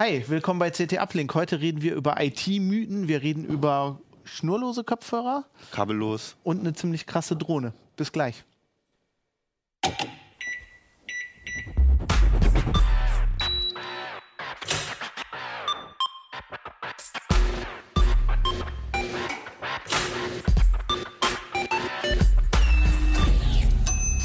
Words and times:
Hi, 0.00 0.24
willkommen 0.28 0.60
bei 0.60 0.70
CT 0.70 1.00
Uplink. 1.00 1.34
Heute 1.34 1.60
reden 1.60 1.82
wir 1.82 1.96
über 1.96 2.22
IT-Mythen, 2.22 3.08
wir 3.08 3.20
reden 3.20 3.44
über 3.44 4.00
schnurlose 4.22 4.84
Kopfhörer 4.84 5.44
Kabellos. 5.72 6.36
und 6.44 6.60
eine 6.60 6.72
ziemlich 6.72 7.04
krasse 7.04 7.34
Drohne. 7.34 7.72
Bis 7.96 8.12
gleich. 8.12 8.44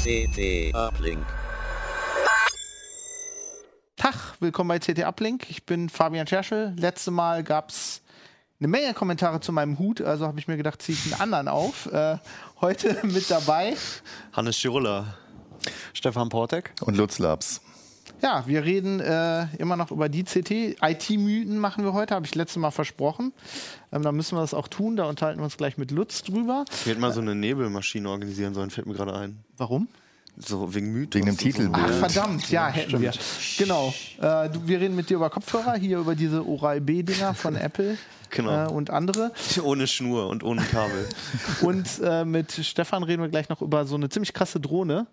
CT 0.04 0.74
Uplink. 0.74 1.24
Tag, 3.96 4.14
willkommen 4.38 4.68
bei 4.68 4.78
CT 4.78 5.02
Uplink. 5.02 5.48
Ich 5.48 5.64
bin 5.64 5.88
Fabian 5.88 6.26
Scherschel. 6.26 6.74
Letzte 6.76 7.10
Mal 7.10 7.42
gab 7.42 7.70
es 7.70 8.02
eine 8.60 8.68
Menge 8.68 8.92
Kommentare 8.92 9.40
zu 9.40 9.50
meinem 9.50 9.78
Hut, 9.78 10.02
also 10.02 10.26
habe 10.26 10.38
ich 10.38 10.46
mir 10.46 10.58
gedacht, 10.58 10.82
ziehe 10.82 10.98
ich 10.98 11.10
einen 11.10 11.22
anderen 11.22 11.48
auf. 11.48 11.86
Äh, 11.86 12.18
heute 12.60 12.98
mit 13.06 13.30
dabei. 13.30 13.78
Hannes 14.34 14.58
Schirulla. 14.58 15.14
Stefan 15.94 16.28
Portek. 16.28 16.74
Und 16.82 16.98
Lutz 16.98 17.18
Labs. 17.18 17.62
Ja, 18.22 18.44
wir 18.46 18.64
reden 18.64 19.00
äh, 19.00 19.46
immer 19.58 19.76
noch 19.76 19.90
über 19.90 20.08
die 20.08 20.24
CT. 20.24 20.76
IT-Mythen 20.82 21.58
machen 21.58 21.84
wir 21.84 21.92
heute, 21.92 22.14
habe 22.14 22.24
ich 22.24 22.34
letztes 22.34 22.56
Mal 22.56 22.70
versprochen. 22.70 23.32
Ähm, 23.92 24.02
da 24.02 24.12
müssen 24.12 24.36
wir 24.36 24.40
das 24.40 24.54
auch 24.54 24.68
tun, 24.68 24.96
da 24.96 25.04
unterhalten 25.04 25.40
wir 25.40 25.44
uns 25.44 25.56
gleich 25.56 25.76
mit 25.76 25.90
Lutz 25.90 26.22
drüber. 26.22 26.64
Wir 26.84 26.92
hätten 26.92 27.00
mal 27.00 27.12
so 27.12 27.20
eine 27.20 27.34
Nebelmaschine 27.34 28.08
organisieren 28.08 28.54
sollen, 28.54 28.70
fällt 28.70 28.86
mir 28.86 28.94
gerade 28.94 29.14
ein. 29.14 29.44
Warum? 29.58 29.88
So 30.36 30.74
wegen 30.74 30.92
Mythos. 30.92 31.14
Wegen 31.14 31.26
dem 31.26 31.32
und 31.32 31.40
so. 31.40 31.44
Titel. 31.46 31.68
Ach, 31.72 31.90
verdammt, 31.90 32.50
ja, 32.50 32.68
hätten 32.68 33.00
wir. 33.00 33.12
Genau. 33.58 33.94
Äh, 34.20 34.48
du, 34.50 34.66
wir 34.66 34.80
reden 34.80 34.96
mit 34.96 35.08
dir 35.10 35.16
über 35.16 35.30
Kopfhörer, 35.30 35.74
hier 35.74 35.98
über 35.98 36.14
diese 36.14 36.44
Oral-B-Dinger 36.46 37.34
von 37.34 37.56
Apple 37.56 37.96
Genau. 38.30 38.66
äh, 38.66 38.68
und 38.68 38.90
andere. 38.90 39.32
Ohne 39.62 39.86
Schnur 39.86 40.28
und 40.28 40.42
ohne 40.42 40.62
Kabel. 40.62 41.08
Und 41.62 41.86
äh, 42.02 42.24
mit 42.24 42.50
Stefan 42.52 43.04
reden 43.04 43.22
wir 43.22 43.28
gleich 43.28 43.48
noch 43.48 43.62
über 43.62 43.84
so 43.84 43.94
eine 43.94 44.08
ziemlich 44.08 44.32
krasse 44.32 44.58
Drohne, 44.58 45.06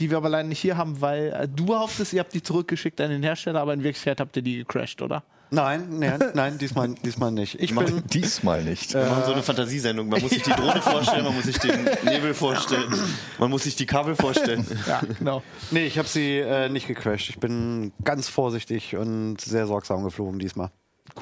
die 0.00 0.10
wir 0.10 0.16
aber 0.16 0.28
leider 0.28 0.48
nicht 0.48 0.60
hier 0.60 0.76
haben, 0.76 1.00
weil 1.00 1.32
äh, 1.32 1.48
du 1.48 1.66
behauptest, 1.66 2.12
ihr 2.12 2.20
habt 2.20 2.34
die 2.34 2.42
zurückgeschickt 2.42 3.00
an 3.00 3.10
den 3.10 3.22
Hersteller, 3.22 3.60
aber 3.60 3.74
in 3.74 3.82
Wirklichkeit 3.82 4.20
habt 4.20 4.36
ihr 4.36 4.42
die 4.42 4.58
gecrashed, 4.58 5.02
oder? 5.02 5.22
Nein, 5.52 5.98
nein, 5.98 6.18
nein, 6.34 6.56
diesmal, 6.56 6.94
diesmal 7.04 7.30
nicht. 7.30 7.60
Ich 7.60 7.74
bin, 7.74 8.02
Diesmal 8.12 8.64
nicht. 8.64 8.94
Wir 8.94 9.04
machen 9.04 9.24
so 9.26 9.32
eine 9.32 9.42
Fantasiesendung. 9.42 10.08
Man 10.08 10.22
muss 10.22 10.30
sich 10.30 10.42
die 10.42 10.50
Drohne 10.50 10.80
vorstellen, 10.80 11.24
man 11.24 11.34
muss 11.34 11.44
sich 11.44 11.58
den 11.58 11.84
Nebel 12.04 12.32
vorstellen, 12.32 12.94
man 13.38 13.50
muss 13.50 13.64
sich 13.64 13.76
die 13.76 13.84
Kabel 13.84 14.16
vorstellen. 14.16 14.66
Ja, 14.86 15.02
genau. 15.18 15.42
nee, 15.70 15.84
ich 15.84 15.98
habe 15.98 16.08
sie 16.08 16.38
äh, 16.38 16.70
nicht 16.70 16.88
gecrashed. 16.88 17.28
Ich 17.28 17.38
bin 17.38 17.92
ganz 18.02 18.28
vorsichtig 18.28 18.96
und 18.96 19.42
sehr 19.42 19.66
sorgsam 19.66 20.02
geflogen 20.04 20.38
diesmal. 20.38 20.70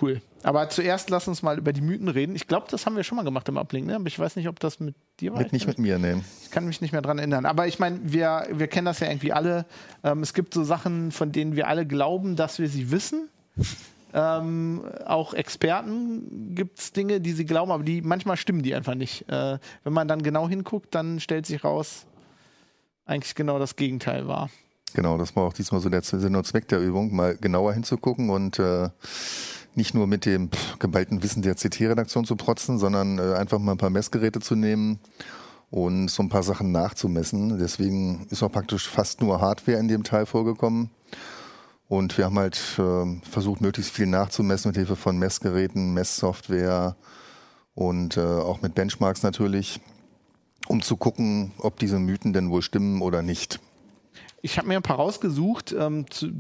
Cool. 0.01 0.21
Aber 0.43 0.69
zuerst 0.69 1.11
lass 1.11 1.29
uns 1.29 1.43
mal 1.43 1.59
über 1.59 1.73
die 1.73 1.81
Mythen 1.81 2.09
reden. 2.09 2.35
Ich 2.35 2.47
glaube, 2.47 2.67
das 2.71 2.87
haben 2.87 2.97
wir 2.97 3.05
schon 3.05 3.17
mal 3.17 3.25
gemacht 3.25 3.49
im 3.49 3.57
Uplink, 3.57 3.87
ne? 3.87 3.97
aber 3.97 4.07
ich 4.07 4.19
weiß 4.19 4.37
nicht, 4.37 4.49
ob 4.49 4.59
das 4.61 4.81
mit 4.81 4.95
dir 5.21 5.33
war. 5.33 5.39
Mit, 5.39 5.53
nicht 5.53 5.67
mit 5.67 5.79
mir, 5.79 5.99
nee. 5.99 6.17
Ich 6.43 6.51
kann 6.51 6.65
mich 6.65 6.81
nicht 6.81 6.93
mehr 6.93 7.03
dran 7.03 7.19
erinnern. 7.19 7.45
Aber 7.45 7.67
ich 7.67 7.79
meine, 7.79 8.01
wir, 8.05 8.47
wir 8.51 8.69
kennen 8.69 8.87
das 8.87 9.01
ja 9.01 9.09
irgendwie 9.09 9.33
alle. 9.33 9.67
Ähm, 10.03 10.23
es 10.23 10.33
gibt 10.33 10.55
so 10.55 10.65
Sachen, 10.65 11.13
von 11.13 11.33
denen 11.33 11.57
wir 11.57 11.69
alle 11.69 11.87
glauben, 11.87 12.37
dass 12.37 12.59
wir 12.59 12.69
sie 12.69 12.91
wissen. 12.91 13.29
Ähm, 14.13 14.83
auch 15.07 15.35
Experten 15.35 16.55
gibt 16.55 16.81
es 16.81 16.93
Dinge, 16.93 17.21
die 17.21 17.33
sie 17.33 17.45
glauben, 17.45 17.71
aber 17.71 17.85
die 17.85 18.03
manchmal 18.03 18.37
stimmen 18.37 18.63
die 18.63 18.75
einfach 18.75 18.95
nicht. 18.95 19.29
Äh, 19.29 19.59
wenn 19.85 19.93
man 19.93 20.09
dann 20.09 20.23
genau 20.23 20.49
hinguckt, 20.49 20.95
dann 20.95 21.21
stellt 21.21 21.47
sich 21.47 21.63
raus, 21.63 22.07
eigentlich 23.05 23.35
genau 23.35 23.59
das 23.59 23.77
Gegenteil 23.77 24.27
war. 24.27 24.51
Genau, 24.95 25.17
das 25.19 25.37
war 25.37 25.45
auch 25.45 25.53
diesmal 25.53 25.81
so 25.81 25.89
der 25.89 26.03
Sinn 26.03 26.35
und 26.35 26.45
Zweck 26.45 26.67
der 26.69 26.81
Übung, 26.81 27.15
mal 27.15 27.37
genauer 27.37 27.75
hinzugucken 27.75 28.31
und 28.31 28.59
äh, 28.59 28.89
nicht 29.75 29.95
nur 29.95 30.07
mit 30.07 30.27
dem 30.27 30.51
geballten 30.79 31.23
Wissen 31.23 31.43
der 31.43 31.55
CT-Redaktion 31.55 32.25
zu 32.25 32.37
protzen, 32.37 32.79
sondern 32.79 33.19
äh, 33.19 33.35
einfach 33.35 33.59
mal 33.59 33.73
ein 33.73 33.79
paar 33.79 33.91
Messgeräte 33.91 34.41
zu 34.41 34.57
nehmen 34.57 34.99
und 35.71 36.09
so 36.09 36.23
ein 36.23 36.29
paar 36.29 36.43
Sachen 36.43 36.73
nachzumessen. 36.73 37.59
Deswegen 37.59 38.27
ist 38.31 38.43
auch 38.43 38.53
praktisch 38.53 38.89
fast 38.89 39.21
nur 39.21 39.41
Hardware 39.41 39.79
in 39.79 39.89
dem 39.89 40.03
Teil 40.03 40.27
vorgekommen. 40.27 40.91
Und 41.89 42.17
wir 42.19 42.25
haben 42.25 42.39
halt 42.39 42.61
äh, 42.79 43.21
versucht, 43.29 43.61
möglichst 43.61 43.93
viel 43.93 44.07
nachzumessen 44.07 44.69
mit 44.69 44.77
Hilfe 44.77 44.97
von 44.97 45.19
Messgeräten, 45.19 45.93
Messsoftware 45.93 46.97
und 47.75 48.17
äh, 48.17 48.21
auch 48.21 48.63
mit 48.63 48.75
Benchmarks 48.75 49.23
natürlich, 49.23 49.81
um 50.69 50.83
zu 50.83 50.97
gucken, 50.97 51.53
ob 51.59 51.79
diese 51.79 51.99
Mythen 51.99 52.33
denn 52.33 52.51
wohl 52.51 52.63
stimmen 52.63 53.03
oder 53.03 53.23
nicht. 53.23 53.59
Ich 54.43 54.57
habe 54.57 54.69
mir 54.69 54.77
ein 54.77 54.83
paar 54.83 54.97
rausgesucht, 54.97 55.75
ähm, 55.77 56.09
zu, 56.11 56.31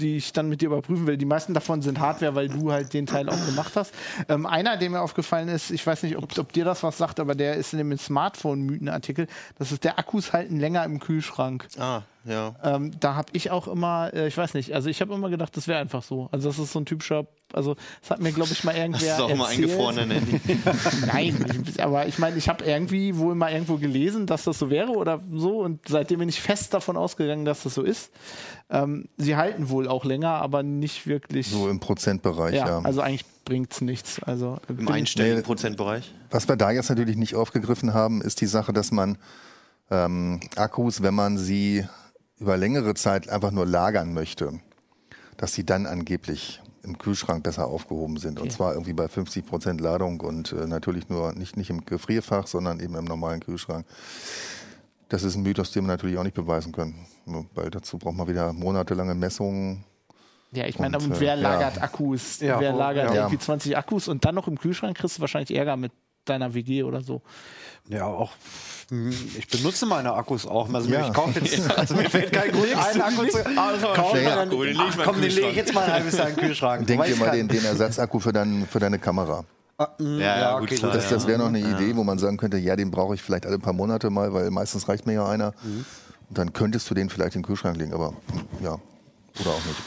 die 0.00 0.16
ich 0.16 0.32
dann 0.32 0.48
mit 0.48 0.60
dir 0.60 0.66
überprüfen 0.66 1.06
will. 1.06 1.16
Die 1.16 1.24
meisten 1.24 1.54
davon 1.54 1.82
sind 1.82 2.00
Hardware, 2.00 2.34
weil 2.34 2.48
du 2.48 2.72
halt 2.72 2.92
den 2.92 3.06
Teil 3.06 3.28
auch 3.28 3.46
gemacht 3.46 3.76
hast. 3.76 3.94
Ähm, 4.28 4.46
einer, 4.46 4.76
der 4.76 4.90
mir 4.90 5.00
aufgefallen 5.00 5.48
ist, 5.48 5.70
ich 5.70 5.86
weiß 5.86 6.02
nicht, 6.02 6.16
ob, 6.16 6.36
ob 6.38 6.52
dir 6.52 6.64
das 6.64 6.82
was 6.82 6.98
sagt, 6.98 7.20
aber 7.20 7.34
der 7.34 7.54
ist 7.54 7.72
in 7.72 7.78
dem 7.78 7.96
Smartphone-Mythenartikel. 7.96 9.26
Das 9.58 9.72
ist 9.72 9.84
der 9.84 9.98
Akkus 9.98 10.32
halten 10.32 10.58
länger 10.58 10.84
im 10.84 11.00
Kühlschrank. 11.00 11.68
Ah, 11.78 12.02
ja. 12.24 12.54
Ähm, 12.62 12.92
da 13.00 13.14
habe 13.14 13.28
ich 13.32 13.50
auch 13.50 13.66
immer, 13.68 14.12
äh, 14.12 14.28
ich 14.28 14.36
weiß 14.36 14.54
nicht, 14.54 14.72
also 14.74 14.88
ich 14.88 15.00
habe 15.00 15.14
immer 15.14 15.30
gedacht, 15.30 15.56
das 15.56 15.66
wäre 15.68 15.78
einfach 15.80 16.02
so. 16.02 16.28
Also 16.32 16.48
das 16.48 16.58
ist 16.58 16.72
so 16.72 16.80
ein 16.80 16.86
typischer, 16.86 17.26
also 17.52 17.76
das 18.02 18.10
hat 18.10 18.20
mir, 18.20 18.32
glaube 18.32 18.50
ich, 18.52 18.62
mal 18.64 18.74
irgendwer 18.76 19.00
Das 19.00 19.18
ist 19.18 19.20
auch 19.20 19.34
mal 19.36 19.50
erzählt. 19.50 19.70
eingefroren 19.70 20.08
nennen. 20.08 20.40
Nein, 21.06 21.62
ich, 21.66 21.82
aber 21.82 22.06
ich 22.06 22.18
meine, 22.18 22.36
ich 22.36 22.48
habe 22.48 22.64
irgendwie 22.64 23.16
wohl 23.16 23.34
mal 23.34 23.52
irgendwo 23.52 23.76
gelesen, 23.76 24.26
dass 24.26 24.44
das 24.44 24.58
so 24.58 24.70
wäre 24.70 24.90
oder 24.92 25.20
so 25.32 25.60
und 25.60 25.80
seitdem 25.88 26.18
bin 26.20 26.28
ich 26.28 26.40
fest 26.40 26.74
davon 26.74 26.96
ausgegangen, 26.96 27.44
dass 27.44 27.62
das 27.62 27.74
so 27.74 27.82
ist. 27.82 28.10
Ähm, 28.70 29.08
sie 29.16 29.36
halten 29.36 29.68
wohl 29.70 29.88
auch 29.88 30.04
länger, 30.04 30.30
aber 30.30 30.62
nicht 30.62 31.06
wirklich. 31.06 31.48
So 31.48 31.68
im 31.68 31.80
Prozentbereich, 31.80 32.54
ja, 32.54 32.66
ja. 32.68 32.78
also 32.80 33.00
eigentlich 33.00 33.24
bringt's 33.44 33.80
nichts. 33.80 34.22
Also 34.22 34.58
Im 34.68 34.76
bin- 34.76 34.88
einstelligen 34.88 35.38
Nee. 35.38 35.42
Prozentbereich. 35.42 36.12
Was 36.30 36.46
wir 36.48 36.56
da 36.56 36.70
jetzt 36.70 36.88
natürlich 36.88 37.16
nicht 37.16 37.34
aufgegriffen 37.34 37.94
haben, 37.94 38.20
ist 38.22 38.40
die 38.40 38.46
Sache, 38.46 38.72
dass 38.72 38.92
man 38.92 39.18
ähm, 39.90 40.38
Akkus, 40.54 41.02
wenn 41.02 41.14
man 41.14 41.36
sie 41.36 41.84
über 42.40 42.56
längere 42.56 42.94
Zeit 42.94 43.28
einfach 43.28 43.50
nur 43.50 43.66
lagern 43.66 44.14
möchte, 44.14 44.58
dass 45.36 45.52
sie 45.52 45.64
dann 45.64 45.86
angeblich 45.86 46.60
im 46.82 46.96
Kühlschrank 46.96 47.44
besser 47.44 47.66
aufgehoben 47.66 48.16
sind. 48.16 48.40
Und 48.40 48.50
zwar 48.50 48.72
irgendwie 48.72 48.94
bei 48.94 49.06
50 49.06 49.46
Prozent 49.46 49.80
Ladung 49.80 50.20
und 50.20 50.52
äh, 50.52 50.66
natürlich 50.66 51.10
nur 51.10 51.32
nicht, 51.34 51.56
nicht 51.56 51.68
im 51.68 51.84
Gefrierfach, 51.84 52.46
sondern 52.46 52.80
eben 52.80 52.94
im 52.94 53.04
normalen 53.04 53.40
Kühlschrank. 53.40 53.86
Das 55.10 55.22
ist 55.22 55.36
ein 55.36 55.42
Mythos, 55.42 55.72
den 55.72 55.84
wir 55.84 55.88
natürlich 55.88 56.16
auch 56.16 56.22
nicht 56.22 56.34
beweisen 56.34 56.72
können, 56.72 56.94
weil 57.54 57.70
dazu 57.70 57.98
braucht 57.98 58.16
man 58.16 58.28
wieder 58.28 58.52
monatelange 58.52 59.14
Messungen. 59.14 59.84
Ja, 60.52 60.66
ich 60.66 60.78
meine, 60.78 60.96
Und, 60.96 61.04
und, 61.04 61.16
äh, 61.16 61.20
wer 61.20 61.34
ja. 61.34 61.42
lagert 61.42 61.82
Akkus? 61.82 62.40
Ja, 62.40 62.58
wer 62.60 62.72
lagert 62.72 63.14
ja. 63.14 63.22
irgendwie 63.22 63.38
20 63.38 63.76
Akkus 63.76 64.08
und 64.08 64.24
dann 64.24 64.34
noch 64.34 64.48
im 64.48 64.58
Kühlschrank 64.58 64.96
kriegst 64.96 65.18
du 65.18 65.20
wahrscheinlich 65.20 65.56
Ärger 65.56 65.76
mit 65.76 65.92
deiner 66.24 66.54
WG 66.54 66.82
oder 66.82 67.00
so. 67.02 67.22
Ja, 67.88 68.04
auch. 68.06 68.32
hm, 68.88 69.10
Ich 69.36 69.48
benutze 69.48 69.86
meine 69.86 70.12
Akkus 70.12 70.46
auch. 70.46 70.72
Also 70.72 70.88
Ja. 70.90 71.06
ich 71.06 71.12
kaufe 71.12 71.40
jetzt, 71.40 71.70
also 71.78 71.94
mir 71.96 72.08
fällt 72.10 72.32
kein 72.32 72.52
Grund, 72.52 72.66
einen 72.76 73.00
Akku 73.02 73.24
zu 73.26 73.42
kaufen. 73.42 74.22
Ja. 74.22 74.36
Dann, 74.36 74.50
Den 74.50 74.76
ach, 74.78 74.96
komm, 75.04 75.20
den 75.20 75.30
lege 75.30 75.48
ich 75.48 75.56
jetzt 75.56 75.74
mal 75.74 75.84
ein 75.84 75.92
halbes 75.92 76.16
Jahr 76.16 76.28
in 76.28 76.36
den 76.36 76.44
Kühlschrank. 76.46 76.86
Denk 76.86 77.04
dir 77.04 77.16
mal 77.16 77.30
den, 77.32 77.48
den 77.48 77.64
Ersatzakku 77.64 78.20
für, 78.20 78.32
dein, 78.32 78.66
für 78.66 78.78
deine 78.78 78.98
Kamera. 78.98 79.44
Ah, 79.78 79.88
hm, 79.98 80.18
Ja, 80.20 80.38
ja, 80.40 80.58
gut, 80.60 80.68
klar, 80.70 80.92
Das, 80.92 81.08
das 81.08 81.26
wäre 81.26 81.38
noch 81.38 81.46
eine 81.48 81.58
Idee, 81.60 81.96
wo 81.96 82.04
man 82.04 82.18
sagen 82.18 82.36
könnte, 82.36 82.58
ja, 82.58 82.76
den 82.76 82.90
brauche 82.90 83.14
ich 83.14 83.22
vielleicht 83.22 83.46
alle 83.46 83.58
paar 83.58 83.72
Monate 83.72 84.10
mal, 84.10 84.32
weil 84.32 84.50
meistens 84.50 84.88
reicht 84.88 85.06
mir 85.06 85.14
ja 85.14 85.26
einer. 85.28 85.54
Mhm. 85.62 85.84
Und 86.28 86.38
dann 86.38 86.52
könntest 86.52 86.88
du 86.90 86.94
den 86.94 87.10
vielleicht 87.10 87.34
in 87.34 87.40
den 87.42 87.46
Kühlschrank 87.46 87.76
legen, 87.76 87.92
aber 87.92 88.12
ja, 88.62 88.74
oder 89.40 89.50
auch 89.50 89.64
nicht. 89.66 89.78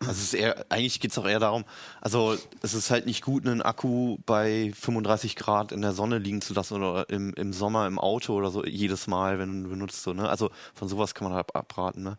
Also 0.00 0.12
es 0.12 0.22
ist 0.22 0.34
eher, 0.34 0.66
eigentlich 0.68 1.00
geht 1.00 1.12
es 1.12 1.18
auch 1.18 1.26
eher 1.26 1.38
darum, 1.38 1.64
also 2.00 2.36
es 2.62 2.74
ist 2.74 2.90
halt 2.90 3.06
nicht 3.06 3.22
gut, 3.22 3.46
einen 3.46 3.62
Akku 3.62 4.18
bei 4.26 4.72
35 4.74 5.36
Grad 5.36 5.72
in 5.72 5.82
der 5.82 5.92
Sonne 5.92 6.18
liegen 6.18 6.40
zu 6.40 6.54
lassen 6.54 6.74
oder 6.74 7.08
im, 7.08 7.32
im 7.34 7.52
Sommer 7.52 7.86
im 7.86 7.98
Auto 7.98 8.34
oder 8.34 8.50
so 8.50 8.64
jedes 8.64 9.06
Mal, 9.06 9.38
wenn 9.38 9.64
du 9.64 9.70
benutzt. 9.70 10.02
So, 10.02 10.12
ne? 10.12 10.28
Also 10.28 10.50
von 10.74 10.88
sowas 10.88 11.14
kann 11.14 11.28
man 11.28 11.36
halt 11.36 11.54
abraten. 11.54 12.02
Ne? 12.02 12.18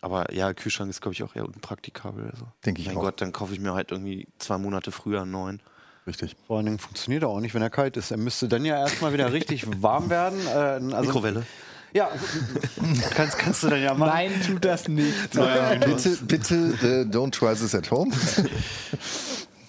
Aber 0.00 0.32
ja, 0.32 0.52
Kühlschrank 0.54 0.90
ist, 0.90 1.00
glaube 1.00 1.14
ich, 1.14 1.22
auch 1.22 1.36
eher 1.36 1.44
unpraktikabel. 1.44 2.30
Also. 2.30 2.46
Denke 2.64 2.80
ich 2.80 2.86
mein 2.88 2.96
auch. 2.96 3.02
Gott, 3.02 3.20
dann 3.20 3.32
kaufe 3.32 3.52
ich 3.52 3.60
mir 3.60 3.74
halt 3.74 3.90
irgendwie 3.90 4.28
zwei 4.38 4.58
Monate 4.58 4.92
früher 4.92 5.22
einen 5.22 5.30
neuen. 5.30 5.62
Richtig. 6.06 6.36
Vor 6.46 6.56
allen 6.56 6.66
Dingen 6.66 6.78
funktioniert 6.78 7.22
er 7.22 7.28
auch 7.28 7.40
nicht, 7.40 7.54
wenn 7.54 7.62
er 7.62 7.70
kalt 7.70 7.96
ist. 7.96 8.10
Er 8.10 8.16
müsste 8.16 8.48
dann 8.48 8.64
ja 8.64 8.78
erstmal 8.78 9.12
wieder 9.12 9.32
richtig 9.32 9.82
warm 9.82 10.08
werden. 10.08 10.40
Äh, 10.46 10.94
also, 10.94 11.00
Mikrowelle. 11.02 11.44
Ja, 11.92 12.08
kannst, 13.14 13.38
kannst 13.38 13.62
du 13.62 13.68
dann 13.68 13.82
ja 13.82 13.94
machen. 13.94 14.12
Nein, 14.12 14.30
tut 14.46 14.64
das 14.64 14.88
nicht. 14.88 15.12
Bitte, 15.32 16.18
bitte, 16.22 16.54
äh, 16.82 17.04
don't 17.04 17.32
try 17.32 17.54
this 17.54 17.74
at 17.74 17.90
home. 17.90 18.12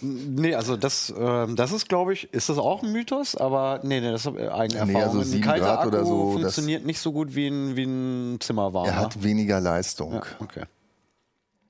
Nee, 0.04 0.56
also 0.56 0.78
das, 0.78 1.14
ähm, 1.16 1.56
das 1.56 1.72
ist, 1.72 1.88
glaube 1.88 2.14
ich, 2.14 2.34
ist 2.34 2.50
das 2.50 2.58
auch 2.58 2.82
ein 2.82 2.92
Mythos? 2.92 3.36
Aber 3.36 3.82
nee, 3.84 4.02
nee 4.02 4.12
das 4.12 4.26
ist 4.26 4.30
eigene 4.36 4.80
Erfahrung. 4.80 4.88
Nee, 4.88 4.96
also 4.96 5.20
ein 5.20 5.42
kalter 5.42 5.66
Grad 5.66 5.78
Akku 5.80 5.88
oder 5.90 6.06
so, 6.06 6.32
funktioniert 6.34 6.86
nicht 6.88 7.00
so 7.00 7.12
gut 7.12 7.36
wie 7.36 7.48
ein, 7.48 7.76
wie 7.76 7.84
ein 7.84 8.38
Zimmerwarmer. 8.40 8.88
Er 8.88 8.96
hat 8.96 9.22
weniger 9.22 9.60
Leistung. 9.60 10.14
ja, 10.14 10.24
okay. 10.40 10.64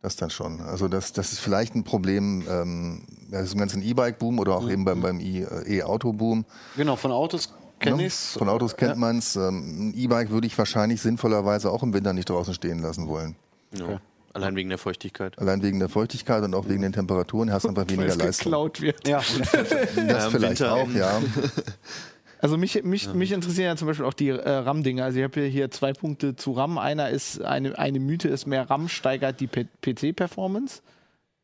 Das 0.02 0.16
dann 0.16 0.30
schon. 0.30 0.62
Also 0.62 0.88
das, 0.88 1.12
das 1.14 1.34
ist 1.34 1.40
vielleicht 1.40 1.76
ein 1.76 1.84
Problem, 1.84 2.44
ähm, 2.50 3.04
das 3.30 3.44
ist 3.44 3.54
im 3.54 3.60
ganzen 3.60 3.84
E-Bike-Boom 3.84 4.40
oder 4.40 4.56
auch 4.56 4.68
eben 4.70 4.84
beim, 4.86 5.02
beim 5.02 5.20
E- 5.20 5.44
äh, 5.44 5.80
E-Auto-Boom. 5.80 6.46
Genau, 6.78 6.96
von 6.96 7.12
Autos 7.12 7.54
kenne 7.82 7.98
Ne? 7.98 8.06
ich's. 8.06 8.34
Von 8.38 8.48
Autos 8.50 8.78
kennt 8.78 8.92
Ja. 8.92 8.96
man's. 8.98 9.36
Ähm, 9.36 9.90
ein 9.90 9.94
E-Bike 9.94 10.30
würde 10.30 10.48
ich 10.48 10.58
wahrscheinlich 10.58 11.02
sinnvollerweise 11.02 11.70
auch 11.72 11.84
im 11.84 11.94
Winter 11.94 12.14
nicht 12.14 12.30
draußen 12.30 12.54
stehen 12.54 12.80
lassen 12.80 13.08
wollen. 13.08 13.36
Ja. 13.74 14.00
Allein 14.34 14.56
wegen 14.56 14.70
der 14.70 14.78
Feuchtigkeit. 14.78 15.38
Allein 15.40 15.62
wegen 15.62 15.80
der 15.80 15.90
Feuchtigkeit 15.90 16.42
und 16.44 16.54
auch 16.54 16.70
wegen 16.70 16.82
den 16.84 16.94
Temperaturen 16.94 17.52
hast 17.52 17.64
du 17.64 17.68
einfach 17.70 17.82
Weil 17.84 17.98
weniger 17.98 18.12
es 18.14 18.18
Leistung. 18.18 18.46
geklaut 18.46 18.80
wird. 18.80 19.06
Ja, 19.06 19.18
Das 20.08 20.28
vielleicht 20.28 20.42
Winter 20.62 20.74
auch, 20.74 20.90
ja. 20.92 21.22
Also 22.40 22.58
mich, 22.58 22.82
mich, 22.84 23.14
mich 23.14 23.34
interessieren 23.34 23.66
ja 23.68 23.76
zum 23.76 23.88
Beispiel 23.88 24.06
auch 24.06 24.16
die 24.16 24.30
äh, 24.30 24.50
RAM-Dinge. 24.50 25.04
Also 25.04 25.20
ich 25.20 25.24
habe 25.24 25.42
hier 25.42 25.70
zwei 25.70 25.94
Punkte 25.94 26.36
zu 26.36 26.54
RAM. 26.54 26.80
Einer 26.80 27.10
ist, 27.12 27.40
eine, 27.42 27.78
eine 27.78 28.00
Mythe 28.00 28.30
ist, 28.30 28.48
mehr 28.48 28.68
RAM 28.68 28.88
steigert 28.88 29.40
die 29.42 29.48
PC-Performance. 29.48 30.82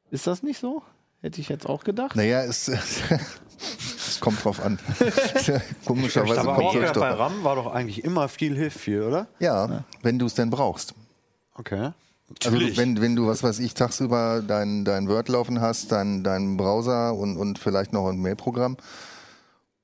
Ist 0.09 0.25
das 0.25 0.41
nicht 0.41 0.59
so? 0.59 0.81
Hätte 1.21 1.39
ich 1.39 1.49
jetzt 1.49 1.67
auch 1.69 1.83
gedacht. 1.83 2.15
Naja, 2.15 2.41
es, 2.43 2.71
es 4.17 4.21
kommt 4.21 4.43
drauf 4.43 4.63
an. 4.63 4.79
Komischerweise 5.85 6.41
aber 6.41 6.55
kommt 6.55 6.75
es 6.75 6.91
bei. 6.93 7.09
RAM 7.09 7.43
war 7.43 7.55
doch 7.55 7.67
eigentlich 7.67 8.03
immer 8.03 8.27
viel 8.27 8.55
hilft 8.55 8.79
viel, 8.79 9.03
oder? 9.03 9.27
Ja, 9.39 9.83
wenn 10.01 10.17
du 10.17 10.25
es 10.25 10.33
denn 10.33 10.49
brauchst. 10.49 10.95
Okay. 11.53 11.91
Also 12.43 12.51
Natürlich. 12.51 12.77
wenn, 12.77 12.99
wenn 12.99 13.15
du, 13.15 13.27
was 13.27 13.43
weiß 13.43 13.59
ich, 13.59 13.73
tagsüber 13.73 14.41
dein, 14.45 14.83
dein 14.83 15.07
Word 15.07 15.29
laufen 15.29 15.61
hast, 15.61 15.91
dein, 15.91 16.23
deinen 16.23 16.57
Browser 16.57 17.13
und, 17.13 17.37
und 17.37 17.57
vielleicht 17.57 17.93
noch 17.93 18.09
ein 18.09 18.19
Mailprogramm 18.19 18.75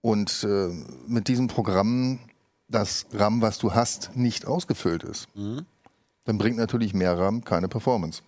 und 0.01 0.43
äh, 0.43 0.69
mit 1.07 1.27
diesem 1.29 1.47
Programm 1.47 2.19
das 2.67 3.05
RAM, 3.13 3.41
was 3.41 3.59
du 3.59 3.73
hast, 3.73 4.15
nicht 4.15 4.45
ausgefüllt 4.45 5.03
ist, 5.03 5.29
dann 6.25 6.37
bringt 6.37 6.57
natürlich 6.57 6.93
mehr 6.93 7.17
RAM 7.17 7.43
keine 7.45 7.69
Performance. 7.69 8.23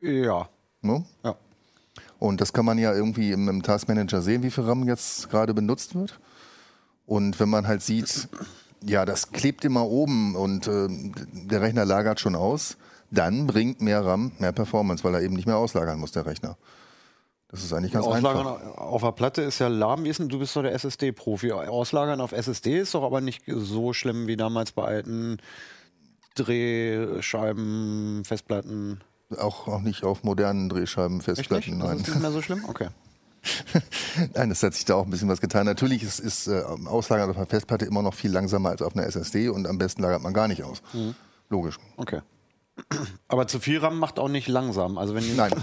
Ja. 0.00 0.48
Ne? 0.82 1.04
Ja. 1.24 1.36
Und 2.18 2.40
das 2.40 2.52
kann 2.52 2.64
man 2.64 2.78
ja 2.78 2.92
irgendwie 2.92 3.32
im, 3.32 3.48
im 3.48 3.62
Taskmanager 3.62 4.22
sehen, 4.22 4.42
wie 4.42 4.50
viel 4.50 4.64
RAM 4.64 4.86
jetzt 4.88 5.30
gerade 5.30 5.54
benutzt 5.54 5.94
wird. 5.94 6.18
Und 7.06 7.38
wenn 7.40 7.48
man 7.48 7.66
halt 7.66 7.82
sieht, 7.82 8.28
ja, 8.84 9.04
das 9.04 9.32
klebt 9.32 9.64
immer 9.64 9.84
oben 9.86 10.36
und 10.36 10.66
äh, 10.66 10.88
der 11.32 11.62
Rechner 11.62 11.84
lagert 11.84 12.20
schon 12.20 12.34
aus, 12.34 12.76
dann 13.10 13.46
bringt 13.46 13.80
mehr 13.80 14.04
RAM 14.04 14.32
mehr 14.38 14.52
Performance, 14.52 15.02
weil 15.04 15.14
er 15.14 15.22
eben 15.22 15.34
nicht 15.34 15.46
mehr 15.46 15.56
auslagern 15.56 15.98
muss, 15.98 16.12
der 16.12 16.26
Rechner. 16.26 16.56
Das 17.50 17.64
ist 17.64 17.72
eigentlich 17.72 17.92
ganz 17.92 18.04
Auslagern 18.04 18.46
einfach. 18.46 18.76
auf 18.76 19.02
der 19.02 19.12
Platte 19.12 19.40
ist 19.40 19.58
ja 19.58 19.68
lahm. 19.68 20.04
Wie 20.04 20.10
ist 20.10 20.18
denn, 20.20 20.28
du 20.28 20.38
bist 20.38 20.54
doch 20.54 20.62
der 20.62 20.74
SSD-Profi. 20.74 21.52
Auslagern 21.52 22.20
auf 22.20 22.32
SSD 22.32 22.78
ist 22.78 22.94
doch 22.94 23.02
aber 23.02 23.22
nicht 23.22 23.42
so 23.46 23.94
schlimm 23.94 24.26
wie 24.26 24.36
damals 24.36 24.72
bei 24.72 24.84
alten 24.84 25.38
Drehscheiben, 26.34 28.22
Festplatten. 28.26 29.00
Auch, 29.36 29.68
auch 29.68 29.80
nicht 29.80 30.04
auf 30.04 30.24
modernen 30.24 30.68
Drehscheiben? 30.68 31.20
Festplatten. 31.20 31.80
Das 31.80 31.88
Nein. 31.88 31.98
ist 31.98 32.08
nicht 32.08 32.20
mehr 32.20 32.32
so 32.32 32.40
schlimm? 32.42 32.64
Okay. 32.66 32.88
Nein, 34.34 34.50
es 34.50 34.62
hat 34.62 34.74
sich 34.74 34.84
da 34.84 34.94
auch 34.94 35.04
ein 35.04 35.10
bisschen 35.10 35.28
was 35.28 35.40
getan. 35.40 35.66
Natürlich 35.66 36.02
ist, 36.02 36.18
ist 36.18 36.48
äh, 36.48 36.62
Auslagern 36.86 37.30
auf 37.30 37.36
einer 37.36 37.46
Festplatte 37.46 37.84
immer 37.84 38.02
noch 38.02 38.14
viel 38.14 38.30
langsamer 38.30 38.70
als 38.70 38.82
auf 38.82 38.96
einer 38.96 39.06
SSD 39.06 39.48
und 39.48 39.66
am 39.66 39.78
besten 39.78 40.02
lagert 40.02 40.22
man 40.22 40.32
gar 40.32 40.48
nicht 40.48 40.64
aus. 40.64 40.82
Mhm. 40.92 41.14
Logisch. 41.50 41.78
Okay. 41.96 42.20
Aber 43.28 43.46
zu 43.46 43.60
viel 43.60 43.78
RAM 43.78 43.98
macht 43.98 44.18
auch 44.18 44.28
nicht 44.28 44.48
langsam. 44.48 44.98
Also 44.98 45.14
wenn 45.14 45.36
Nein. 45.36 45.52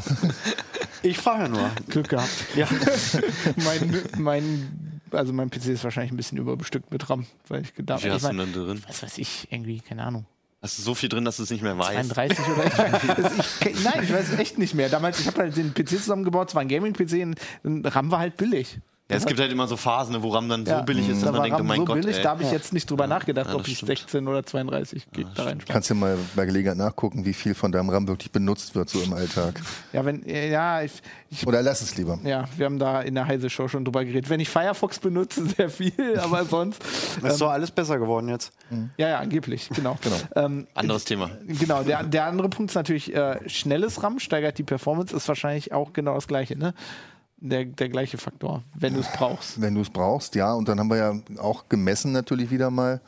Ich 1.01 1.19
frage 1.19 1.43
ja 1.43 1.49
nur. 1.49 1.69
Glück 1.87 2.09
gehabt. 2.09 2.31
Ja. 2.55 2.67
mein, 3.57 4.01
mein, 4.17 5.01
also 5.11 5.33
mein 5.33 5.51
PC 5.51 5.67
ist 5.67 5.83
wahrscheinlich 5.83 6.11
ein 6.11 6.17
bisschen 6.17 6.39
überbestückt 6.39 6.91
mit 6.91 7.07
RAM, 7.09 7.27
weil 7.47 7.61
ich 7.61 7.75
gedacht 7.75 7.99
Wie 7.99 8.03
viel 8.03 8.09
ich 8.09 8.15
hast 8.15 8.31
du 8.31 8.35
mein, 8.35 8.51
denn 8.51 8.65
drin? 8.65 8.83
was 8.87 9.03
weiß 9.03 9.19
ich, 9.19 9.47
irgendwie, 9.51 9.81
keine 9.81 10.03
Ahnung. 10.03 10.25
Hast 10.65 10.79
du 10.79 10.81
so 10.81 10.95
viel 10.95 11.09
drin, 11.09 11.23
dass 11.25 11.37
du 11.37 11.43
es 11.43 11.51
nicht 11.51 11.61
mehr 11.61 11.77
weißt? 11.77 12.09
32 12.09 12.39
oder 12.47 12.65
ich, 13.69 13.83
Nein, 13.83 14.01
ich 14.01 14.11
weiß 14.11 14.29
es 14.29 14.39
echt 14.39 14.57
nicht 14.57 14.73
mehr. 14.73 14.89
Damals, 14.89 15.19
ich 15.19 15.27
habe 15.27 15.41
halt 15.41 15.55
den 15.55 15.75
PC 15.75 15.89
zusammengebaut, 15.89 16.49
es 16.49 16.55
war 16.55 16.63
ein 16.63 16.67
Gaming-PC 16.67 17.21
und 17.21 17.39
und 17.61 17.85
RAM 17.95 18.09
war 18.09 18.17
halt 18.17 18.35
billig. 18.35 18.79
Ja, 19.07 19.17
es 19.17 19.25
gibt 19.27 19.39
halt 19.39 19.51
immer 19.51 19.67
so 19.67 19.77
Phasen, 19.77 20.13
ne, 20.13 20.23
wo 20.23 20.29
RAM 20.29 20.49
dann 20.49 20.65
Ja. 20.65 20.79
so 20.79 20.83
billig 20.85 21.07
ist, 21.07 21.21
Da 21.21 21.25
dass 21.27 21.31
man 21.33 21.33
war 21.35 21.43
denkt, 21.43 21.55
oh 21.55 21.57
RAM 21.59 21.67
mein 21.67 21.77
so 21.81 21.85
Gott, 21.85 22.01
billig, 22.01 22.17
ey. 22.17 22.23
da 22.23 22.29
habe 22.31 22.41
ich 22.41 22.51
jetzt 22.51 22.73
nicht 22.73 22.89
drüber 22.89 23.05
nachgedacht, 23.05 23.49
Ja, 23.49 23.53
ob 23.53 23.61
das 23.61 23.67
ich 23.67 23.77
stimmt. 23.77 23.89
16 23.99 24.27
oder 24.27 24.43
32 24.43 25.11
Gig 25.11 25.27
da 25.35 25.43
reinspare. 25.43 25.73
Kannst 25.73 25.91
du 25.91 25.95
mal 25.95 26.17
bei 26.35 26.45
Gelegenheit 26.47 26.77
nachgucken, 26.79 27.23
wie 27.23 27.33
viel 27.33 27.53
von 27.53 27.71
deinem 27.71 27.89
RAM 27.91 28.07
wirklich 28.07 28.31
benutzt 28.31 28.73
wird 28.73 28.89
so 28.89 28.99
im 29.03 29.13
Alltag. 29.13 29.61
Ja, 29.93 30.03
wenn, 30.05 30.23
ja, 30.27 30.81
ich, 30.81 30.91
ich, 31.29 31.45
Oder 31.45 31.61
lass 31.61 31.81
es 31.83 31.95
lieber. 31.97 32.17
ja, 32.23 32.45
wir 32.57 32.65
haben 32.65 32.79
da 32.79 33.01
in 33.01 33.13
der 33.13 33.27
Heise 33.27 33.51
Show 33.51 33.67
schon 33.67 33.85
drüber 33.85 34.03
geredet. 34.03 34.27
Wenn 34.31 34.39
ich 34.39 34.49
Firefox 34.49 34.97
benutze, 34.97 35.45
sehr 35.55 35.69
viel, 35.69 36.17
aber 36.19 36.43
sonst, 36.45 36.81
Ist 37.21 37.39
doch 37.41 37.51
alles 37.51 37.69
besser 37.69 37.99
geworden 37.99 38.27
jetzt. 38.29 38.53
ja, 38.97 39.09
ja, 39.09 39.19
angeblich, 39.19 39.69
genau. 39.69 39.99
Genau. 40.05 40.15
Ähm, 40.35 40.65
Anderes 40.73 41.05
Thema. 41.05 41.29
Genau, 41.45 41.83
der, 41.83 42.01
der 42.05 42.25
andere 42.25 42.49
Punkt 42.49 42.71
ist 42.71 42.75
natürlich, 42.75 43.13
äh, 43.13 43.37
schnelles 43.47 44.01
RAM 44.01 44.17
steigert 44.17 44.57
die 44.57 44.63
Performance, 44.63 45.15
ist 45.15 45.27
wahrscheinlich 45.27 45.73
auch 45.73 45.93
genau 45.93 46.15
das 46.15 46.27
gleiche, 46.27 46.57
ne? 46.57 46.73
Der, 47.49 47.65
der 47.65 47.89
gleiche 47.89 48.17
Faktor, 48.17 48.63
wenn 48.73 48.93
du 48.95 49.01
es 49.01 49.07
brauchst. 49.11 49.61
Wenn 49.61 49.75
du 49.75 49.81
es 49.81 49.89
brauchst, 49.89 50.33
ja. 50.35 50.53
Und 50.53 50.67
dann 50.67 50.79
haben 50.79 50.89
wir 50.89 50.97
ja 50.97 51.13
auch 51.37 51.69
gemessen 51.69 52.11
natürlich 52.11 52.49
wieder 52.49 52.71
mal. 52.71 53.01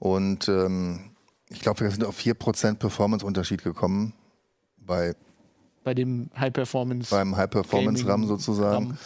Und 0.00 0.48
ähm, 0.48 1.10
ich 1.48 1.60
glaube, 1.60 1.80
wir 1.80 1.90
sind 1.90 2.04
auf 2.04 2.18
4% 2.18 2.74
Performance-Unterschied 2.74 3.62
gekommen 3.62 4.12
bei, 4.78 5.14
Bei 5.84 5.94
dem 5.94 6.28
High 6.36 6.52
Performance. 6.52 7.10
beim 7.10 7.36
High-Performance-RAM 7.36 8.26
sozusagen. 8.26 8.86
RAM. 8.86 8.98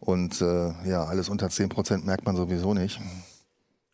Und 0.00 0.40
äh, 0.40 0.72
ja, 0.88 1.04
alles 1.04 1.28
unter 1.28 1.46
10% 1.48 2.04
merkt 2.04 2.24
man 2.24 2.36
sowieso 2.36 2.74
nicht. 2.74 3.00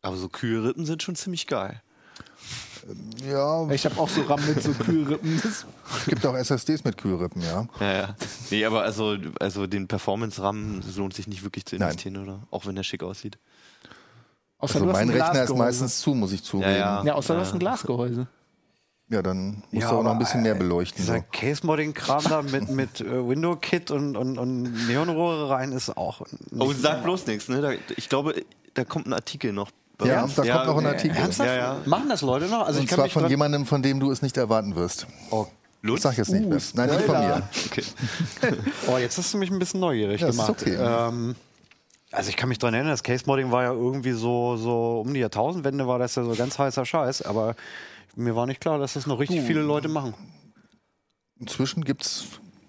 Aber 0.02 0.16
so 0.16 0.28
Kühlrippen 0.28 0.86
sind 0.86 1.02
schon 1.02 1.16
ziemlich 1.16 1.46
geil. 1.46 1.82
Ja, 3.28 3.68
Ich 3.70 3.84
habe 3.84 3.98
auch 4.00 4.08
so 4.08 4.22
RAM 4.22 4.40
mit 4.46 4.62
so 4.62 4.72
Kühlrippen. 4.72 5.40
Es 5.44 5.64
gibt 6.06 6.24
auch 6.26 6.34
SSDs 6.34 6.84
mit 6.84 6.96
Kühlrippen, 6.96 7.42
ja. 7.42 7.66
Ja, 7.80 7.92
ja. 7.92 8.16
Nee, 8.50 8.64
aber 8.64 8.82
also, 8.82 9.16
also 9.40 9.66
den 9.66 9.88
Performance-RAM 9.88 10.80
lohnt 10.96 11.14
sich 11.14 11.26
nicht 11.26 11.42
wirklich 11.42 11.64
zu 11.66 11.76
Nein. 11.76 11.88
investieren, 11.90 12.16
oder? 12.18 12.40
Auch 12.50 12.66
wenn 12.66 12.74
der 12.76 12.82
schick 12.82 13.02
aussieht. 13.02 13.38
Außer 14.58 14.74
Also 14.76 14.86
du 14.86 14.90
hast 14.92 14.98
mein 14.98 15.10
ein 15.10 15.20
Rechner 15.22 15.42
ist 15.44 15.54
meistens 15.56 15.98
zu, 16.00 16.14
muss 16.14 16.32
ich 16.32 16.42
zugeben. 16.42 16.70
ja. 16.72 17.02
Ja, 17.04 17.14
außer 17.14 17.34
du 17.34 17.40
hast 17.40 17.52
ein 17.52 17.58
Glasgehäuse. 17.58 18.26
Ja, 19.10 19.22
dann 19.22 19.62
musst 19.70 19.84
Ja, 19.84 19.90
du 19.90 19.96
auch 19.98 20.02
noch 20.02 20.12
ein 20.12 20.18
bisschen 20.18 20.42
mehr 20.42 20.54
äh, 20.54 20.58
beleuchten. 20.58 21.00
Dieser 21.02 21.16
So. 21.18 21.24
Case-Modding-Kram 21.32 22.24
da 22.28 22.42
mit, 22.42 22.68
mit 22.70 23.00
äh, 23.00 23.26
Window-Kit 23.26 23.90
und, 23.90 24.16
und, 24.16 24.36
und 24.38 24.86
Neonrohre 24.86 25.48
rein 25.48 25.72
ist 25.72 25.96
auch. 25.96 26.20
Oh, 26.58 26.72
sag 26.74 27.04
bloß 27.04 27.26
nichts, 27.26 27.48
ne? 27.48 27.60
Da, 27.62 27.70
ich 27.96 28.08
glaube, 28.10 28.34
da 28.74 28.84
kommt 28.84 29.06
ein 29.06 29.12
Artikel 29.14 29.52
noch. 29.52 29.70
Ja, 30.02 30.26
da 30.26 30.42
kommt 30.54 30.66
noch 30.66 30.78
ein 30.78 30.86
Artikel. 30.86 31.16
Ernsthaft? 31.16 31.48
Ja, 31.50 31.56
ja. 31.56 31.76
Machen 31.86 32.08
das 32.08 32.22
Leute 32.22 32.46
noch? 32.46 32.66
Also 32.66 32.78
ich 32.78 32.82
Und 32.84 32.88
kann 32.88 32.96
zwar 32.98 33.08
von 33.08 33.22
dran- 33.22 33.30
jemandem, 33.30 33.66
von 33.66 33.82
dem 33.82 33.98
du 33.98 34.10
es 34.12 34.22
nicht 34.22 34.36
erwarten 34.36 34.76
wirst. 34.76 35.06
Oh, 35.30 35.46
Ich 35.82 35.88
Lutz? 35.88 36.02
sag 36.02 36.16
jetzt 36.16 36.30
nicht 36.30 36.44
Uh, 36.46 36.50
mehr. 36.50 36.58
Nein, 36.74 36.90
nicht 36.90 37.02
von 37.02 37.18
mir. 37.18 37.48
Okay. 37.66 37.84
oh, 38.86 38.98
jetzt 38.98 39.18
hast 39.18 39.34
du 39.34 39.38
mich 39.38 39.50
ein 39.50 39.58
bisschen 39.58 39.80
neugierig 39.80 40.20
Ja, 40.20 40.28
ist 40.28 40.36
gemacht. 40.36 40.50
okay. 40.50 40.76
Ähm, 40.78 41.34
also 42.12 42.30
ich 42.30 42.36
kann 42.36 42.48
mich 42.48 42.58
dran 42.58 42.74
erinnern, 42.74 42.92
das 42.92 43.02
Case-Modding 43.02 43.50
war 43.50 43.64
ja 43.64 43.72
irgendwie 43.72 44.12
so, 44.12 44.56
so 44.56 45.02
um 45.04 45.12
die 45.12 45.20
Jahrtausendwende 45.20 45.86
war 45.88 45.98
das 45.98 46.14
ja 46.14 46.22
so 46.24 46.34
ganz 46.34 46.58
heißer 46.58 46.86
Scheiß, 46.86 47.22
aber 47.22 47.54
mir 48.16 48.34
war 48.36 48.46
nicht 48.46 48.60
klar, 48.60 48.78
dass 48.78 48.94
das 48.94 49.06
noch 49.06 49.18
richtig 49.18 49.42
viele 49.42 49.60
Leute 49.62 49.88
machen. 49.88 50.14
Inzwischen 51.40 51.84
gibt 51.84 52.02
es 52.04 52.24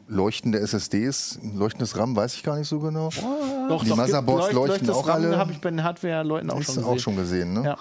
leuchtende 0.09 0.59
SSDs. 0.59 1.39
Leuchtendes 1.55 1.95
RAM 1.97 2.15
weiß 2.15 2.33
ich 2.35 2.43
gar 2.43 2.57
nicht 2.57 2.67
so 2.67 2.79
genau. 2.79 3.09
Doch, 3.69 3.83
Die 3.83 3.89
doch, 3.89 3.95
Motherboards 3.97 4.51
leuchten 4.51 4.89
auch 4.89 5.07
RAM 5.07 5.23
alle. 5.23 5.37
habe 5.37 5.51
ich 5.51 5.61
bei 5.61 5.69
den 5.69 5.83
Hardware-Leuten 5.83 6.49
auch 6.49 6.55
schon 6.61 6.75
gesehen. 6.75 6.83
auch 6.83 6.99
schon 6.99 7.15
gesehen, 7.15 7.53
ne? 7.53 7.63
Ja. 7.63 7.77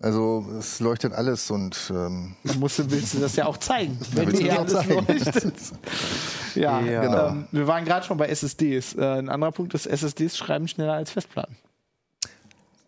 Also 0.00 0.44
es 0.58 0.80
leuchtet 0.80 1.12
alles 1.14 1.50
und 1.50 1.76
ähm, 1.90 2.34
Dann 2.42 2.58
musst 2.58 2.78
du, 2.80 2.90
willst 2.90 3.14
du 3.14 3.20
das 3.20 3.36
ja 3.36 3.46
auch 3.46 3.56
zeigen, 3.56 3.96
wenn 4.12 4.28
dir 4.30 4.48
das 4.48 4.58
alles 4.58 4.72
zeigen. 4.88 5.06
leuchtet. 5.06 5.54
Ja, 6.56 6.80
Ja. 6.82 7.00
Genau. 7.00 7.28
ähm, 7.28 7.46
wir 7.52 7.66
waren 7.66 7.84
gerade 7.84 8.04
schon 8.06 8.16
bei 8.18 8.28
SSDs. 8.28 8.94
Äh, 8.94 9.00
ein 9.18 9.28
anderer 9.28 9.50
Punkt 9.52 9.74
ist, 9.74 9.86
SSDs 9.86 10.36
schreiben 10.36 10.68
schneller 10.68 10.92
als 10.94 11.10
Festplatten. 11.10 11.56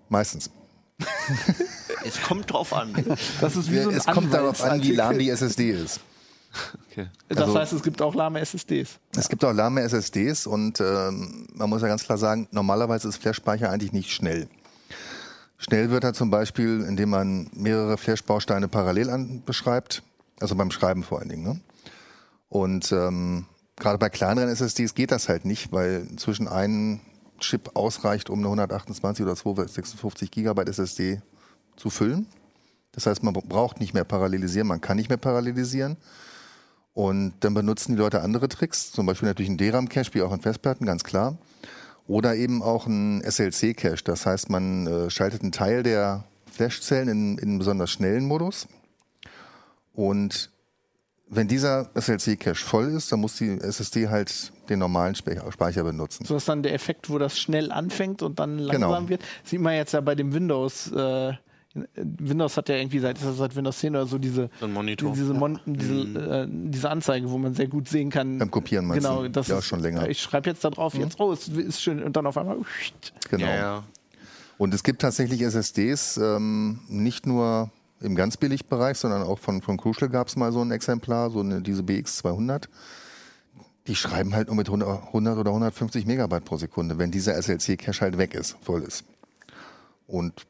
meistens. 0.08 0.50
Es 2.04 2.22
kommt 2.22 2.52
drauf 2.52 2.72
an. 2.72 2.94
Das 3.40 3.56
ist 3.56 3.72
wie 3.72 3.80
so 3.80 3.90
ein 3.90 3.96
es 3.96 4.06
kommt 4.06 4.32
darauf 4.32 4.62
an, 4.62 4.80
wie 4.80 4.92
lahm 4.92 5.18
die 5.18 5.28
SSD 5.28 5.70
ist. 5.72 5.98
Okay. 6.90 7.08
Das 7.28 7.38
also- 7.38 7.58
heißt, 7.58 7.72
es 7.72 7.82
gibt 7.82 8.00
auch 8.00 8.14
lahme 8.14 8.40
SSDs. 8.40 8.98
Es 9.16 9.28
gibt 9.28 9.44
auch 9.44 9.52
lahme 9.52 9.82
SSDs 9.82 10.46
und 10.46 10.80
ähm, 10.80 11.46
man 11.54 11.68
muss 11.68 11.82
ja 11.82 11.88
ganz 11.88 12.04
klar 12.04 12.18
sagen, 12.18 12.48
normalerweise 12.52 13.08
ist 13.08 13.18
Flash-Speicher 13.18 13.70
eigentlich 13.70 13.92
nicht 13.92 14.10
schnell. 14.10 14.48
Schnell 15.58 15.90
wird 15.90 16.04
er 16.04 16.12
zum 16.12 16.30
Beispiel, 16.30 16.84
indem 16.86 17.10
man 17.10 17.50
mehrere 17.54 17.96
Flash-Bausteine 17.96 18.68
parallel 18.68 19.10
an 19.10 19.42
beschreibt, 19.44 20.02
also 20.40 20.54
beim 20.54 20.70
Schreiben 20.70 21.02
vor 21.02 21.18
allen 21.18 21.28
Dingen. 21.28 21.44
Ne? 21.44 21.60
Und 22.48 22.92
ähm, 22.92 23.46
gerade 23.76 23.98
bei 23.98 24.08
kleineren 24.08 24.48
SSDs 24.48 24.94
geht 24.94 25.10
das 25.12 25.28
halt 25.28 25.44
nicht, 25.44 25.72
weil 25.72 26.06
zwischen 26.16 26.48
einem 26.48 27.00
Chip 27.40 27.70
ausreicht, 27.74 28.30
um 28.30 28.38
eine 28.38 28.48
128 28.48 29.24
oder 29.24 29.36
256 29.36 30.30
Gigabyte 30.30 30.68
SSD 30.68 31.20
zu 31.76 31.90
füllen. 31.90 32.26
Das 32.92 33.06
heißt, 33.06 33.22
man 33.22 33.34
braucht 33.34 33.78
nicht 33.78 33.92
mehr 33.92 34.04
parallelisieren, 34.04 34.66
man 34.66 34.80
kann 34.80 34.96
nicht 34.96 35.10
mehr 35.10 35.18
parallelisieren. 35.18 35.96
Und 36.96 37.34
dann 37.40 37.52
benutzen 37.52 37.92
die 37.94 37.98
Leute 37.98 38.22
andere 38.22 38.48
Tricks, 38.48 38.90
zum 38.90 39.04
Beispiel 39.04 39.28
natürlich 39.28 39.50
einen 39.50 39.58
DRAM-Cache, 39.58 40.14
wie 40.14 40.22
auch 40.22 40.32
in 40.32 40.40
Festplatten, 40.40 40.86
ganz 40.86 41.04
klar. 41.04 41.36
Oder 42.08 42.36
eben 42.36 42.62
auch 42.62 42.86
ein 42.86 43.20
SLC-Cache. 43.22 44.02
Das 44.02 44.24
heißt, 44.24 44.48
man 44.48 44.86
äh, 44.86 45.10
schaltet 45.10 45.42
einen 45.42 45.52
Teil 45.52 45.82
der 45.82 46.24
Flashzellen 46.50 47.08
in, 47.10 47.36
in 47.38 47.48
einen 47.50 47.58
besonders 47.58 47.90
schnellen 47.90 48.24
Modus. 48.24 48.66
Und 49.92 50.50
wenn 51.28 51.48
dieser 51.48 51.90
SLC-Cache 51.94 52.54
voll 52.54 52.86
ist, 52.92 53.12
dann 53.12 53.20
muss 53.20 53.36
die 53.36 53.50
SSD 53.60 54.08
halt 54.08 54.52
den 54.70 54.78
normalen 54.78 55.14
Speicher 55.16 55.84
benutzen. 55.84 56.24
So 56.24 56.36
ist 56.36 56.48
dann 56.48 56.62
der 56.62 56.72
Effekt, 56.72 57.10
wo 57.10 57.18
das 57.18 57.38
schnell 57.38 57.72
anfängt 57.72 58.22
und 58.22 58.38
dann 58.38 58.58
langsam 58.58 58.80
Genau. 58.80 59.08
wird. 59.10 59.22
Sieht 59.44 59.60
man 59.60 59.74
jetzt 59.74 59.92
ja 59.92 60.00
bei 60.00 60.14
dem 60.14 60.32
Windows. 60.32 60.90
Äh, 60.92 61.34
Windows 61.94 62.56
hat 62.56 62.68
ja 62.68 62.76
irgendwie 62.76 62.98
seit, 62.98 63.18
seit 63.18 63.54
Windows 63.56 63.78
10 63.78 63.96
oder 63.96 64.06
so 64.06 64.18
diese, 64.18 64.50
So 65.16 65.20
diese, 65.20 65.34
Mon 65.34 65.58
diese, 65.66 66.02
äh, 66.18 66.46
diese 66.48 66.90
Anzeige, 66.90 67.30
wo 67.30 67.38
man 67.38 67.54
sehr 67.54 67.68
gut 67.68 67.88
sehen 67.88 68.10
kann. 68.10 68.38
Beim 68.38 68.50
Kopieren 68.50 68.86
meinst 68.86 69.06
genau, 69.06 69.22
du? 69.22 69.30
das 69.30 69.48
Ja, 69.48 69.58
ist, 69.58 69.66
schon 69.66 69.80
länger. 69.80 70.08
Ich 70.08 70.20
schreibe 70.20 70.50
jetzt 70.50 70.64
da 70.64 70.70
drauf, 70.70 70.94
jetzt, 70.94 71.20
oh, 71.20 71.32
es 71.32 71.48
ist 71.48 71.82
schön. 71.82 72.02
Und 72.02 72.16
dann 72.16 72.26
auf 72.26 72.36
einmal. 72.38 72.58
Genau. 73.30 73.44
Ja, 73.46 73.56
ja. 73.56 73.84
Und 74.58 74.72
es 74.72 74.82
gibt 74.82 75.02
tatsächlich 75.02 75.42
SSDs, 75.42 76.16
ähm, 76.16 76.80
nicht 76.88 77.26
nur 77.26 77.70
im 78.00 78.14
ganz 78.14 78.36
Billigbereich, 78.36 78.96
sondern 78.96 79.22
auch 79.22 79.38
von, 79.38 79.62
von 79.62 79.76
Crucial 79.76 80.10
gab 80.10 80.28
es 80.28 80.36
mal 80.36 80.52
so 80.52 80.62
ein 80.62 80.70
Exemplar, 80.70 81.30
so 81.30 81.40
eine, 81.40 81.60
diese 81.62 81.82
BX200. 81.82 82.68
Die 83.86 83.94
schreiben 83.94 84.34
halt 84.34 84.48
nur 84.48 84.56
mit 84.56 84.68
100 84.68 85.06
100 85.08 85.38
oder 85.38 85.50
150 85.50 86.06
Megabyte 86.06 86.44
pro 86.44 86.56
Sekunde, 86.56 86.98
wenn 86.98 87.10
dieser 87.10 87.40
SLC-Cache 87.40 88.00
halt 88.00 88.18
weg 88.18 88.34
ist, 88.34 88.56
voll 88.62 88.82
ist. 88.82 89.04
Und 90.06 90.46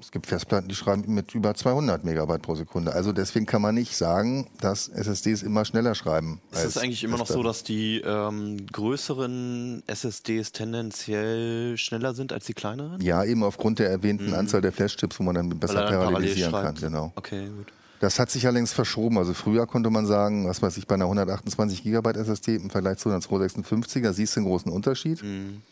es 0.00 0.10
gibt 0.12 0.26
Festplatten, 0.26 0.68
die 0.68 0.74
schreiben 0.74 1.12
mit 1.12 1.34
über 1.34 1.54
200 1.54 2.04
Megabyte 2.04 2.42
pro 2.42 2.54
Sekunde. 2.54 2.92
Also 2.92 3.12
deswegen 3.12 3.46
kann 3.46 3.60
man 3.62 3.74
nicht 3.74 3.96
sagen, 3.96 4.46
dass 4.60 4.88
SSDs 4.88 5.42
immer 5.42 5.64
schneller 5.64 5.94
schreiben. 5.94 6.40
Ist 6.52 6.64
es 6.64 6.78
eigentlich 6.78 7.02
immer 7.04 7.18
noch 7.18 7.26
so, 7.26 7.42
dass 7.42 7.64
die 7.64 8.00
ähm, 8.04 8.66
größeren 8.72 9.82
SSDs 9.86 10.52
tendenziell 10.52 11.76
schneller 11.76 12.14
sind 12.14 12.32
als 12.32 12.46
die 12.46 12.54
kleineren? 12.54 13.00
Ja, 13.00 13.24
eben 13.24 13.42
aufgrund 13.42 13.78
der 13.78 13.90
erwähnten 13.90 14.34
Anzahl 14.34 14.60
der 14.60 14.72
Flash-Chips, 14.72 15.18
wo 15.18 15.24
man 15.24 15.34
dann 15.34 15.48
besser 15.58 15.74
Mhm. 15.74 15.78
er 15.78 15.82
dann 15.84 15.92
parallel 15.94 16.12
parallelisieren 16.12 16.52
kann. 16.52 16.62
schreibt. 16.62 16.80
Genau. 16.80 17.12
Okay, 17.16 17.46
gut. 17.48 17.72
Das 18.00 18.20
hat 18.20 18.30
sich 18.30 18.46
allerdings 18.46 18.72
verschoben. 18.72 19.18
Also 19.18 19.34
früher 19.34 19.66
konnte 19.66 19.90
man 19.90 20.06
sagen, 20.06 20.46
was 20.48 20.62
weiß 20.62 20.76
ich, 20.76 20.86
bei 20.86 20.94
einer 20.94 21.06
128 21.06 21.82
Gigabyte 21.82 22.16
SSD 22.16 22.54
im 22.54 22.70
Vergleich 22.70 22.98
zu 22.98 23.08
einer 23.08 23.18
256er 23.18 24.12
siehst 24.12 24.36
du 24.36 24.40
einen 24.40 24.46
großen 24.48 24.70
Unterschied. 24.70 25.22
Mhm. 25.24 25.62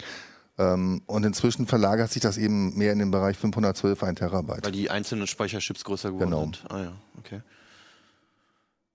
Ähm, 0.58 1.02
und 1.06 1.24
inzwischen 1.24 1.66
verlagert 1.66 2.10
sich 2.10 2.22
das 2.22 2.38
eben 2.38 2.76
mehr 2.76 2.92
in 2.92 2.98
den 2.98 3.10
Bereich 3.10 3.36
512, 3.36 4.02
1 4.02 4.18
Terabyte. 4.18 4.64
Weil 4.64 4.72
die 4.72 4.90
einzelnen 4.90 5.26
Speicherchips 5.26 5.84
größer 5.84 6.10
geworden 6.10 6.30
Genau. 6.30 6.42
sind. 6.44 6.64
Ah 6.70 6.80
ja, 6.82 6.92
okay. 7.18 7.42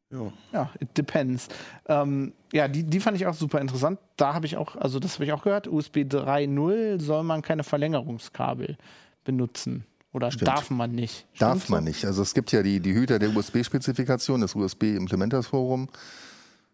Ja. 0.09 0.33
Ja, 0.51 0.69
it 0.79 0.97
depends. 0.97 1.47
Ähm, 1.87 2.33
ja, 2.51 2.67
die, 2.67 2.83
die 2.83 2.99
fand 2.99 3.15
ich 3.15 3.25
auch 3.27 3.33
super 3.33 3.61
interessant. 3.61 3.97
Da 4.17 4.33
habe 4.33 4.45
ich 4.45 4.57
auch, 4.57 4.75
also 4.75 4.99
das 4.99 5.13
habe 5.13 5.25
ich 5.25 5.31
auch 5.31 5.43
gehört, 5.43 5.67
USB 5.67 5.97
3.0 5.99 6.99
soll 6.99 7.23
man 7.23 7.41
keine 7.41 7.63
Verlängerungskabel 7.63 8.77
benutzen. 9.23 9.85
Oder 10.13 10.29
darf 10.29 10.69
man 10.69 10.91
nicht? 10.91 11.25
Darf 11.39 11.51
Stimmt's 11.51 11.69
man 11.69 11.83
so? 11.83 11.89
nicht. 11.89 12.05
Also 12.05 12.21
es 12.23 12.33
gibt 12.33 12.51
ja 12.51 12.61
die, 12.63 12.81
die 12.81 12.93
Hüter 12.93 13.19
der 13.19 13.33
USB-Spezifikation, 13.33 14.41
das 14.41 14.55
USB 14.55 14.83
Implementers 14.97 15.47
Forum, 15.47 15.87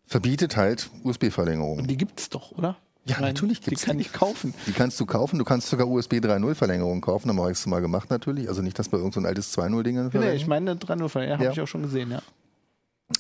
verbietet 0.07 0.57
halt 0.57 0.89
USB-Verlängerungen. 1.03 1.85
Die 1.85 1.97
gibt's 1.97 2.29
doch, 2.29 2.51
oder? 2.53 2.77
Ja, 3.09 3.15
meine, 3.19 3.27
natürlich 3.33 3.59
Die 3.61 3.69
gibt's 3.71 3.85
kann 3.85 3.97
die. 3.97 4.01
ich 4.03 4.13
kaufen. 4.13 4.53
Die 4.65 4.71
kannst 4.73 4.99
du 4.99 5.05
kaufen. 5.05 5.39
Du 5.39 5.45
kannst 5.45 5.67
sogar 5.69 5.87
USB 5.87 6.13
3.0 6.15 6.55
Verlängerungen 6.55 7.01
kaufen. 7.01 7.29
Haben 7.29 7.37
wir 7.37 7.47
extra 7.49 7.69
mal 7.69 7.81
gemacht 7.81 8.09
natürlich. 8.09 8.47
Also 8.49 8.61
nicht, 8.61 8.77
dass 8.77 8.89
bei 8.89 8.97
irgendein 8.97 9.13
so 9.13 9.19
ein 9.21 9.25
altes 9.27 9.57
2.0 9.57 9.83
Ding 9.83 10.09
Nee, 10.19 10.33
ich 10.33 10.47
meine 10.47 10.73
3.0, 10.75 11.23
ja, 11.23 11.37
habe 11.39 11.51
ich 11.51 11.61
auch 11.61 11.67
schon 11.67 11.83
gesehen, 11.83 12.11
ja. 12.11 12.21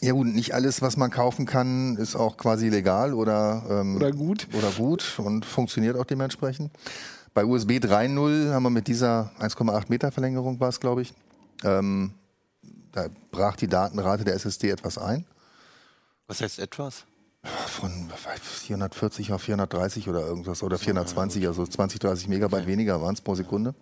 Ja 0.01 0.11
gut, 0.11 0.27
nicht 0.27 0.53
alles, 0.53 0.81
was 0.81 0.97
man 0.97 1.09
kaufen 1.11 1.45
kann, 1.45 1.95
ist 1.95 2.15
auch 2.17 2.35
quasi 2.35 2.67
legal 2.67 3.13
oder, 3.13 3.63
ähm, 3.69 3.95
Oder 3.95 4.11
gut. 4.11 4.47
oder 4.53 4.69
gut 4.71 5.17
und 5.17 5.45
funktioniert 5.45 5.95
auch 5.95 6.03
dementsprechend. 6.03 6.71
Bei 7.33 7.45
USB 7.45 7.77
3.0 7.79 8.51
haben 8.51 8.63
wir 8.63 8.69
mit 8.69 8.87
dieser 8.87 9.31
1,8 9.39 9.85
Meter 9.87 10.11
Verlängerung 10.11 10.59
war 10.59 10.69
es, 10.69 10.81
glaube 10.81 11.03
ich, 11.03 11.13
ähm, 11.63 12.11
da 12.91 13.07
brach 13.31 13.55
die 13.55 13.67
Datenrate 13.67 14.25
der 14.25 14.33
SSD 14.35 14.69
etwas 14.71 14.97
ein. 14.97 15.25
Was 16.27 16.41
heißt 16.41 16.59
etwas? 16.59 17.05
Von 17.43 18.09
440 18.11 19.31
auf 19.31 19.41
430 19.41 20.09
oder 20.09 20.21
irgendwas 20.21 20.63
oder 20.63 20.77
420, 20.77 21.47
also 21.47 21.65
20, 21.65 21.99
30 21.99 22.27
Megabyte 22.27 22.67
weniger 22.67 23.01
waren 23.01 23.13
es 23.13 23.21
pro 23.21 23.35
Sekunde. 23.35 23.75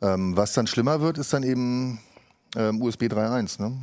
Ähm, 0.00 0.36
was 0.36 0.52
dann 0.54 0.66
schlimmer 0.66 1.00
wird, 1.00 1.18
ist 1.18 1.32
dann 1.32 1.42
eben 1.42 2.00
ähm, 2.56 2.80
USB 2.80 3.04
3.1. 3.04 3.60
Ne? 3.60 3.78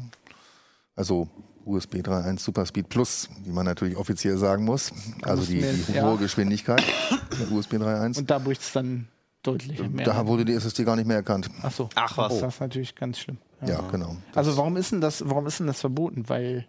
Also 0.96 1.27
USB 1.65 1.96
3.1 1.96 2.39
Superspeed 2.39 2.89
Plus, 2.89 3.29
wie 3.44 3.51
man 3.51 3.65
natürlich 3.65 3.98
offiziell 3.98 4.38
sagen 4.38 4.63
muss. 4.63 4.91
Also 5.22 5.44
die, 5.44 5.62
die 5.62 5.94
ja. 5.94 6.03
hohe 6.03 6.17
Geschwindigkeit 6.17 6.84
mit 7.38 7.51
USB 7.51 7.74
3.1. 7.74 8.20
Und 8.20 8.32
da 8.32 8.39
bricht 8.39 8.62
es 8.62 8.72
dann 8.72 9.08
deutlich 9.44 9.79
mehr. 9.89 10.06
Da 10.06 10.25
wurde 10.25 10.46
die 10.46 10.53
SSD 10.53 10.86
gar 10.86 10.96
nicht 10.96 11.08
mehr 11.08 11.17
erkannt. 11.17 11.50
Ach 11.62 11.72
so. 11.72 11.89
Ach, 11.96 12.17
was. 12.17 12.39
Das 12.39 12.53
ist 12.53 12.60
natürlich 12.62 12.96
ganz 12.96 13.20
schlimm. 13.20 13.38
Ja, 13.65 13.82
genau. 13.91 14.17
Also 14.34 14.56
warum 14.58 14.77
ist 14.77 14.91
denn 14.91 15.01
das, 15.01 15.27
warum 15.27 15.46
ist 15.46 15.60
denn 15.60 15.67
das 15.67 15.79
verboten? 15.79 16.27
Weil 16.27 16.67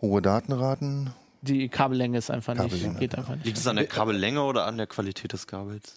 Hohe 0.00 0.22
Datenraten. 0.22 1.10
die 1.42 1.68
Kabellänge 1.68 2.18
ist 2.18 2.30
einfach 2.30 2.54
nicht, 2.54 2.62
Kabellänge, 2.62 2.98
geht 2.98 3.16
einfach 3.16 3.34
nicht. 3.34 3.46
Liegt 3.46 3.58
es 3.58 3.66
an 3.66 3.76
der 3.76 3.86
Kabellänge 3.86 4.42
oder 4.42 4.66
an 4.66 4.76
der 4.76 4.86
Qualität 4.86 5.32
des 5.32 5.46
Kabels? 5.46 5.94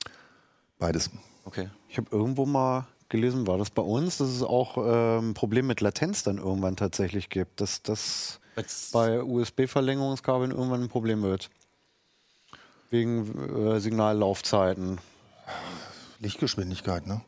Beides. 0.79 1.10
Okay. 1.46 1.70
Ich 1.89 1.98
habe 1.98 2.08
irgendwo 2.12 2.46
mal 2.46 2.88
gelesen, 3.10 3.46
war 3.48 3.58
das 3.58 3.70
bei 3.70 3.81
uns, 3.81 4.17
dass 4.17 4.29
es 4.29 4.41
auch 4.43 4.77
ähm, 4.77 5.31
ein 5.31 5.34
Problem 5.34 5.67
mit 5.67 5.81
Latenz 5.81 6.24
dann 6.24 6.38
irgendwann 6.38 6.75
tatsächlich 6.75 7.29
gibt, 7.29 7.60
dass 7.62 7.81
das 7.84 8.39
Jetzt- 8.55 8.93
bei 8.93 9.22
USB-Verlängerungskabeln 9.22 10.51
irgendwann 10.51 10.81
ein 10.84 10.89
Problem 10.89 11.22
wird. 11.22 11.50
Wegen 12.89 13.74
äh, 13.75 13.79
Signallaufzeiten. 13.79 15.00
Lichtgeschwindigkeit, 16.20 17.08
ne? 17.08 17.22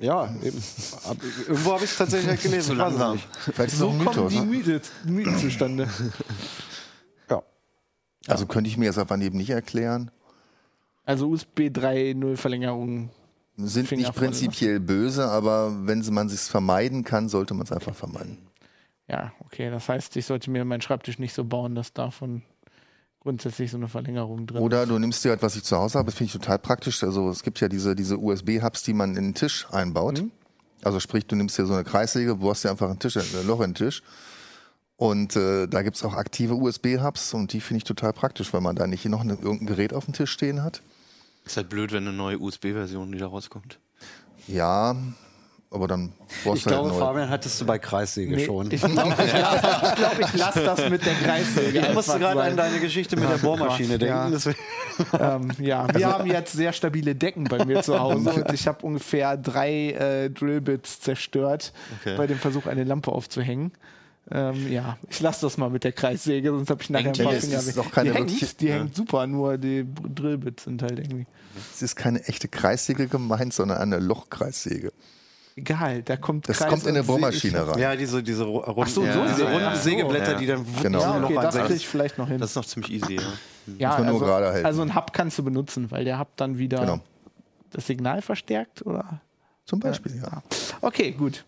Ja, 0.00 0.34
eben. 0.42 0.62
Ab, 1.04 1.16
irgendwo 1.46 1.72
habe 1.74 1.84
ich 1.84 1.90
es 1.90 1.98
tatsächlich 1.98 2.30
halt 2.30 2.42
gelesen. 2.42 2.72
Es 2.72 2.78
langsam. 2.78 3.16
nicht. 3.16 3.28
Vielleicht 3.36 3.60
ist 3.60 3.72
es 3.74 3.78
So 3.78 3.88
auch 3.88 3.92
ein 3.92 4.04
kommen 4.04 4.16
Mythos. 4.16 4.32
die 4.32 4.38
Ne? 4.40 4.44
Mythen, 4.46 4.80
Mythen 5.04 5.38
zustande. 5.38 5.88
Ja. 7.28 7.42
Also 8.26 8.46
könnte 8.46 8.68
ich 8.68 8.76
mir 8.78 8.86
jetzt 8.86 8.98
einfach 8.98 9.20
eben 9.20 9.36
nicht 9.36 9.50
erklären. 9.50 10.10
Also 11.04 11.28
USB 11.28 11.60
3.0 11.68 12.36
Verlängerung. 12.36 13.10
sind 13.56 13.88
Finger 13.88 14.08
nicht 14.08 14.14
voll, 14.16 14.28
prinzipiell 14.28 14.80
böse, 14.80 15.28
aber 15.28 15.86
wenn 15.86 16.00
man 16.12 16.28
es 16.28 16.48
vermeiden 16.48 17.04
kann, 17.04 17.28
sollte 17.28 17.52
man 17.54 17.64
es 17.64 17.72
einfach 17.72 17.94
vermeiden. 17.94 18.38
Ja, 19.06 19.32
okay. 19.44 19.70
Das 19.70 19.88
heißt, 19.88 20.16
ich 20.16 20.24
sollte 20.24 20.50
mir 20.50 20.64
meinen 20.64 20.80
Schreibtisch 20.82 21.18
nicht 21.18 21.34
so 21.34 21.44
bauen, 21.44 21.74
dass 21.74 21.92
davon 21.92 22.42
grundsätzlich 23.20 23.70
so 23.70 23.76
eine 23.76 23.88
Verlängerung 23.88 24.46
drin 24.46 24.62
Oder 24.62 24.86
du 24.86 24.98
nimmst 24.98 25.24
dir 25.24 25.30
halt, 25.30 25.42
was 25.42 25.54
ich 25.54 25.62
zu 25.62 25.76
Hause 25.76 25.98
habe, 25.98 26.06
das 26.06 26.14
finde 26.14 26.28
ich 26.28 26.32
total 26.32 26.58
praktisch. 26.58 27.02
Also 27.04 27.28
es 27.28 27.42
gibt 27.42 27.60
ja 27.60 27.68
diese, 27.68 27.94
diese 27.94 28.18
USB-Hubs, 28.18 28.82
die 28.82 28.94
man 28.94 29.10
in 29.16 29.24
den 29.24 29.34
Tisch 29.34 29.66
einbaut. 29.70 30.24
Also 30.82 30.98
sprich, 30.98 31.26
du 31.26 31.36
nimmst 31.36 31.58
dir 31.58 31.66
so 31.66 31.74
eine 31.74 31.84
Kreissäge, 31.84 32.36
bohrst 32.36 32.64
dir 32.64 32.70
einfach 32.70 32.88
ein, 32.88 32.98
Tisch, 32.98 33.16
ein 33.16 33.46
Loch 33.46 33.60
in 33.60 33.70
den 33.70 33.74
Tisch. 33.74 34.02
Und 34.96 35.36
äh, 35.36 35.66
da 35.66 35.82
gibt 35.82 35.96
es 35.96 36.04
auch 36.04 36.14
aktive 36.14 36.54
USB-Hubs 36.54 37.32
und 37.34 37.52
die 37.52 37.60
finde 37.60 37.78
ich 37.78 37.84
total 37.84 38.12
praktisch, 38.12 38.52
weil 38.52 38.60
man 38.60 38.76
da 38.76 38.86
nicht 38.86 39.04
noch 39.06 39.20
eine, 39.20 39.32
irgendein 39.34 39.66
Gerät 39.66 39.94
auf 39.94 40.04
dem 40.04 40.14
Tisch 40.14 40.30
stehen 40.30 40.62
hat. 40.62 40.82
Ist 41.44 41.56
halt 41.56 41.70
blöd, 41.70 41.92
wenn 41.92 42.06
eine 42.06 42.16
neue 42.16 42.38
USB-Version 42.38 43.12
wieder 43.12 43.26
rauskommt. 43.26 43.78
Ja, 44.46 44.94
aber 45.72 45.86
dann 45.86 46.12
Ich 46.28 46.44
brauchst 46.44 46.66
du 46.66 46.70
halt 46.70 46.80
glaube, 46.80 46.88
neu. 46.90 46.98
Fabian 46.98 47.30
hattest 47.30 47.60
du 47.60 47.66
bei 47.66 47.78
Kreissäge 47.78 48.34
Nee, 48.34 48.44
schon. 48.44 48.70
Ich 48.72 48.80
glaube, 48.82 49.14
ich 49.24 49.32
lasse 49.32 49.68
ich 49.86 49.94
glaub, 49.94 50.18
ich 50.20 50.34
lass 50.34 50.54
das 50.54 50.90
mit 50.90 51.06
der 51.06 51.14
Kreissäge. 51.14 51.78
Ich 51.78 51.94
musste 51.94 52.18
gerade 52.18 52.42
an 52.42 52.56
deine 52.56 52.80
Geschichte 52.80 53.16
mit 53.16 53.30
der 53.30 53.36
Bohrmaschine 53.38 53.92
ja. 53.92 53.98
denken. 54.28 54.32
deswegen- 54.32 54.58
ähm, 55.18 55.50
ja, 55.60 55.86
wir 55.94 56.08
haben 56.08 56.26
jetzt 56.26 56.52
sehr 56.52 56.72
stabile 56.72 57.14
Decken 57.14 57.44
bei 57.44 57.64
mir 57.64 57.82
zu 57.82 57.98
Hause 58.00 58.30
und 58.44 58.52
ich 58.52 58.66
habe 58.66 58.84
ungefähr 58.84 59.36
drei 59.36 59.92
äh, 59.92 60.28
Drillbits 60.30 61.00
zerstört 61.00 61.72
Okay. 62.00 62.16
bei 62.16 62.26
dem 62.26 62.38
Versuch, 62.38 62.66
eine 62.66 62.84
Lampe 62.84 63.12
aufzuhängen. 63.12 63.72
Ähm, 64.32 64.70
ja, 64.70 64.96
ich 65.08 65.20
lasse 65.20 65.40
das 65.46 65.56
mal 65.56 65.70
mit 65.70 65.82
der 65.84 65.92
Kreissäge, 65.92 66.50
sonst 66.50 66.70
habe 66.70 66.82
ich 66.82 66.90
nachher 66.90 67.06
ein 67.12 67.12
paar 67.24 67.32
Finger. 67.32 67.58
ist 67.58 67.66
weg. 67.68 67.74
doch 67.76 67.90
keine 67.90 68.10
die 68.10 68.16
hängt, 68.16 68.60
die 68.60 68.72
hängt 68.72 68.94
super, 68.94 69.26
nur 69.26 69.56
die 69.58 69.86
Drillbits 70.14 70.64
sind 70.64 70.82
halt 70.82 70.98
irgendwie. 70.98 71.26
Es 71.74 71.82
ist 71.82 71.96
keine 71.96 72.22
echte 72.24 72.46
Kreissäge 72.46 73.08
gemeint, 73.08 73.52
sondern 73.54 73.78
eine 73.78 73.98
Lochkreissäge. 73.98 74.92
Egal, 75.60 76.02
da 76.02 76.16
kommt 76.16 76.48
Das 76.48 76.58
Kreis 76.58 76.68
kommt 76.68 76.82
in 76.84 76.90
eine 76.90 77.02
Bohrmaschine 77.02 77.66
rein. 77.68 77.78
Ja, 77.78 77.96
diese, 77.96 78.22
diese 78.22 78.44
ru- 78.44 78.64
runden, 78.64 78.90
so, 78.90 79.02
so, 79.02 79.24
diese 79.26 79.44
ja, 79.44 79.50
runden 79.50 79.64
ja. 79.64 79.76
Sägeblätter, 79.76 80.32
Ja. 80.32 80.38
die 80.38 80.46
dann 80.46 80.66
Genau. 80.82 81.00
Ja, 81.00 81.22
okay, 81.22 81.34
das 81.34 81.44
einsenken. 81.46 81.66
kriege 81.68 81.76
ich 81.80 81.88
vielleicht 81.88 82.18
noch 82.18 82.28
hin. 82.28 82.38
Das 82.38 82.50
ist 82.50 82.56
noch 82.56 82.64
ziemlich 82.64 82.92
easy, 82.92 83.14
ja. 83.16 83.22
ja, 83.78 83.94
also, 83.96 84.24
also 84.24 84.82
ein 84.82 84.94
Hub 84.94 85.12
kannst 85.12 85.38
du 85.38 85.44
benutzen, 85.44 85.90
weil 85.90 86.04
der 86.04 86.18
Hub 86.18 86.28
dann 86.36 86.58
wieder 86.58 86.80
Genau. 86.80 87.00
das 87.70 87.86
Signal 87.86 88.22
verstärkt, 88.22 88.84
oder? 88.86 89.20
Zum 89.66 89.80
Beispiel, 89.80 90.20
ja. 90.22 90.42
Okay, 90.80 91.12
gut. 91.12 91.44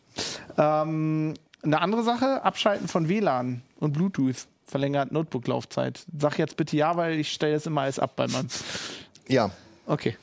Ähm, 0.59 1.35
Eine 1.65 1.81
andere 1.81 2.03
Sache, 2.03 2.43
Abschalten 2.45 2.89
von 2.89 3.09
WLAN 3.09 3.63
und 3.79 3.93
Bluetooth 3.93 4.47
verlängert 4.65 5.13
Notebook-Laufzeit. 5.13 6.05
Sag 6.19 6.39
jetzt 6.39 6.57
bitte 6.57 6.77
ja, 6.77 6.97
weil 6.97 7.19
ich 7.19 7.33
stelle 7.33 7.55
das 7.55 7.67
immer 7.67 7.83
alles 7.83 7.99
ab 7.99 8.13
bei 8.17 8.27
meinem. 8.29 8.49
Ja, 9.29 9.51
Okay. 9.87 10.17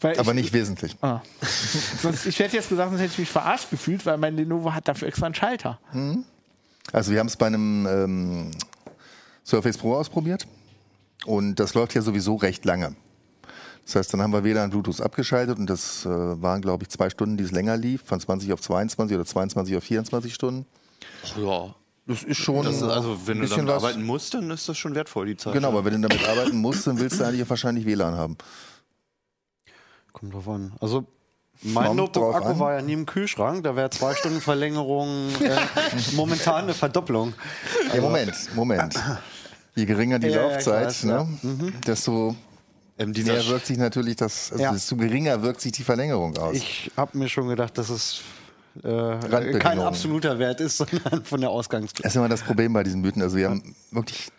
Weil 0.00 0.18
aber 0.18 0.30
ich, 0.32 0.36
nicht 0.42 0.52
wesentlich. 0.52 0.96
Ah. 1.00 1.20
sonst, 2.02 2.26
ich 2.26 2.38
hätte 2.38 2.56
jetzt 2.56 2.68
gesagt, 2.68 2.90
sonst 2.90 3.00
hätte 3.00 3.12
ich 3.12 3.18
mich 3.18 3.30
verarscht 3.30 3.70
gefühlt, 3.70 4.04
weil 4.06 4.18
mein 4.18 4.36
Lenovo 4.36 4.72
hat 4.72 4.88
dafür 4.88 5.08
extra 5.08 5.26
einen 5.26 5.34
Schalter. 5.34 5.78
Also 6.92 7.12
wir 7.12 7.18
haben 7.18 7.26
es 7.26 7.36
bei 7.36 7.46
einem 7.46 7.86
ähm, 7.86 8.50
Surface 9.44 9.78
Pro 9.78 9.94
ausprobiert 9.94 10.46
und 11.26 11.56
das 11.56 11.74
läuft 11.74 11.94
ja 11.94 12.02
sowieso 12.02 12.36
recht 12.36 12.64
lange. 12.64 12.94
Das 13.84 13.96
heißt, 13.96 14.14
dann 14.14 14.22
haben 14.22 14.32
wir 14.32 14.44
WLAN 14.44 14.70
Bluetooth 14.70 15.00
abgeschaltet 15.00 15.58
und 15.58 15.68
das 15.68 16.04
äh, 16.06 16.08
waren, 16.08 16.60
glaube 16.60 16.84
ich, 16.84 16.90
zwei 16.90 17.10
Stunden, 17.10 17.36
die 17.36 17.44
es 17.44 17.50
länger 17.50 17.76
lief, 17.76 18.02
von 18.04 18.20
20 18.20 18.52
auf 18.52 18.60
22 18.60 19.16
oder 19.16 19.24
22 19.26 19.76
auf 19.76 19.82
24 19.82 20.34
Stunden. 20.34 20.66
Ach 21.24 21.36
ja. 21.36 21.74
Das 22.06 22.22
ist 22.22 22.38
schon 22.38 22.64
Das 22.64 22.76
ist, 22.76 22.82
also, 22.82 23.26
wenn 23.26 23.38
ein 23.38 23.42
du 23.42 23.48
damit 23.48 23.66
was. 23.68 23.84
arbeiten 23.84 24.02
musst, 24.04 24.34
dann 24.34 24.50
ist 24.50 24.68
das 24.68 24.76
schon 24.78 24.94
wertvoll, 24.94 25.26
die 25.26 25.36
Zeit. 25.36 25.52
Genau, 25.52 25.68
aber 25.68 25.84
wenn 25.84 26.00
du 26.00 26.08
damit 26.08 26.26
arbeiten 26.28 26.56
musst, 26.58 26.86
dann 26.86 26.98
willst 26.98 27.20
du 27.20 27.24
eigentlich 27.24 27.48
wahrscheinlich 27.48 27.86
WLAN 27.86 28.14
haben. 28.14 28.36
Kommt 30.20 30.34
drauf 30.34 30.48
an. 30.48 30.72
Also 30.80 31.06
mein 31.62 31.96
Notebook-Akku 31.96 32.58
war 32.58 32.74
ja 32.74 32.82
nie 32.82 32.92
im 32.92 33.06
Kühlschrank. 33.06 33.64
Da 33.64 33.74
wäre 33.74 33.90
zwei 33.90 34.14
Stunden 34.14 34.40
Verlängerung 34.40 35.28
äh, 35.40 35.56
momentan 36.14 36.64
eine 36.64 36.74
Verdopplung. 36.74 37.34
Ja, 37.94 38.00
Moment, 38.00 38.34
Moment. 38.54 38.94
Je 39.74 39.86
geringer 39.86 40.18
die 40.18 40.28
Ja, 40.28 40.42
Laufzeit, 40.42 40.86
weiß, 40.86 41.02
ja. 41.04 41.24
ne, 41.24 41.72
desto 41.86 42.34
ähm, 42.98 43.12
mehr 43.12 43.46
wirkt 43.46 43.66
sich 43.66 43.78
natürlich 43.78 44.16
das, 44.16 44.52
also 44.52 44.72
desto 44.72 44.96
geringer 44.96 45.42
wirkt 45.42 45.60
sich 45.60 45.72
die 45.72 45.84
Verlängerung 45.84 46.36
aus. 46.36 46.54
Ich 46.54 46.90
habe 46.96 47.16
mir 47.16 47.28
schon 47.28 47.48
gedacht, 47.48 47.78
dass 47.78 47.88
es 47.88 48.20
äh, 48.82 49.58
kein 49.58 49.80
absoluter 49.80 50.38
Wert 50.38 50.60
ist, 50.60 50.76
sondern 50.78 51.24
von 51.24 51.40
der 51.40 51.50
Ausgangs... 51.50 51.92
Das 51.94 52.12
ist 52.12 52.16
immer 52.16 52.28
das 52.28 52.42
Problem 52.42 52.72
bei 52.72 52.82
diesen 52.82 53.00
Mythen. 53.00 53.22
Also 53.22 53.36
wir 53.36 53.48
haben 53.48 53.74
wirklich 53.90 54.30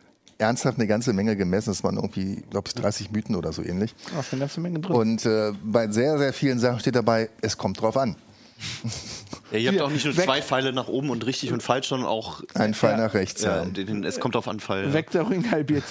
ernsthaft 0.42 0.78
eine 0.78 0.88
ganze 0.88 1.14
Menge 1.14 1.36
gemessen. 1.36 1.72
Es 1.72 1.84
waren 1.84 1.96
irgendwie, 1.96 2.44
glaube 2.50 2.68
ich, 2.68 2.74
30 2.76 3.12
Mythen 3.12 3.36
oder 3.36 3.54
so 3.54 3.64
ähnlich. 3.64 3.96
Da 4.14 4.20
ist 4.20 4.34
eine 4.34 4.42
ganze 4.42 4.60
Menge 4.60 4.80
drin. 4.80 4.96
Und 4.96 5.26
äh, 5.26 5.54
bei 5.64 5.88
sehr, 5.90 6.18
sehr 6.18 6.34
vielen 6.34 6.60
Sachen 6.60 6.80
steht 6.80 6.96
dabei, 6.96 7.30
es 7.42 7.58
kommt 7.58 7.82
drauf 7.82 7.96
an. 7.96 8.16
Ja, 9.52 9.58
ihr 9.58 9.70
habt 9.72 9.82
auch 9.82 9.90
nicht 9.90 10.06
nur 10.06 10.16
weg. 10.16 10.26
zwei 10.26 10.42
Pfeile 10.42 10.74
nach 10.74 10.88
oben 10.88 11.10
und 11.10 11.26
richtig 11.26 11.52
und 11.52 11.62
falsch, 11.64 11.88
sondern 11.88 12.08
auch 12.10 12.42
Ein 12.54 12.74
Fall 12.74 12.92
Ja. 12.92 12.98
nach 13.08 13.14
rechts. 13.14 13.42
ja, 13.44 13.58
Ja. 13.64 13.66
den, 13.66 13.86
den, 13.88 14.04
es 14.04 14.20
kommt 14.20 14.36
auf 14.36 14.48
Anfall. 14.48 14.86
Ja. 14.86 14.94
Vectoring 14.94 15.50
halbiert 15.52 15.84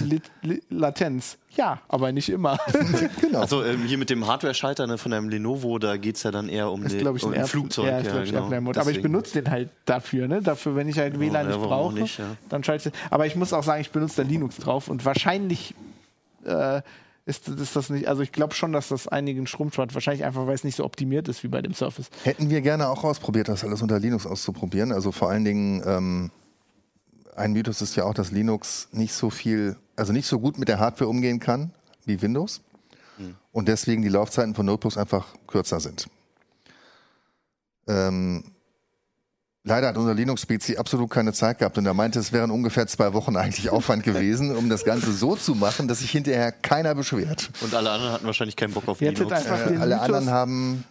Latenz. 0.71 1.37
Ja, 1.57 1.81
aber 1.89 2.13
nicht 2.13 2.29
immer. 2.29 2.59
Genau. 3.21 3.41
Also 3.41 3.65
ähm, 3.65 3.83
hier 3.85 3.99
mit 3.99 4.09
dem 4.11 4.27
Hardware-Schalter 4.27 4.87
ne, 4.87 4.99
von 4.99 5.13
einem 5.13 5.29
Lenovo, 5.29 5.79
da 5.79 5.97
geht 5.97 6.17
es 6.17 6.23
ja 6.23 6.31
dann 6.31 6.49
eher 6.49 6.71
um, 6.71 6.83
Das 6.83 6.93
ist, 6.93 6.99
die- 6.99 7.03
glaube 7.03 7.19
ich, 7.19 7.25
um 7.25 7.33
ein 7.33 7.47
Flugzeug. 7.47 7.87
Ja, 7.87 8.01
ich 8.01 8.07
ich 8.07 8.33
genau. 8.33 8.61
Mode. 8.61 8.81
Aber 8.81 8.91
ich 8.91 9.03
benutze 9.03 9.41
den 9.43 9.51
halt 9.51 9.69
dafür, 9.85 10.29
ne? 10.29 10.43
Dafür, 10.43 10.77
wenn 10.77 10.89
ich 10.89 10.99
halt 10.99 11.19
WLAN 11.19 11.49
ja, 11.51 11.57
nicht 11.57 11.65
brauche, 11.67 11.95
nicht, 11.95 12.19
ja. 12.19 12.37
dann 12.49 12.65
schalte 12.65 12.89
ich. 12.91 12.95
Aber 13.11 13.27
ich 13.27 13.37
muss 13.37 13.53
auch 13.53 13.63
sagen, 13.65 13.81
ich 13.81 13.91
benutze 13.91 14.23
da 14.23 14.29
Linux 14.29 14.57
drauf 14.57 14.89
und 14.89 15.05
wahrscheinlich 15.05 15.75
äh, 16.45 16.83
ist, 17.31 17.49
ist 17.49 17.77
das 17.77 17.89
nicht. 17.91 18.09
Also 18.09 18.23
ich 18.23 18.33
glaube 18.33 18.55
schon, 18.55 18.73
dass 18.73 18.89
das 18.89 19.09
einigen 19.09 19.47
Schrumpf 19.47 19.79
hat. 19.79 19.95
Wahrscheinlich 19.95 20.25
einfach, 20.25 20.47
weil 20.47 20.55
es 20.55 20.65
nicht 20.65 20.77
so 20.77 20.85
optimiert 20.85 21.29
ist 21.29 21.43
wie 21.43 21.49
bei 21.49 21.63
dem 21.63 21.73
Surface. 21.73 22.11
Hätten 22.25 22.51
wir 22.51 22.61
gerne 22.61 22.89
auch 22.89 23.05
ausprobiert, 23.05 23.49
das 23.49 23.65
alles 23.65 23.81
unter 23.83 23.99
Linux 23.99 24.27
auszuprobieren. 24.27 24.93
Also 24.93 25.13
vor 25.13 25.31
allen 25.31 25.45
Dingen, 25.45 25.83
ähm, 25.87 26.31
ein 27.35 27.53
Mythos 27.53 27.81
ist 27.81 27.97
ja 27.97 28.05
auch, 28.05 28.15
dass 28.15 28.31
Linux 28.31 28.89
nicht 28.93 29.15
so 29.15 29.31
viel, 29.31 29.77
also 29.97 30.13
nicht 30.13 30.27
so 30.27 30.39
gut 30.39 30.59
mit 30.59 30.69
der 30.69 30.79
Hardware 30.79 31.09
umgehen 31.09 31.41
kann 31.41 31.73
wie 32.05 32.21
Windows. 32.21 32.61
Und 33.53 33.69
deswegen 33.69 34.03
die 34.03 34.09
Laufzeiten 34.09 34.55
von 34.55 34.67
Notebooks 34.67 34.97
einfach 34.97 35.35
kürzer 35.47 35.81
sind. 35.81 36.09
Ähm, 37.89 38.45
leider 39.65 39.89
hat 39.89 39.97
unser 39.97 40.15
Linux-Spezi 40.15 40.77
absolut 40.77 41.11
keine 41.11 41.33
Zeit 41.33 41.59
gehabt 41.59 41.77
und 41.79 41.87
er 41.87 41.95
meinte, 41.95 42.19
es 42.19 42.33
wären 42.33 42.51
ungefähr 42.51 42.87
zwei 42.87 43.13
Wochen 43.13 43.37
eigentlich 43.37 43.71
Aufwand 43.71 44.03
gewesen, 44.03 44.57
um 44.57 44.69
das 44.69 44.85
Ganze 44.85 45.13
so 45.13 45.37
zu 45.37 45.55
machen, 45.55 45.89
dass 45.89 46.01
sich 46.01 46.11
hinterher 46.11 46.53
keiner 46.53 46.95
beschwert. 46.95 47.51
Und 47.61 47.75
alle 47.75 47.91
anderen 47.91 48.13
hatten 48.13 48.27
wahrscheinlich 48.27 48.57
keinen 48.57 48.73
Bock 48.73 48.89
auf 48.89 49.01
Ihr 49.01 49.13
Linux. 49.13 49.33
Äh, 49.33 49.49
alle 49.49 49.97
Mythos, 49.97 50.01
anderen 50.01 50.31
haben 50.31 50.85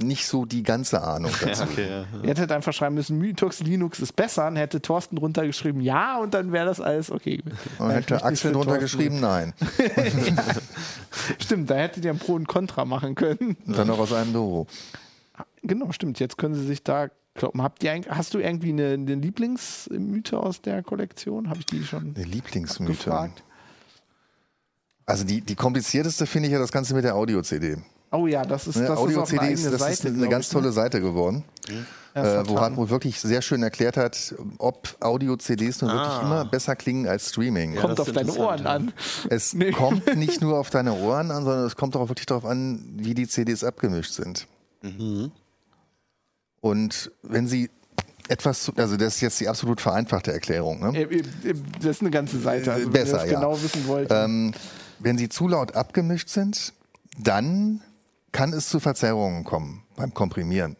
nicht 0.00 0.26
so 0.26 0.44
die 0.44 0.62
ganze 0.62 1.02
Ahnung 1.02 1.32
dazu. 1.40 1.64
Ja, 1.64 1.68
okay, 1.68 1.88
ja. 1.88 2.04
ihr 2.22 2.28
hättet 2.28 2.52
einfach 2.52 2.72
schreiben 2.72 2.94
müssen, 2.94 3.18
Mythos 3.18 3.60
Linux 3.60 3.98
ist 3.98 4.14
besser. 4.14 4.44
Dann 4.44 4.54
hätte 4.54 4.80
Thorsten 4.80 5.16
drunter 5.16 5.44
geschrieben, 5.44 5.80
ja, 5.80 6.18
und 6.18 6.34
dann 6.34 6.52
wäre 6.52 6.66
das 6.66 6.80
alles 6.80 7.10
okay. 7.10 7.42
Und 7.78 7.88
Ja, 7.88 7.94
hätte 7.96 8.24
Axel 8.24 8.52
nicht 8.52 8.56
drunter 8.56 8.74
für 8.74 8.80
geschrieben, 8.80 9.18
nein. 9.18 9.54
Stimmt, 11.40 11.68
da 11.68 11.74
hättet 11.74 12.04
ihr 12.04 12.12
ein 12.12 12.18
Pro 12.18 12.34
und 12.34 12.46
Contra 12.46 12.84
machen 12.84 13.16
können. 13.16 13.56
Und 13.66 13.76
dann 13.76 13.88
noch 13.88 13.98
aus 13.98 14.12
einem 14.12 14.32
Büro. 14.32 14.68
Genau, 15.62 15.92
stimmt. 15.92 16.18
Jetzt 16.20 16.38
können 16.38 16.54
Sie 16.54 16.64
sich 16.66 16.82
da 16.82 17.08
kloppen. 17.34 17.62
Habt 17.62 17.82
ihr, 17.84 17.92
eigentlich- 17.92 18.14
hast 18.14 18.34
du 18.34 18.38
irgendwie 18.38 18.70
eine, 18.70 18.94
eine 18.94 19.14
Lieblingsmythe 19.14 20.38
aus 20.38 20.60
der 20.62 20.82
Kollektion? 20.82 21.48
Habe 21.50 21.60
ich 21.60 21.66
die 21.66 21.82
schon 21.84 22.14
Eine 22.16 22.24
Lieblingsmythe. 22.24 22.92
gefragt? 22.94 23.42
Also 25.06 25.24
die, 25.24 25.40
die 25.40 25.54
komplizierteste 25.54 26.26
finde 26.26 26.48
ich 26.48 26.52
ja 26.52 26.58
das 26.58 26.70
Ganze 26.72 26.94
mit 26.94 27.04
der 27.04 27.14
Audio-CD. 27.14 27.76
Oh 28.10 28.26
ja, 28.26 28.42
das 28.42 28.66
ist, 28.66 28.76
Ne? 28.76 28.86
das 28.86 29.00
ist 29.00 29.16
auch 29.18 29.30
eine 29.38 29.50
ist, 29.52 29.66
das 29.66 29.78
Seite. 29.80 29.92
ist 29.92 30.06
eine 30.06 30.28
ganz 30.28 30.48
ne? 30.48 30.60
tolle 30.60 30.72
Seite 30.72 31.00
geworden, 31.00 31.44
Ja, 32.14 32.40
äh, 32.40 32.48
wo. 32.48 32.58
Hartmut 32.58 32.88
wirklich 32.88 33.20
sehr 33.20 33.42
schön 33.42 33.62
erklärt 33.62 33.96
hat, 33.98 34.34
ob 34.58 34.96
Audio-CDs 35.00 35.82
nun 35.82 35.90
wirklich 35.90 36.08
Ah. 36.12 36.22
immer 36.22 36.44
besser 36.46 36.74
klingen 36.74 37.06
als 37.06 37.28
Streaming. 37.30 37.74
Ja, 37.74 37.82
Kommt 37.82 38.00
auf 38.00 38.08
ist 38.08 38.16
deine 38.16 38.32
Ohren 38.34 38.66
an. 38.66 38.92
Es 39.28 39.52
Nee. 39.54 39.72
kommt 39.72 40.06
nicht 40.16 40.40
nur 40.40 40.58
auf 40.58 40.70
deine 40.70 40.94
Ohren 40.94 41.30
an, 41.30 41.44
sondern 41.44 41.66
es 41.66 41.76
kommt 41.76 41.96
auch 41.96 42.08
wirklich 42.08 42.26
darauf 42.26 42.46
an, 42.46 42.82
wie 42.96 43.12
die 43.14 43.28
CDs 43.28 43.62
abgemischt 43.64 44.12
sind. 44.12 44.46
Mhm. 44.82 45.30
Und 46.68 47.10
wenn 47.22 47.48
sie 47.48 47.70
etwas, 48.28 48.62
zu, 48.62 48.72
also 48.76 48.98
das 48.98 49.16
ist 49.16 49.20
jetzt 49.22 49.40
die 49.40 49.48
absolut 49.48 49.80
vereinfachte 49.80 50.32
Erklärung, 50.32 50.80
ne? 50.80 50.98
Äh, 50.98 51.20
äh, 51.20 51.54
Das 51.80 51.92
ist 51.92 52.00
eine 52.02 52.10
ganze 52.10 52.38
Seite. 52.38 52.72
Also, 52.72 52.86
wenn 52.86 52.92
Besser, 52.92 53.12
ihr 53.12 53.22
das 53.22 53.30
ja. 53.30 53.40
genau 53.40 53.62
wissen 53.62 53.86
wollt. 53.86 54.08
Ähm, 54.12 54.52
wenn 54.98 55.16
sie 55.16 55.30
zu 55.30 55.48
laut 55.48 55.74
abgemischt 55.74 56.28
sind, 56.28 56.74
dann 57.18 57.80
kann 58.32 58.52
es 58.52 58.68
zu 58.68 58.80
Verzerrungen 58.80 59.44
kommen 59.44 59.82
beim 59.96 60.12
Komprimieren. 60.12 60.76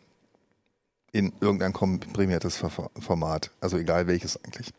In 1.10 1.32
irgendein 1.40 1.72
komprimiertes 1.72 2.62
Format. 3.00 3.50
Also 3.60 3.78
egal 3.78 4.06
welches 4.06 4.44
eigentlich. 4.44 4.74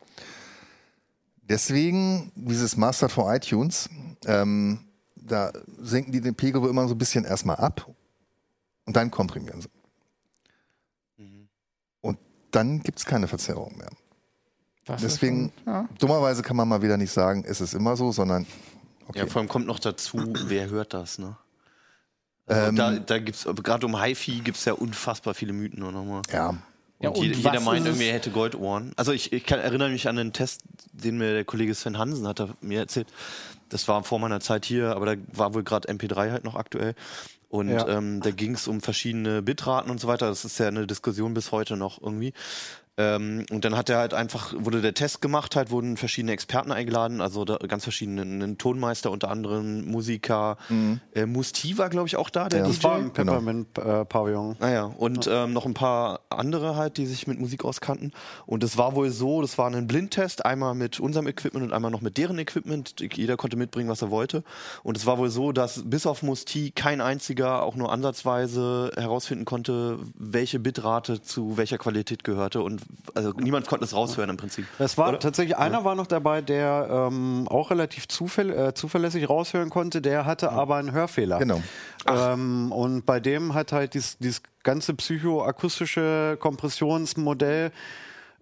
Deswegen 1.42 2.30
dieses 2.36 2.76
Master 2.76 3.08
for 3.08 3.34
iTunes, 3.34 3.90
ähm, 4.26 4.78
da 5.16 5.52
senken 5.80 6.12
die 6.12 6.20
den 6.20 6.36
Pegel 6.36 6.64
immer 6.66 6.86
so 6.86 6.94
ein 6.94 6.98
bisschen 6.98 7.24
erstmal 7.24 7.56
ab 7.56 7.92
und 8.86 8.94
dann 8.94 9.10
komprimieren 9.10 9.60
sie. 9.60 9.68
Und 12.50 12.56
dann 12.56 12.82
gibt 12.82 12.98
es 12.98 13.04
keine 13.04 13.28
Verzerrung 13.28 13.76
mehr. 13.78 13.90
Das 14.84 15.02
Deswegen, 15.02 15.52
schon- 15.64 15.72
ja. 15.72 15.88
dummerweise 16.00 16.42
kann 16.42 16.56
man 16.56 16.66
mal 16.68 16.82
wieder 16.82 16.96
nicht 16.96 17.12
sagen, 17.12 17.44
es 17.46 17.60
ist 17.60 17.74
immer 17.74 17.96
so, 17.96 18.10
sondern 18.10 18.44
Ja, 19.14 19.26
vor 19.26 19.40
allem 19.40 19.48
kommt 19.48 19.66
noch 19.66 19.78
dazu, 19.78 20.18
wer 20.46 20.68
hört 20.68 20.92
das, 20.94 21.18
ne? 21.18 21.36
Ähm, 22.48 22.56
Also 22.56 22.72
da 22.72 22.98
da 22.98 23.18
gibt 23.18 23.36
es, 23.36 23.44
gerade 23.62 23.86
um 23.86 24.00
HiFi 24.02 24.40
gibt 24.40 24.56
es 24.58 24.64
ja 24.64 24.72
unfassbar 24.72 25.34
viele 25.34 25.52
Mythen 25.52 25.82
auch 25.84 25.92
nochmal. 25.92 26.22
ja. 26.32 26.54
Ja, 27.02 27.08
Und 27.08 27.16
und 27.18 27.24
jeder, 27.34 27.60
meint 27.60 27.80
es- 27.80 27.86
irgendwie, 27.86 28.08
er 28.08 28.12
hätte 28.14 28.30
Goldohren. 28.30 28.92
Also 28.96 29.12
ich, 29.12 29.32
ich 29.32 29.46
kann, 29.46 29.58
erinnere 29.58 29.88
mich 29.88 30.06
an 30.06 30.18
einen 30.18 30.34
Test, 30.34 30.60
den 30.92 31.16
mir 31.16 31.32
der 31.32 31.44
Kollege 31.46 31.74
Sven 31.74 31.96
Hansen 31.96 32.26
hat 32.28 32.40
er 32.40 32.50
mir 32.60 32.80
erzählt. 32.80 33.08
Das 33.70 33.88
war 33.88 34.04
vor 34.04 34.18
meiner 34.18 34.40
Zeit 34.40 34.66
hier, 34.66 34.94
aber 34.96 35.06
da 35.16 35.22
war 35.32 35.54
wohl 35.54 35.62
gerade 35.62 35.88
MP3 35.88 36.30
halt 36.30 36.44
noch 36.44 36.56
aktuell. 36.56 36.94
Und 37.50 37.68
Ja. 37.68 37.86
ähm, 37.88 38.20
da 38.22 38.30
ging 38.30 38.54
es 38.54 38.68
um 38.68 38.80
verschiedene 38.80 39.42
Bitraten 39.42 39.90
und 39.90 40.00
so 40.00 40.06
weiter. 40.08 40.28
Das 40.28 40.44
ist 40.44 40.58
ja 40.58 40.68
eine 40.68 40.86
Diskussion 40.86 41.34
bis 41.34 41.50
heute 41.50 41.76
noch 41.76 42.00
irgendwie. 42.00 42.32
Ähm, 43.00 43.46
und 43.50 43.64
dann 43.64 43.76
hat 43.76 43.88
er 43.88 43.96
halt 43.98 44.12
einfach, 44.12 44.52
wurde 44.58 44.82
der 44.82 44.92
Test 44.92 45.22
gemacht, 45.22 45.56
halt 45.56 45.70
wurden 45.70 45.96
verschiedene 45.96 46.32
Experten 46.32 46.70
eingeladen, 46.70 47.22
also 47.22 47.46
da, 47.46 47.56
ganz 47.56 47.84
verschiedene, 47.84 48.22
ein 48.22 48.58
Tonmeister 48.58 49.10
unter 49.10 49.30
anderem, 49.30 49.86
Musiker, 49.90 50.58
äh, 51.14 51.24
Musti 51.24 51.78
war 51.78 51.88
glaube 51.88 52.08
ich 52.08 52.16
auch 52.16 52.28
da, 52.28 52.48
der 52.50 52.60
Ja. 52.60 52.66
DJ. 52.66 52.72
Das 52.74 52.84
war 52.84 52.98
im 52.98 53.12
Genau. 53.14 53.32
Peppermint-Pavillon. 53.32 54.56
Naja, 54.60 54.84
und 54.84 55.26
ähm, 55.32 55.52
noch 55.54 55.64
ein 55.64 55.72
paar 55.74 56.20
andere 56.28 56.76
halt, 56.76 56.98
die 56.98 57.06
sich 57.06 57.26
mit 57.26 57.38
Musik 57.40 57.64
auskannten. 57.64 58.12
Und 58.44 58.62
es 58.64 58.76
war 58.76 58.94
wohl 58.94 59.10
so, 59.10 59.40
das 59.40 59.56
war 59.56 59.70
ein 59.70 59.86
Blindtest, 59.86 60.44
einmal 60.44 60.74
mit 60.74 61.00
unserem 61.00 61.26
Equipment 61.26 61.64
und 61.64 61.72
einmal 61.72 61.90
noch 61.90 62.02
mit 62.02 62.18
deren 62.18 62.38
Equipment. 62.38 62.96
Jeder 63.14 63.36
konnte 63.38 63.56
mitbringen, 63.56 63.88
was 63.88 64.02
er 64.02 64.10
wollte. 64.10 64.44
Und 64.82 64.96
es 64.96 65.06
war 65.06 65.16
wohl 65.18 65.30
so, 65.30 65.52
dass 65.52 65.82
bis 65.88 66.06
auf 66.06 66.22
Musti 66.22 66.70
kein 66.74 67.00
einziger 67.00 67.62
auch 67.62 67.76
nur 67.76 67.90
ansatzweise 67.92 68.90
herausfinden 68.96 69.44
konnte, 69.44 69.98
welche 70.18 70.58
Bitrate 70.58 71.22
zu 71.22 71.56
welcher 71.56 71.78
Qualität 71.78 72.24
gehörte. 72.24 72.60
Und 72.62 72.82
also 73.14 73.32
niemand 73.32 73.66
konnte 73.66 73.84
es 73.84 73.94
raushören 73.94 74.30
im 74.30 74.36
Prinzip. 74.36 74.66
Es 74.78 74.98
war 74.98 75.10
Oder? 75.10 75.18
tatsächlich, 75.18 75.56
einer 75.56 75.84
war 75.84 75.94
noch 75.94 76.06
dabei, 76.06 76.42
der 76.42 77.08
ähm, 77.10 77.46
auch 77.48 77.70
relativ 77.70 78.08
zufäll, 78.08 78.50
äh, 78.50 78.74
zuverlässig 78.74 79.28
raushören 79.28 79.70
konnte, 79.70 80.00
der 80.00 80.26
hatte 80.26 80.52
aber 80.52 80.76
einen 80.76 80.92
Hörfehler. 80.92 81.38
Genau. 81.38 81.62
Ähm, 82.06 82.72
und 82.72 83.06
bei 83.06 83.20
dem 83.20 83.54
hat 83.54 83.72
halt 83.72 83.94
dieses, 83.94 84.18
dieses 84.18 84.42
ganze 84.62 84.94
psychoakustische 84.94 86.36
Kompressionsmodell, 86.40 87.72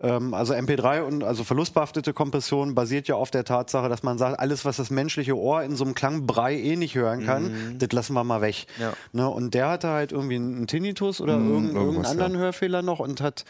ähm, 0.00 0.32
also 0.32 0.54
MP3 0.54 1.02
und 1.02 1.24
also 1.24 1.44
verlustbehaftete 1.44 2.12
Kompression 2.12 2.74
basiert 2.74 3.08
ja 3.08 3.16
auf 3.16 3.30
der 3.30 3.44
Tatsache, 3.44 3.88
dass 3.88 4.02
man 4.02 4.18
sagt, 4.18 4.38
alles, 4.38 4.64
was 4.64 4.76
das 4.76 4.90
menschliche 4.90 5.36
Ohr 5.36 5.62
in 5.62 5.74
so 5.74 5.84
einem 5.84 5.94
Klangbrei 5.94 6.56
eh 6.56 6.76
nicht 6.76 6.94
hören 6.94 7.24
kann, 7.24 7.76
das 7.78 7.90
lassen 7.92 8.14
wir 8.14 8.24
mal 8.24 8.40
weg. 8.40 8.66
Ja. 8.78 8.92
Ne? 9.12 9.28
Und 9.28 9.54
der 9.54 9.68
hatte 9.68 9.88
halt 9.88 10.12
irgendwie 10.12 10.36
einen 10.36 10.66
Tinnitus 10.66 11.20
oder 11.20 11.34
irgendwas, 11.34 11.74
irgendeinen 11.74 12.06
anderen 12.06 12.36
Hörfehler 12.36 12.82
noch 12.82 13.00
und 13.00 13.20
hat 13.20 13.44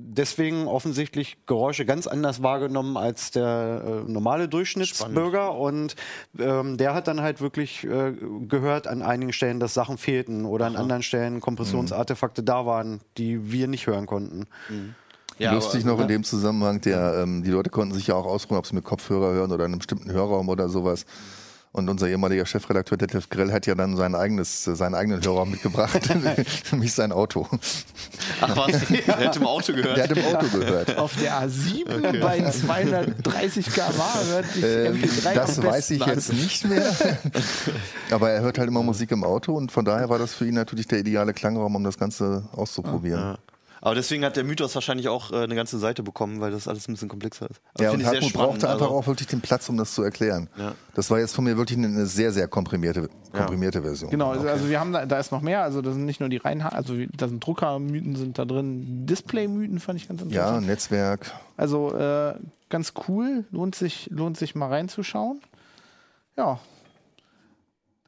deswegen 0.00 0.68
offensichtlich 0.68 1.38
Geräusche 1.46 1.84
ganz 1.84 2.06
anders 2.06 2.42
wahrgenommen 2.42 2.96
als 2.96 3.32
der 3.32 3.82
äh, 4.06 4.10
normale 4.10 4.48
Durchschnittsbürger. 4.48 5.54
Und 5.56 5.96
ähm, 6.38 6.76
der 6.76 6.94
hat 6.94 7.08
dann 7.08 7.20
halt 7.20 7.40
wirklich 7.40 7.84
äh, 7.84 8.12
gehört 8.46 8.86
an 8.86 9.02
einigen 9.02 9.32
Stellen, 9.32 9.58
dass 9.58 9.74
Sachen 9.74 9.98
fehlten 9.98 10.44
oder 10.44 10.66
an 10.66 10.76
anderen 10.76 11.02
Stellen 11.02 11.40
Kompressionsartefakte 11.40 12.42
da 12.44 12.64
waren, 12.64 13.00
die 13.16 13.50
wir 13.50 13.66
nicht 13.66 13.86
hören 13.88 14.06
konnten. 14.06 14.46
Ja, 15.38 15.52
Lustig 15.52 15.84
aber- 15.84 15.92
noch 15.94 16.00
in 16.00 16.08
dem 16.08 16.24
Zusammenhang, 16.24 16.80
der, 16.80 17.20
ähm, 17.22 17.42
die 17.42 17.50
Leute 17.50 17.70
konnten 17.70 17.94
sich 17.94 18.06
ja 18.08 18.14
auch 18.14 18.26
ausruhen, 18.26 18.58
ob 18.58 18.66
sie 18.66 18.74
mit 18.74 18.84
Kopfhörer 18.84 19.32
hören 19.32 19.50
oder 19.52 19.64
in 19.64 19.72
einem 19.72 19.78
bestimmten 19.78 20.12
Hörraum 20.12 20.48
oder 20.48 20.68
sowas. 20.68 21.06
Und 21.78 21.88
unser 21.88 22.08
ehemaliger 22.08 22.44
Chefredakteur 22.44 22.98
Detlef 22.98 23.28
Grell 23.30 23.52
hat 23.52 23.66
ja 23.66 23.74
dann 23.74 23.96
sein 23.96 24.14
eigenes, 24.14 24.66
äh, 24.66 24.74
seinen 24.74 24.94
eigenen 24.94 25.24
Hörraum 25.24 25.50
mitgebracht, 25.50 26.00
nämlich 26.72 26.92
sein 26.92 27.12
Auto. 27.12 27.46
Ach 28.40 28.56
was, 28.56 28.88
der 28.88 29.16
hätte 29.16 29.38
im 29.38 29.46
Auto 29.46 29.72
Der 29.72 29.82
gehört. 29.82 30.10
hat 30.10 30.16
im 30.16 30.24
Auto 30.24 30.58
gehört. 30.58 30.98
Auf 30.98 31.14
der 31.16 31.42
A7 31.42 32.20
bei 32.20 32.50
230 32.50 33.66
km/h 33.66 34.24
hört 34.26 34.46
sich 34.52 34.64
Ähm, 34.64 34.96
MP3 34.96 35.34
das 35.34 35.58
am 35.58 35.64
weiß 35.64 35.90
ich 35.90 36.04
jetzt 36.04 36.32
nicht 36.32 36.64
mehr. 36.68 36.94
Aber 38.10 38.30
er 38.30 38.42
hört 38.42 38.58
halt 38.58 38.68
immer 38.68 38.82
Musik 38.82 39.10
im 39.12 39.24
Auto 39.24 39.54
und 39.54 39.70
von 39.72 39.84
daher 39.84 40.08
war 40.08 40.18
das 40.18 40.34
für 40.34 40.46
ihn 40.46 40.54
natürlich 40.54 40.88
der 40.88 40.98
ideale 40.98 41.32
Klangraum, 41.32 41.76
um 41.76 41.84
das 41.84 41.98
Ganze 41.98 42.48
auszuprobieren. 42.52 43.20
Ja. 43.20 43.38
Aber 43.80 43.94
deswegen 43.94 44.24
hat 44.24 44.36
der 44.36 44.44
Mythos 44.44 44.74
wahrscheinlich 44.74 45.08
auch 45.08 45.30
äh, 45.32 45.36
eine 45.36 45.54
ganze 45.54 45.78
Seite 45.78 46.02
bekommen, 46.02 46.40
weil 46.40 46.50
das 46.50 46.66
alles 46.68 46.88
ein 46.88 46.92
bisschen 46.94 47.08
komplexer 47.08 47.48
ist. 47.50 47.60
Aber 47.74 47.84
Ja, 47.84 47.90
und 47.92 48.04
Hartmut 48.04 48.30
spannend, 48.30 48.32
brauchte 48.50 48.68
einfach 48.70 48.86
also- 48.86 48.96
auch 48.98 49.06
wirklich 49.06 49.28
den 49.28 49.40
Platz, 49.40 49.68
um 49.68 49.76
das 49.76 49.94
zu 49.94 50.02
erklären. 50.02 50.48
Ja. 50.56 50.74
Das 50.94 51.10
war 51.10 51.18
jetzt 51.18 51.34
von 51.34 51.44
mir 51.44 51.56
wirklich 51.56 51.78
eine 51.78 52.06
sehr, 52.06 52.32
sehr 52.32 52.48
komprimierte, 52.48 53.08
komprimierte 53.32 53.82
Version. 53.82 54.10
Genau, 54.10 54.30
also, 54.30 54.48
also 54.48 54.68
wir 54.68 54.80
haben 54.80 54.92
da, 54.92 55.06
da 55.06 55.18
ist 55.18 55.30
noch 55.32 55.42
mehr, 55.42 55.62
also 55.62 55.80
da 55.82 55.92
sind 55.92 56.04
nicht 56.04 56.20
nur 56.20 56.28
die 56.28 56.38
reinen, 56.38 56.62
also 56.62 56.94
da 57.16 57.28
sind 57.28 57.44
Druckermythen 57.44 58.16
sind 58.16 58.38
da 58.38 58.44
drin, 58.44 59.06
Displaymythen 59.06 59.78
fand 59.80 60.00
ich 60.00 60.08
ganz 60.08 60.20
Ja, 60.22 60.26
interessant. 60.26 60.66
Netzwerk. 60.66 61.32
Also 61.56 61.94
äh, 61.94 62.34
ganz 62.68 62.94
cool, 63.08 63.44
lohnt 63.50 63.74
sich, 63.74 64.08
lohnt 64.10 64.36
sich 64.36 64.54
mal 64.54 64.68
reinzuschauen. 64.68 65.40
Ja. 66.36 66.58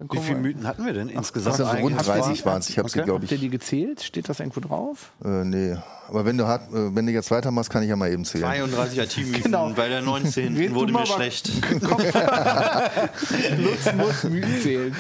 Dann 0.01 0.09
Wie 0.13 0.19
viele 0.25 0.39
Mythen 0.39 0.67
hatten 0.67 0.87
wir 0.87 0.95
denn 0.95 1.11
insgesamt? 1.11 1.61
Also 1.61 1.65
rund 1.77 1.93
eigentlich? 1.93 2.07
30 2.07 2.47
waren 2.47 2.61
es. 2.61 2.71
Ich 2.71 2.79
habe 2.79 2.89
sie, 2.89 2.99
Okay. 3.01 3.05
glaube 3.07 3.21
Habt 3.21 3.31
ihr 3.33 3.35
ich. 3.37 3.41
die 3.43 3.51
gezählt? 3.51 4.03
Steht 4.03 4.31
das 4.31 4.41
irgendwo 4.41 4.61
drauf? 4.61 5.13
Äh, 5.23 5.45
nee. 5.45 5.77
Aber 6.09 6.25
wenn 6.25 6.39
du, 6.39 6.47
hart, 6.47 6.63
äh, 6.73 6.95
wenn 6.97 7.05
du 7.07 7.13
jetzt 7.13 7.31
weitermachst, 7.31 7.69
kann 7.71 7.83
ich 7.83 7.91
ja 7.91 7.97
mal 7.97 8.11
eben 8.11 8.25
zählen. 8.25 8.45
32 8.45 8.99
IT-Mythen 8.99 9.43
Genau. 9.45 9.69
bei 9.77 9.89
der 9.91 10.01
19. 10.01 10.57
Red 10.57 10.71
du 10.71 10.75
wurde 10.75 10.93
mir 10.95 11.05
schlecht. 11.07 11.51
Lutz 13.59 13.93
muss 13.95 14.25
Mythen 14.25 14.61
zählen. 14.63 14.97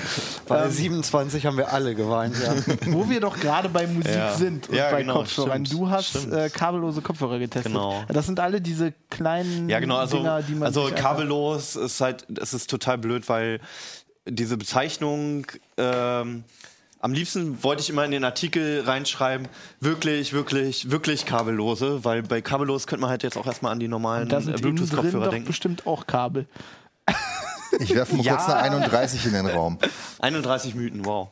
Bei 0.46 0.68
27 0.68 1.46
haben 1.46 1.56
wir 1.56 1.72
alle 1.72 1.94
geweint, 1.94 2.36
ja. 2.42 2.54
Wo 2.92 3.08
wir 3.08 3.20
doch 3.20 3.38
gerade 3.38 3.68
bei 3.68 3.86
Musik 3.86 4.14
Ja. 4.14 4.32
sind 4.34 4.68
und 4.68 4.74
Ja, 4.76 4.90
bei 4.90 5.00
genau, 5.02 5.14
Kopfhörern. 5.20 5.64
stimmt, 5.66 5.80
Du 5.80 5.88
hast 5.90 6.26
äh, 6.30 6.50
kabellose 6.50 7.00
Kopfhörer 7.02 7.38
getestet. 7.38 7.72
Genau. 7.72 8.04
Das 8.08 8.26
sind 8.26 8.38
alle 8.40 8.60
diese 8.60 8.92
kleinen 9.10 9.68
Ja, 9.68 9.80
genau. 9.80 9.96
Also, 9.96 10.18
Dinger, 10.18 10.42
die 10.42 10.52
man 10.54 10.64
also 10.64 10.90
kabellos 10.94 11.76
ist 11.76 12.00
halt, 12.00 12.26
es 12.40 12.54
ist 12.54 12.68
total 12.70 12.98
blöd, 12.98 13.28
weil 13.28 13.60
diese 14.26 14.56
Bezeichnung, 14.56 15.46
ähm, 15.76 16.44
am 17.02 17.12
liebsten 17.14 17.62
wollte 17.62 17.82
ich 17.82 17.88
immer 17.88 18.04
in 18.04 18.10
den 18.10 18.24
Artikel 18.24 18.82
reinschreiben, 18.82 19.48
wirklich, 19.80 20.32
wirklich, 20.34 20.90
wirklich 20.90 21.24
kabellose, 21.24 22.04
weil 22.04 22.22
bei 22.22 22.42
kabellos 22.42 22.86
könnte 22.86 23.00
man 23.00 23.10
halt 23.10 23.22
jetzt 23.22 23.38
auch 23.38 23.46
erstmal 23.46 23.72
an 23.72 23.80
die 23.80 23.88
normalen 23.88 24.28
Bluetooth-Kopfhörer 24.28 25.30
denken. 25.30 25.46
bestimmt 25.46 25.86
auch 25.86 26.06
Kabel. 26.06 26.46
Ich 27.78 27.94
werfe 27.94 28.16
mal 28.16 28.24
Ja. 28.24 28.36
kurz 28.36 28.48
eine 28.50 28.76
31 28.76 29.24
in 29.26 29.32
den 29.32 29.46
Raum. 29.46 29.78
31 30.18 30.74
Mythen, 30.74 31.04
wow. 31.06 31.28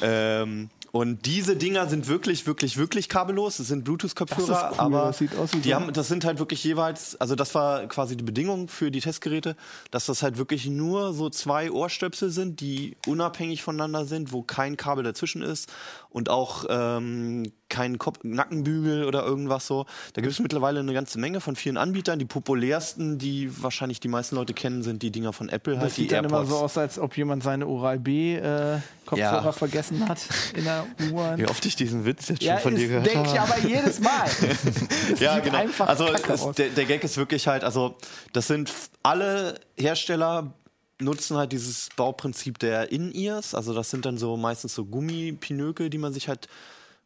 Ähm, 0.00 0.70
und 0.92 1.26
diese 1.26 1.56
Dinger 1.56 1.86
sind 1.88 2.08
wirklich, 2.08 2.46
wirklich, 2.46 2.76
wirklich 2.76 3.08
kabellos. 3.08 3.58
Das 3.58 3.68
sind 3.68 3.84
Bluetooth-Kopfhörer, 3.84 4.70
cool, 4.72 4.78
aber 4.78 5.06
das 5.06 5.18
sieht 5.18 5.36
aus 5.36 5.52
wie 5.52 5.58
die 5.58 5.74
haben, 5.74 5.92
das 5.92 6.08
sind 6.08 6.24
halt 6.24 6.38
wirklich 6.38 6.64
jeweils, 6.64 7.20
also 7.20 7.34
das 7.34 7.54
war 7.54 7.86
quasi 7.86 8.16
die 8.16 8.24
Bedingung 8.24 8.68
für 8.68 8.90
die 8.90 9.00
Testgeräte, 9.00 9.56
dass 9.90 10.06
das 10.06 10.22
halt 10.22 10.38
wirklich 10.38 10.66
nur 10.66 11.12
so 11.12 11.30
zwei 11.30 11.70
Ohrstöpsel 11.70 12.30
sind, 12.30 12.60
die 12.60 12.96
unabhängig 13.06 13.62
voneinander 13.62 14.04
sind, 14.04 14.32
wo 14.32 14.42
kein 14.42 14.76
Kabel 14.76 15.04
dazwischen 15.04 15.42
ist 15.42 15.70
und 16.10 16.28
auch 16.28 16.64
ähm, 16.68 17.52
kein 17.70 17.96
Kopf 17.98 18.18
Nackenbügel 18.22 19.04
oder 19.04 19.24
irgendwas 19.24 19.66
so. 19.66 19.86
Da 20.12 20.20
gibt 20.20 20.32
es 20.34 20.38
mittlerweile 20.40 20.80
eine 20.80 20.92
ganze 20.92 21.18
Menge 21.18 21.40
von 21.40 21.56
vielen 21.56 21.78
Anbietern. 21.78 22.18
Die 22.18 22.24
populärsten, 22.26 23.16
die 23.18 23.50
wahrscheinlich 23.62 24.00
die 24.00 24.08
meisten 24.08 24.36
Leute 24.36 24.52
kennen, 24.52 24.82
sind 24.82 25.02
die 25.02 25.10
Dinger 25.10 25.32
von 25.32 25.48
Apple, 25.48 25.78
halt 25.78 25.86
Das 25.86 25.94
die 25.94 26.02
sieht 26.02 26.12
dann 26.12 26.26
immer 26.26 26.44
so 26.44 26.56
aus, 26.56 26.76
als 26.76 26.98
ob 26.98 27.16
jemand 27.16 27.42
seine 27.42 27.66
Oral-B-Kopfhörer 27.66 29.44
Ja. 29.44 29.52
vergessen 29.52 30.08
hat 30.08 30.18
in 30.54 30.64
der 30.64 30.86
U-Bahn. 31.10 31.38
Wie 31.38 31.46
oft 31.46 31.64
ich 31.64 31.76
diesen 31.76 32.04
Witz 32.04 32.28
jetzt 32.28 32.42
schon 32.42 32.46
Ja, 32.48 32.58
von 32.58 32.74
dir 32.74 32.88
gehört 32.88 33.06
denke 33.06 33.30
ich 33.32 33.40
aber 33.40 33.58
jedes 33.66 34.00
Mal. 34.00 34.28
Ja, 35.18 35.38
genau. 35.38 35.64
Also 35.78 36.06
aus. 36.06 36.54
der, 36.56 36.68
der 36.68 36.84
Gag 36.84 37.04
ist 37.04 37.16
wirklich 37.16 37.46
halt, 37.46 37.64
also 37.64 37.96
das 38.32 38.46
sind 38.46 38.70
alle 39.02 39.54
Hersteller 39.76 40.52
nutzen 41.00 41.36
halt 41.36 41.52
dieses 41.52 41.88
Bauprinzip 41.96 42.58
der 42.58 42.92
In-Ears. 42.92 43.54
Also 43.54 43.72
das 43.74 43.90
sind 43.90 44.04
dann 44.04 44.18
so 44.18 44.36
meistens 44.36 44.74
so 44.74 44.84
Gummipinökel, 44.84 45.88
die 45.90 45.98
man 45.98 46.12
sich 46.12 46.28
halt 46.28 46.48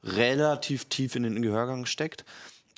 relativ 0.05 0.87
tief 0.87 1.17
in 1.17 1.25
den 1.25 1.43
Gehörgang 1.43 1.87
steckt. 1.87 2.25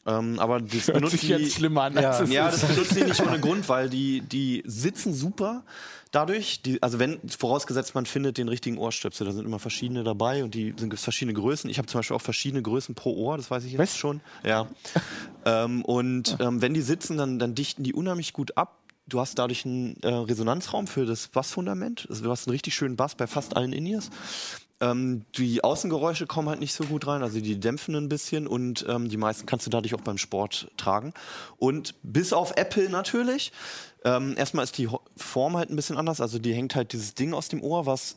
Ähm, 0.06 0.38
aber 0.38 0.60
das 0.60 0.86
Hört 0.86 0.98
benutzen 0.98 1.18
sich 1.18 1.36
die, 1.36 1.50
schlimmer 1.50 1.82
an, 1.82 1.94
ja, 1.94 2.10
ist. 2.20 2.62
das 2.62 2.68
benutzen 2.68 2.96
die 2.96 3.04
nicht 3.04 3.20
ohne 3.20 3.40
Grund, 3.40 3.68
weil 3.68 3.90
die, 3.90 4.20
die 4.20 4.62
sitzen 4.64 5.12
super 5.12 5.64
dadurch. 6.12 6.62
Die, 6.62 6.80
also 6.80 7.00
wenn, 7.00 7.18
vorausgesetzt 7.28 7.96
man 7.96 8.06
findet 8.06 8.38
den 8.38 8.48
richtigen 8.48 8.78
Ohrstöpsel, 8.78 9.26
da 9.26 9.32
sind 9.32 9.44
immer 9.44 9.58
verschiedene 9.58 10.04
dabei 10.04 10.44
und 10.44 10.54
die 10.54 10.74
sind 10.76 10.96
verschiedene 10.98 11.34
Größen. 11.34 11.68
Ich 11.68 11.78
habe 11.78 11.88
zum 11.88 11.98
Beispiel 11.98 12.16
auch 12.16 12.22
verschiedene 12.22 12.62
Größen 12.62 12.94
pro 12.94 13.16
Ohr, 13.16 13.36
das 13.36 13.50
weiß 13.50 13.64
ich 13.64 13.72
jetzt 13.72 13.80
Was? 13.80 13.96
schon. 13.96 14.20
Ja. 14.44 14.68
ähm, 15.44 15.84
und 15.84 16.36
ähm, 16.38 16.62
wenn 16.62 16.72
die 16.72 16.82
sitzen, 16.82 17.16
dann, 17.16 17.40
dann 17.40 17.56
dichten 17.56 17.82
die 17.82 17.92
unheimlich 17.92 18.32
gut 18.32 18.56
ab. 18.56 18.78
Du 19.08 19.20
hast 19.20 19.38
dadurch 19.38 19.64
einen 19.64 19.96
äh, 20.02 20.08
Resonanzraum 20.08 20.86
für 20.86 21.04
das 21.06 21.28
Bassfundament. 21.28 22.06
Also 22.08 22.24
du 22.24 22.30
hast 22.30 22.46
einen 22.46 22.52
richtig 22.52 22.74
schönen 22.74 22.96
Bass 22.96 23.14
bei 23.16 23.26
fast 23.26 23.56
allen 23.56 23.72
In-Ears. 23.72 24.10
Ähm, 24.80 25.24
die 25.36 25.64
Außengeräusche 25.64 26.26
kommen 26.26 26.48
halt 26.48 26.60
nicht 26.60 26.74
so 26.74 26.84
gut 26.84 27.06
rein, 27.06 27.22
also 27.22 27.40
die 27.40 27.58
dämpfen 27.58 27.94
ein 27.94 28.08
bisschen 28.08 28.46
und 28.46 28.84
ähm, 28.88 29.08
die 29.08 29.16
meisten 29.16 29.46
kannst 29.46 29.66
du 29.66 29.70
dadurch 29.70 29.94
auch 29.94 30.02
beim 30.02 30.18
Sport 30.18 30.70
tragen. 30.76 31.14
Und 31.56 31.94
bis 32.02 32.32
auf 32.32 32.52
Apple 32.56 32.90
natürlich. 32.90 33.52
Ähm, 34.04 34.34
erstmal 34.36 34.64
ist 34.64 34.76
die 34.78 34.88
Form 35.16 35.56
halt 35.56 35.70
ein 35.70 35.76
bisschen 35.76 35.96
anders, 35.96 36.20
also 36.20 36.38
die 36.38 36.52
hängt 36.52 36.74
halt 36.74 36.92
dieses 36.92 37.14
Ding 37.14 37.32
aus 37.32 37.48
dem 37.48 37.62
Ohr, 37.62 37.86
was 37.86 38.16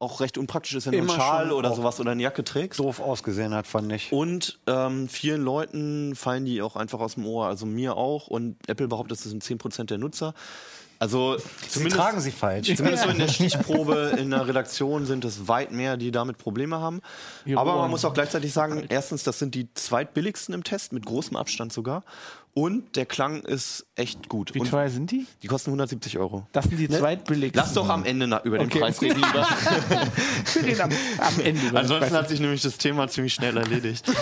auch 0.00 0.20
recht 0.20 0.38
unpraktisch 0.38 0.74
ist, 0.74 0.86
wenn 0.86 0.92
du 0.92 0.98
einen 0.98 1.08
Schal 1.08 1.50
oder 1.50 1.74
sowas 1.74 1.98
oder 1.98 2.12
eine 2.12 2.22
Jacke 2.22 2.44
trägst. 2.44 2.78
Doof 2.78 3.00
ausgesehen 3.00 3.52
hat, 3.52 3.66
fand 3.66 3.90
ich. 3.92 4.12
Und 4.12 4.60
ähm, 4.68 5.08
vielen 5.08 5.42
Leuten 5.42 6.14
fallen 6.14 6.44
die 6.44 6.62
auch 6.62 6.76
einfach 6.76 7.00
aus 7.00 7.14
dem 7.14 7.26
Ohr, 7.26 7.46
also 7.46 7.66
mir 7.66 7.96
auch. 7.96 8.28
Und 8.28 8.56
Apple 8.68 8.86
behauptet, 8.86 9.18
das 9.18 9.24
sind 9.24 9.42
10% 9.42 9.84
der 9.84 9.98
Nutzer. 9.98 10.34
Also 10.98 11.36
zumindest, 11.68 11.96
tragen 11.96 12.20
sie 12.20 12.32
falsch. 12.32 12.74
zumindest 12.74 13.04
so 13.04 13.10
in 13.10 13.18
der 13.18 13.28
Stichprobe 13.28 14.16
in 14.18 14.30
der 14.30 14.48
Redaktion 14.48 15.06
sind 15.06 15.24
es 15.24 15.46
weit 15.46 15.70
mehr, 15.70 15.96
die 15.96 16.10
damit 16.10 16.38
Probleme 16.38 16.80
haben. 16.80 17.00
Ihre 17.44 17.60
Aber 17.60 17.76
man 17.76 17.90
muss 17.90 18.04
auch 18.04 18.14
gleichzeitig 18.14 18.52
sagen, 18.52 18.84
erstens, 18.88 19.22
das 19.22 19.38
sind 19.38 19.54
die 19.54 19.72
zweitbilligsten 19.74 20.54
im 20.54 20.64
Test, 20.64 20.92
mit 20.92 21.06
großem 21.06 21.36
Abstand 21.36 21.72
sogar. 21.72 22.02
Und 22.54 22.96
der 22.96 23.06
Klang 23.06 23.42
ist 23.42 23.86
echt 23.98 24.28
gut. 24.28 24.54
Wie 24.54 24.60
Und 24.60 24.70
teuer 24.70 24.88
sind 24.88 25.10
die? 25.10 25.26
die 25.42 25.46
kosten 25.48 25.70
170 25.70 26.18
Euro. 26.18 26.46
Das 26.52 26.64
sind 26.66 26.78
die 26.78 26.88
zweitbilligsten. 26.88 27.60
Lass 27.60 27.72
doch 27.74 27.88
am 27.88 28.04
Ende 28.04 28.26
über 28.44 28.58
den 28.58 28.66
Okay. 28.68 28.78
Preis 28.80 29.00
reden. 29.02 29.16
Lieber. 29.16 29.46
Wir 30.54 30.62
reden 30.64 30.80
am, 30.80 30.90
am 31.18 31.40
Ende. 31.40 31.60
über 31.62 31.70
den 31.70 31.76
Ansonsten 31.76 32.14
hat 32.14 32.28
sich 32.28 32.40
nämlich 32.40 32.62
das 32.62 32.78
Thema 32.78 33.08
ziemlich 33.08 33.34
schnell 33.34 33.56
erledigt. 33.56 34.04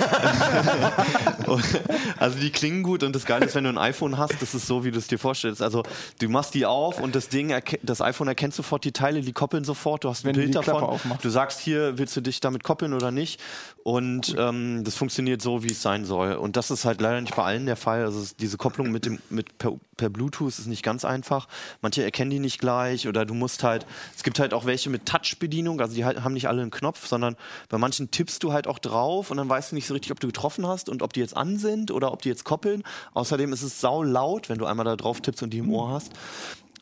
Also 2.19 2.39
die 2.39 2.51
klingen 2.51 2.83
gut 2.83 3.03
und 3.03 3.15
das 3.15 3.25
Geile 3.25 3.47
ist, 3.47 3.55
wenn 3.55 3.65
du 3.65 3.71
ein 3.71 3.79
iPhone 3.79 4.19
hast, 4.19 4.41
das 4.41 4.55
ist 4.55 4.67
so, 4.67 4.85
wie 4.85 4.91
du 4.91 4.99
es 4.99 5.07
dir 5.07 5.19
vorstellst. 5.19 5.62
Also 5.62 5.83
du 6.21 6.29
machst 6.29 6.55
die 6.55 6.67
auf 6.67 7.01
und 7.01 7.15
das 7.15 7.29
Ding, 7.29 7.55
das 7.83 8.01
iPhone 8.01 8.29
erkennt 8.29 8.55
sofort 8.55 8.85
die 8.85 8.93
Teile, 8.93 9.21
die 9.21 9.33
koppeln 9.33 9.65
sofort. 9.65 10.05
Du 10.05 10.09
hast 10.09 10.25
ein 10.25 10.29
Wenn 10.29 10.35
Bild 10.37 10.55
davon. 10.55 10.83
aufmachst. 10.83 11.25
Du 11.25 11.31
sagst 11.31 11.61
hier, 11.61 11.99
willst 11.99 12.17
du 12.17 12.21
dich 12.21 12.41
damit 12.41 12.65
koppeln 12.65 12.93
oder 12.95 13.11
nicht? 13.11 13.41
Und 13.85 14.35
ähm, 14.39 14.83
das 14.85 14.97
funktioniert 14.97 15.41
so, 15.43 15.62
wie 15.62 15.71
es 15.71 15.83
sein 15.83 16.05
soll. 16.05 16.33
Und 16.35 16.57
das 16.57 16.71
ist 16.71 16.85
halt 16.85 17.01
leider 17.01 17.21
nicht 17.21 17.37
bei 17.37 17.45
allen 17.45 17.67
der 17.67 17.77
Fall. 17.77 18.05
Also 18.05 18.21
es- 18.21 18.35
diese 18.37 18.57
Kopplung 18.57 18.91
mit 18.91 19.07
dem 19.07 19.19
mit 19.31 19.59
per, 19.66 19.79
per 19.96 20.11
Bluetooth 20.11 20.48
ist 20.48 20.66
nicht 20.66 20.83
ganz 20.83 21.05
einfach. 21.05 21.48
Manche 21.81 22.02
erkennen 22.02 22.31
die 22.31 22.38
nicht 22.38 22.61
gleich 22.61 23.09
oder 23.09 23.24
du 23.24 23.35
musst 23.35 23.62
halt. 23.62 23.87
Es 24.16 24.22
gibt 24.22 24.38
halt 24.38 24.55
auch 24.55 24.66
welche 24.66 24.90
mit 24.90 25.07
Touch-Bedienung. 25.07 25.81
Also 25.81 25.94
die 25.94 26.05
halt, 26.05 26.22
haben 26.22 26.35
nicht 26.35 26.48
alle 26.48 26.62
einen 26.62 26.70
Knopf, 26.70 27.07
sondern 27.07 27.37
bei 27.68 27.79
manchen 27.79 28.11
tippst 28.11 28.42
du 28.42 28.52
halt 28.52 28.66
auch 28.66 28.79
drauf 28.79 29.31
und 29.31 29.37
dann 29.37 29.48
weißt 29.48 29.72
du 29.72 29.74
nicht 29.74 29.87
so 29.87 29.94
richtig, 29.94 30.12
ob 30.12 30.20
du 30.20 30.29
getroffen 30.29 30.66
hast 30.66 30.88
und 30.88 31.02
ob 31.02 31.12
die 31.12 31.20
jetzt 31.20 31.37
an 31.37 31.59
sind 31.59 31.90
oder 31.90 32.12
ob 32.12 32.22
die 32.22 32.29
jetzt 32.29 32.44
koppeln. 32.44 32.83
Außerdem 33.14 33.52
ist 33.52 33.62
es 33.62 33.81
sau 33.81 34.02
laut, 34.02 34.48
wenn 34.48 34.59
du 34.59 34.66
einmal 34.66 34.85
da 34.85 34.96
drauf 34.96 35.20
tippst 35.20 35.42
und 35.42 35.50
die 35.50 35.59
im 35.59 35.72
Ohr 35.72 35.90
hast. 35.90 36.12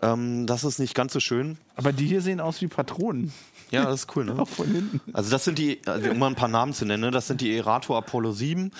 Ähm, 0.03 0.47
das 0.47 0.65
ist 0.65 0.79
nicht 0.79 0.95
ganz 0.95 1.13
so 1.13 1.21
schön. 1.21 1.59
Aber 1.77 1.93
die 1.93 2.07
hier 2.07 2.21
sehen 2.21 2.41
aus 2.41 2.61
wie 2.61 2.69
Patronen. 2.69 3.33
Ja, 3.71 3.85
das 3.85 4.05
ist 4.05 4.17
cool, 4.17 4.25
ne? 4.25 4.39
Auch 4.39 4.49
von 4.49 4.67
hinten. 4.67 5.01
Also 5.13 5.31
das 5.31 5.45
sind 5.45 5.59
die, 5.59 5.81
also 5.87 6.11
um 6.11 6.19
mal 6.19 6.29
ein 6.29 6.35
paar 6.35 6.49
Namen 6.49 6.73
zu 6.73 6.85
nennen, 6.85 7.03
ne? 7.03 7.11
das 7.11 7.27
sind 7.27 7.41
die 7.41 7.57
Erato 7.57 7.97
Apollo 7.97 8.33
7 8.33 8.71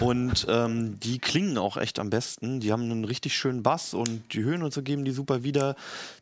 und 0.00 0.46
ähm, 0.48 0.98
die 1.00 1.18
klingen 1.18 1.58
auch 1.58 1.76
echt 1.76 1.98
am 1.98 2.10
besten. 2.10 2.60
Die 2.60 2.72
haben 2.72 2.82
einen 2.82 3.04
richtig 3.04 3.36
schönen 3.36 3.62
Bass 3.62 3.94
und 3.94 4.34
die 4.34 4.42
Höhen 4.42 4.62
und 4.62 4.72
so 4.72 4.82
geben 4.82 5.04
die 5.04 5.12
super 5.12 5.42
wieder. 5.42 5.76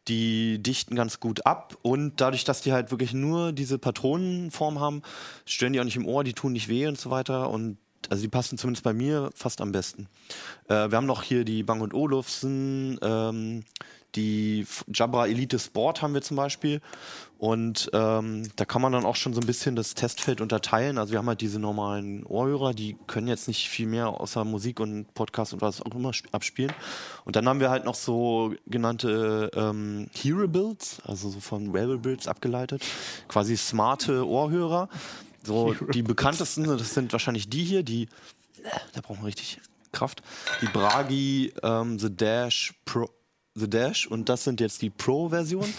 Die 0.08 0.62
dichten 0.62 0.94
ganz 0.94 1.20
gut 1.20 1.46
ab 1.46 1.76
und 1.82 2.20
dadurch, 2.20 2.44
dass 2.44 2.62
die 2.62 2.72
halt 2.72 2.90
wirklich 2.90 3.12
nur 3.12 3.52
diese 3.52 3.78
Patronenform 3.78 4.80
haben, 4.80 5.02
stören 5.44 5.72
die 5.72 5.80
auch 5.80 5.84
nicht 5.84 5.96
im 5.96 6.06
Ohr, 6.06 6.24
die 6.24 6.32
tun 6.32 6.52
nicht 6.52 6.68
weh 6.68 6.86
und 6.86 6.98
so 6.98 7.10
weiter 7.10 7.50
und 7.50 7.78
also 8.08 8.22
die 8.22 8.28
passen 8.28 8.56
zumindest 8.56 8.84
bei 8.84 8.92
mir 8.92 9.30
fast 9.34 9.60
am 9.60 9.72
besten. 9.72 10.08
Äh, 10.68 10.90
wir 10.90 10.96
haben 10.96 11.06
noch 11.06 11.22
hier 11.22 11.44
die 11.44 11.62
Bang 11.62 11.80
Olufsen, 11.92 12.98
ähm, 13.02 13.62
die 14.14 14.66
Jabra 14.92 15.26
Elite 15.26 15.58
Sport 15.58 16.02
haben 16.02 16.14
wir 16.14 16.22
zum 16.22 16.36
Beispiel. 16.36 16.80
Und 17.40 17.90
ähm, 17.94 18.50
da 18.56 18.66
kann 18.66 18.82
man 18.82 18.92
dann 18.92 19.06
auch 19.06 19.16
schon 19.16 19.32
so 19.32 19.40
ein 19.40 19.46
bisschen 19.46 19.74
das 19.74 19.94
Testfeld 19.94 20.42
unterteilen. 20.42 20.98
Also 20.98 21.12
wir 21.12 21.18
haben 21.18 21.26
halt 21.26 21.40
diese 21.40 21.58
normalen 21.58 22.22
Ohrhörer, 22.26 22.74
die 22.74 22.98
können 23.06 23.28
jetzt 23.28 23.48
nicht 23.48 23.70
viel 23.70 23.86
mehr 23.86 24.08
außer 24.08 24.44
Musik 24.44 24.78
und 24.78 25.14
Podcast 25.14 25.54
und 25.54 25.62
was 25.62 25.80
auch 25.80 25.94
immer 25.94 26.10
abspielen. 26.32 26.70
Und 27.24 27.36
dann 27.36 27.48
haben 27.48 27.58
wir 27.58 27.70
halt 27.70 27.86
noch 27.86 27.94
so 27.94 28.52
genannte 28.66 29.50
ähm, 29.54 30.10
Hearables, 30.12 31.00
also 31.06 31.30
so 31.30 31.40
von 31.40 31.72
Wearables 31.72 32.28
abgeleitet, 32.28 32.84
quasi 33.26 33.56
smarte 33.56 34.28
Ohrhörer. 34.28 34.90
So 35.42 35.72
die 35.94 36.02
bekanntesten, 36.02 36.64
das 36.64 36.92
sind 36.92 37.10
wahrscheinlich 37.10 37.48
die 37.48 37.64
hier, 37.64 37.82
die, 37.82 38.10
da 38.92 39.00
brauchen 39.00 39.22
wir 39.22 39.28
richtig 39.28 39.62
Kraft. 39.92 40.22
Die 40.60 40.66
Bragi 40.66 41.54
ähm, 41.62 41.98
The 41.98 42.14
Dash 42.14 42.74
Pro, 42.84 43.08
The 43.54 43.68
Dash 43.68 44.06
und 44.06 44.28
das 44.28 44.44
sind 44.44 44.60
jetzt 44.60 44.82
die 44.82 44.90
Pro-Version. 44.90 45.72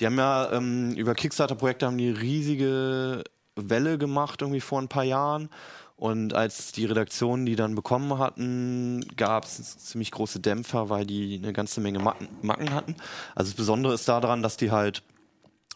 Die 0.00 0.06
haben 0.06 0.18
ja 0.18 0.52
ähm, 0.52 0.92
über 0.92 1.14
Kickstarter-Projekte 1.14 1.86
haben 1.86 1.98
die 1.98 2.10
riesige 2.10 3.22
Welle 3.54 3.98
gemacht, 3.98 4.42
irgendwie 4.42 4.60
vor 4.60 4.80
ein 4.80 4.88
paar 4.88 5.04
Jahren. 5.04 5.48
Und 5.96 6.34
als 6.34 6.72
die 6.72 6.84
Redaktionen 6.84 7.46
die 7.46 7.54
dann 7.54 7.76
bekommen 7.76 8.18
hatten, 8.18 9.06
gab 9.16 9.44
es 9.44 9.78
ziemlich 9.78 10.10
große 10.10 10.40
Dämpfer, 10.40 10.88
weil 10.88 11.06
die 11.06 11.38
eine 11.40 11.52
ganze 11.52 11.80
Menge 11.80 12.00
Macken, 12.00 12.28
Macken 12.42 12.74
hatten. 12.74 12.96
Also 13.36 13.50
das 13.50 13.56
Besondere 13.56 13.94
ist 13.94 14.08
daran, 14.08 14.42
dass 14.42 14.56
die 14.56 14.72
halt, 14.72 15.04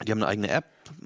die 0.04 0.10
haben 0.10 0.18
eine 0.18 0.28
eigene 0.28 0.50
App, 0.50 0.64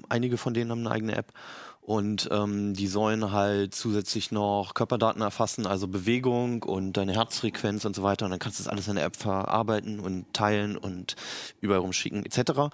einige 0.09 0.37
von 0.37 0.55
denen 0.55 0.71
haben 0.71 0.79
eine 0.79 0.91
eigene 0.91 1.15
App 1.15 1.33
und 1.81 2.29
ähm, 2.31 2.73
die 2.75 2.87
sollen 2.87 3.31
halt 3.31 3.73
zusätzlich 3.73 4.31
noch 4.31 4.73
Körperdaten 4.75 5.21
erfassen, 5.21 5.65
also 5.65 5.87
Bewegung 5.87 6.61
und 6.61 6.93
deine 6.93 7.13
Herzfrequenz 7.13 7.85
und 7.85 7.95
so 7.95 8.03
weiter. 8.03 8.25
Und 8.25 8.31
dann 8.31 8.39
kannst 8.39 8.59
du 8.59 8.63
das 8.63 8.71
alles 8.71 8.87
in 8.87 8.95
der 8.95 9.05
App 9.05 9.15
verarbeiten 9.15 9.99
und 9.99 10.31
teilen 10.31 10.77
und 10.77 11.15
überall 11.59 11.81
rumschicken 11.81 12.23
etc. 12.23 12.73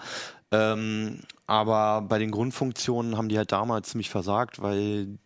Ähm, 0.52 1.22
aber 1.46 2.02
bei 2.02 2.20
den 2.20 2.32
Grundfunktionen 2.32 3.18
haben 3.18 3.30
die 3.30 3.38
halt 3.38 3.54
damals 3.54 3.90
ziemlich 3.90 4.10
versagt, 4.10 4.62
weil 4.62 5.18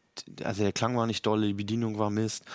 also 0.43 0.61
der 0.61 0.73
Klang 0.73 0.95
war 0.95 1.07
nicht 1.07 1.25
doll, 1.25 1.41
die 1.41 1.53
Bedienung 1.53 1.97
war 1.97 2.11
Mist. 2.11 2.45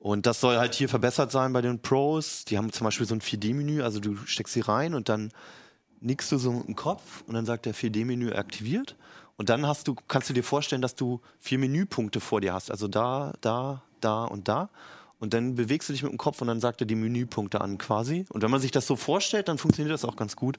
Und 0.00 0.26
das 0.26 0.40
soll 0.40 0.58
halt 0.58 0.74
hier 0.74 0.88
verbessert 0.88 1.30
sein 1.30 1.52
bei 1.52 1.62
den 1.62 1.80
Pros. 1.80 2.44
Die 2.44 2.58
haben 2.58 2.72
zum 2.72 2.84
Beispiel 2.84 3.06
so 3.06 3.14
ein 3.14 3.20
4D-Menü, 3.20 3.82
also 3.82 4.00
du 4.00 4.16
steckst 4.26 4.52
sie 4.52 4.60
rein 4.60 4.94
und 4.94 5.08
dann 5.08 5.30
nickst 6.00 6.30
du 6.32 6.36
so 6.36 6.62
dem 6.62 6.76
Kopf 6.76 7.22
und 7.26 7.34
dann 7.34 7.46
sagt 7.46 7.64
der 7.64 7.74
4D-Menü 7.74 8.32
aktiviert. 8.32 8.96
Und 9.36 9.48
dann 9.48 9.66
hast 9.66 9.88
du, 9.88 9.96
kannst 10.08 10.28
du 10.28 10.34
dir 10.34 10.44
vorstellen, 10.44 10.82
dass 10.82 10.94
du 10.94 11.20
vier 11.40 11.58
Menüpunkte 11.58 12.20
vor 12.20 12.40
dir 12.40 12.54
hast. 12.54 12.70
Also 12.70 12.88
da, 12.88 13.32
da, 13.40 13.82
da 14.00 14.24
und 14.24 14.48
da. 14.48 14.70
Und 15.18 15.32
dann 15.32 15.54
bewegst 15.54 15.88
du 15.88 15.92
dich 15.92 16.02
mit 16.02 16.12
dem 16.12 16.18
Kopf 16.18 16.40
und 16.40 16.48
dann 16.48 16.60
sagt 16.60 16.82
er 16.82 16.86
die 16.86 16.94
Menüpunkte 16.94 17.60
an 17.60 17.78
quasi. 17.78 18.26
Und 18.28 18.42
wenn 18.42 18.50
man 18.50 18.60
sich 18.60 18.70
das 18.70 18.86
so 18.86 18.96
vorstellt, 18.96 19.48
dann 19.48 19.58
funktioniert 19.58 19.94
das 19.94 20.04
auch 20.04 20.16
ganz 20.16 20.36
gut. 20.36 20.58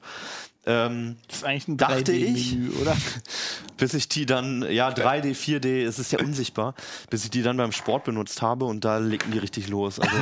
Ähm, 0.66 1.16
das 1.28 1.38
ist 1.38 1.44
eigentlich 1.44 1.68
ein 1.68 1.76
3D-Menü, 1.76 2.70
oder? 2.80 2.96
bis 3.76 3.94
ich 3.94 4.08
die 4.08 4.26
dann, 4.26 4.64
ja, 4.70 4.88
3D, 4.88 5.34
4D, 5.34 5.86
es 5.86 5.98
ist 5.98 6.12
ja 6.12 6.18
unsichtbar, 6.18 6.74
bis 7.10 7.24
ich 7.24 7.30
die 7.30 7.42
dann 7.42 7.56
beim 7.56 7.72
Sport 7.72 8.04
benutzt 8.04 8.42
habe 8.42 8.64
und 8.64 8.84
da 8.84 8.98
legten 8.98 9.32
die 9.32 9.38
richtig 9.38 9.68
los. 9.68 10.00
Also 10.00 10.16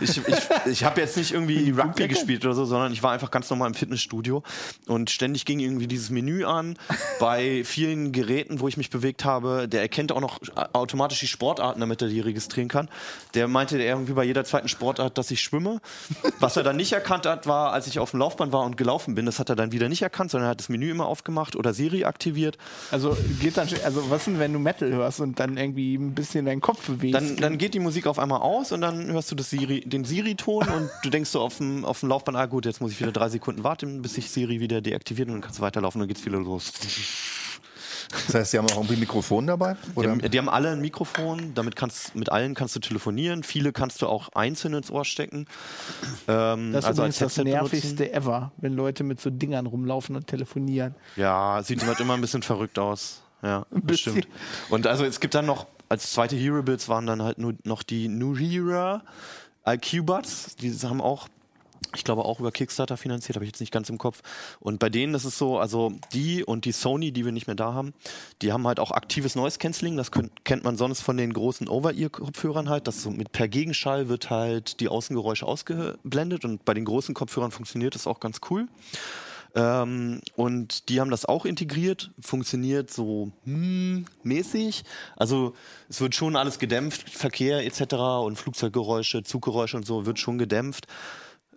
ich, 0.00 0.16
ich, 0.26 0.38
ich 0.66 0.84
habe 0.84 1.00
jetzt 1.00 1.16
nicht 1.16 1.32
irgendwie 1.32 1.70
Rugby 1.70 2.08
gespielt 2.08 2.44
oder 2.44 2.54
so, 2.54 2.64
sondern 2.64 2.92
ich 2.92 3.02
war 3.02 3.12
einfach 3.12 3.30
ganz 3.30 3.50
normal 3.50 3.68
im 3.68 3.74
Fitnessstudio 3.74 4.42
und 4.86 5.10
ständig 5.10 5.44
ging 5.44 5.60
irgendwie 5.60 5.86
dieses 5.86 6.10
Menü 6.10 6.44
an. 6.44 6.76
Bei 7.18 7.62
vielen 7.64 8.12
Geräten, 8.12 8.60
wo 8.60 8.68
ich 8.68 8.76
mich 8.76 8.90
bewegt 8.90 9.24
habe, 9.24 9.68
der 9.68 9.82
erkennt 9.82 10.12
auch 10.12 10.20
noch 10.20 10.40
automatisch 10.72 11.20
die 11.20 11.26
Sportarten, 11.26 11.80
damit 11.80 12.02
er 12.02 12.08
die 12.08 12.20
registrieren 12.20 12.68
kann. 12.68 12.88
Der 13.34 13.48
meinte 13.48 13.80
irgendwie 13.80 14.12
bei 14.14 14.24
jeder 14.24 14.44
zweiten 14.44 14.68
Sportart, 14.68 15.18
dass 15.18 15.30
ich 15.30 15.40
schwimme. 15.40 15.80
Was 16.38 16.56
er 16.56 16.62
dann 16.62 16.76
nicht 16.76 16.92
erkannt 16.92 17.26
hat, 17.26 17.46
war, 17.46 17.72
als 17.72 17.86
ich 17.86 17.98
auf 17.98 18.12
dem 18.12 18.20
Laufband 18.20 18.52
war 18.52 18.62
und 18.62 18.76
gelaufen 18.76 19.14
bin, 19.14 19.26
das 19.26 19.38
hat 19.38 19.48
er 19.48 19.56
dann 19.60 19.72
wieder 19.72 19.88
nicht 19.88 20.02
erkannt, 20.02 20.30
sondern 20.30 20.48
er 20.48 20.50
hat 20.50 20.60
das 20.60 20.68
Menü 20.68 20.90
immer 20.90 21.06
aufgemacht 21.06 21.56
oder 21.56 21.72
Siri 21.72 22.04
aktiviert. 22.04 22.58
Also 22.90 23.16
geht 23.40 23.56
dann, 23.56 23.68
also 23.84 24.10
was 24.10 24.24
denn, 24.24 24.38
wenn 24.38 24.52
du 24.52 24.58
Metal 24.58 24.90
hörst 24.92 25.20
und 25.20 25.38
dann 25.38 25.56
irgendwie 25.56 25.94
ein 25.94 26.14
bisschen 26.14 26.46
deinen 26.46 26.60
Kopf 26.60 26.86
bewegst? 26.86 27.14
Dann, 27.14 27.36
dann 27.36 27.58
geht 27.58 27.74
die 27.74 27.80
Musik 27.80 28.06
auf 28.06 28.18
einmal 28.18 28.40
aus 28.40 28.72
und 28.72 28.80
dann 28.80 29.06
hörst 29.12 29.30
du 29.30 29.34
das 29.34 29.50
Siri, 29.50 29.80
den 29.80 30.04
Siri-Ton 30.04 30.68
und 30.68 30.90
du 31.02 31.10
denkst 31.10 31.30
so 31.30 31.40
auf 31.40 31.58
dem, 31.58 31.84
auf 31.84 32.00
dem 32.00 32.08
Laufband, 32.08 32.36
ah 32.36 32.46
gut, 32.46 32.66
jetzt 32.66 32.80
muss 32.80 32.92
ich 32.92 33.00
wieder 33.00 33.12
drei 33.12 33.28
Sekunden 33.28 33.64
warten, 33.64 34.02
bis 34.02 34.14
sich 34.14 34.30
Siri 34.30 34.60
wieder 34.60 34.80
deaktiviert 34.80 35.28
und 35.28 35.34
dann 35.34 35.42
kannst 35.42 35.58
du 35.58 35.62
weiterlaufen 35.62 36.00
und 36.00 36.08
dann 36.08 36.14
geht's 36.14 36.24
wieder 36.24 36.38
los. 36.38 36.72
Das 38.10 38.34
heißt, 38.34 38.52
die 38.52 38.58
haben 38.58 38.66
auch 38.66 38.76
irgendwie 38.76 38.94
ein 38.94 39.00
Mikrofon 39.00 39.46
dabei? 39.46 39.76
Die 39.96 40.08
haben, 40.08 40.18
die, 40.20 40.38
haben, 40.38 40.48
alle 40.48 40.70
ein 40.70 40.80
Mikrofon, 40.80 41.54
damit 41.54 41.76
kannst 41.76 42.16
mit 42.16 42.30
allen 42.30 42.54
kannst 42.54 42.74
du 42.74 42.80
telefonieren. 42.80 43.42
Viele 43.44 43.72
kannst 43.72 44.02
du 44.02 44.08
auch 44.08 44.30
einzeln 44.34 44.74
ins 44.74 44.90
Ohr 44.90 45.04
stecken. 45.04 45.46
Ähm, 46.26 46.72
das 46.72 46.84
ist 46.84 46.88
also 46.88 47.06
das 47.06 47.36
nervigste 47.36 47.94
benutzen. 47.94 48.14
ever, 48.14 48.52
wenn 48.56 48.74
Leute 48.74 49.04
mit 49.04 49.20
so 49.20 49.30
Dingern 49.30 49.66
rumlaufen 49.66 50.16
und 50.16 50.26
telefonieren. 50.26 50.94
Ja, 51.16 51.62
sieht 51.62 51.86
halt 51.86 52.00
immer 52.00 52.14
ein 52.14 52.20
bisschen 52.20 52.42
verrückt 52.42 52.78
aus. 52.78 53.22
Ja, 53.42 53.66
bestimmt. 53.70 54.26
Und 54.68 54.86
also 54.86 55.04
es 55.04 55.20
gibt 55.20 55.34
dann 55.34 55.46
noch, 55.46 55.66
als 55.88 56.12
zweite 56.12 56.36
Hearables 56.36 56.88
waren 56.88 57.06
dann 57.06 57.22
halt 57.22 57.38
nur 57.38 57.54
noch 57.64 57.82
die 57.82 58.08
Nuhira 58.08 59.02
IQ 59.66 60.04
Buds. 60.06 60.56
Die 60.56 60.72
haben 60.72 61.00
auch 61.00 61.28
ich 61.94 62.04
glaube 62.04 62.24
auch 62.24 62.40
über 62.40 62.52
Kickstarter 62.52 62.96
finanziert, 62.96 63.36
habe 63.36 63.44
ich 63.44 63.50
jetzt 63.50 63.60
nicht 63.60 63.72
ganz 63.72 63.88
im 63.88 63.98
Kopf. 63.98 64.22
Und 64.60 64.78
bei 64.78 64.88
denen 64.88 65.14
ist 65.14 65.24
es 65.24 65.36
so, 65.36 65.58
also 65.58 65.92
die 66.12 66.44
und 66.44 66.64
die 66.64 66.72
Sony, 66.72 67.12
die 67.12 67.24
wir 67.24 67.32
nicht 67.32 67.46
mehr 67.46 67.56
da 67.56 67.74
haben, 67.74 67.94
die 68.42 68.52
haben 68.52 68.66
halt 68.66 68.80
auch 68.80 68.90
aktives 68.90 69.34
Noise 69.34 69.58
Cancelling. 69.58 69.96
Das 69.96 70.10
kennt 70.44 70.64
man 70.64 70.76
sonst 70.76 71.00
von 71.00 71.16
den 71.16 71.32
großen 71.32 71.68
Over-Ear-Kopfhörern 71.68 72.68
halt. 72.68 72.86
Das 72.86 73.02
so 73.02 73.10
mit 73.10 73.32
per 73.32 73.48
Gegenschall 73.48 74.08
wird 74.08 74.30
halt 74.30 74.80
die 74.80 74.88
Außengeräusche 74.88 75.46
ausgeblendet 75.46 76.44
und 76.44 76.64
bei 76.64 76.74
den 76.74 76.84
großen 76.84 77.14
Kopfhörern 77.14 77.50
funktioniert 77.50 77.94
das 77.94 78.06
auch 78.06 78.20
ganz 78.20 78.40
cool. 78.50 78.68
Ähm, 79.54 80.20
und 80.36 80.88
die 80.88 81.00
haben 81.00 81.10
das 81.10 81.24
auch 81.24 81.44
integriert, 81.44 82.12
funktioniert 82.20 82.90
so 82.90 83.32
hm, 83.44 84.06
mäßig. 84.22 84.84
Also 85.16 85.54
es 85.88 86.00
wird 86.00 86.14
schon 86.14 86.36
alles 86.36 86.58
gedämpft, 86.58 87.10
Verkehr 87.10 87.64
etc. 87.66 87.94
und 88.24 88.36
Flugzeuggeräusche, 88.36 89.22
Zuggeräusche 89.24 89.76
und 89.76 89.86
so 89.86 90.06
wird 90.06 90.18
schon 90.18 90.38
gedämpft. 90.38 90.86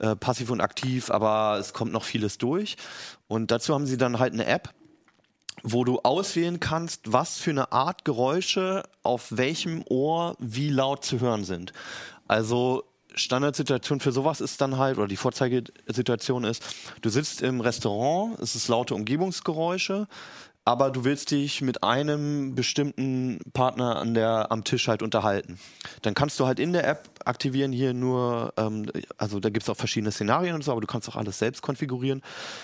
Äh, 0.03 0.17
passiv 0.17 0.49
und 0.49 0.59
aktiv, 0.59 1.09
aber 1.09 1.57
es 1.61 1.71
kommt 1.71 1.93
noch 1.93 2.03
vieles 2.03 2.37
durch. 2.37 2.75
Und 3.29 3.51
dazu 3.51 3.73
haben 3.73 3.85
sie 3.85 3.95
dann 3.95 4.19
halt 4.19 4.33
eine 4.33 4.45
App, 4.45 4.73
wo 5.63 5.85
du 5.85 6.01
auswählen 6.01 6.59
kannst, 6.59 7.13
was 7.13 7.37
für 7.37 7.51
eine 7.51 7.71
Art 7.71 8.03
Geräusche 8.03 8.83
auf 9.01 9.27
welchem 9.29 9.81
Ohr 9.87 10.35
wie 10.39 10.69
laut 10.69 11.05
zu 11.05 11.21
hören 11.21 11.45
sind. 11.45 11.71
Also 12.27 12.83
Standardsituation 13.15 14.01
für 14.01 14.11
sowas 14.11 14.41
ist 14.41 14.59
dann 14.59 14.77
halt, 14.77 14.97
oder 14.97 15.07
die 15.07 15.15
Vorzeigesituation 15.15 16.43
ist, 16.43 16.61
du 17.01 17.07
sitzt 17.07 17.41
im 17.41 17.61
Restaurant, 17.61 18.37
es 18.41 18.55
ist 18.55 18.67
laute 18.67 18.95
Umgebungsgeräusche, 18.95 20.09
aber 20.65 20.91
du 20.91 21.03
willst 21.03 21.31
dich 21.31 21.61
mit 21.61 21.83
einem 21.83 22.55
bestimmten 22.55 23.39
Partner 23.53 23.97
an 23.97 24.13
der, 24.13 24.51
am 24.51 24.63
Tisch 24.63 24.87
halt 24.87 25.03
unterhalten. 25.03 25.59
Dann 26.03 26.13
kannst 26.13 26.39
du 26.39 26.45
halt 26.45 26.59
in 26.59 26.71
der 26.71 26.87
App 26.87 27.09
aktivieren 27.25 27.71
hier 27.71 27.93
nur, 27.93 28.53
ähm, 28.57 28.89
also 29.17 29.39
da 29.39 29.49
gibt 29.49 29.63
es 29.63 29.69
auch 29.69 29.77
verschiedene 29.77 30.11
Szenarien 30.11 30.55
und 30.55 30.63
so, 30.63 30.71
aber 30.71 30.81
du 30.81 30.87
kannst 30.87 31.09
auch 31.09 31.15
alles 31.15 31.39
selbst 31.39 31.61
konfigurieren. 31.61 32.21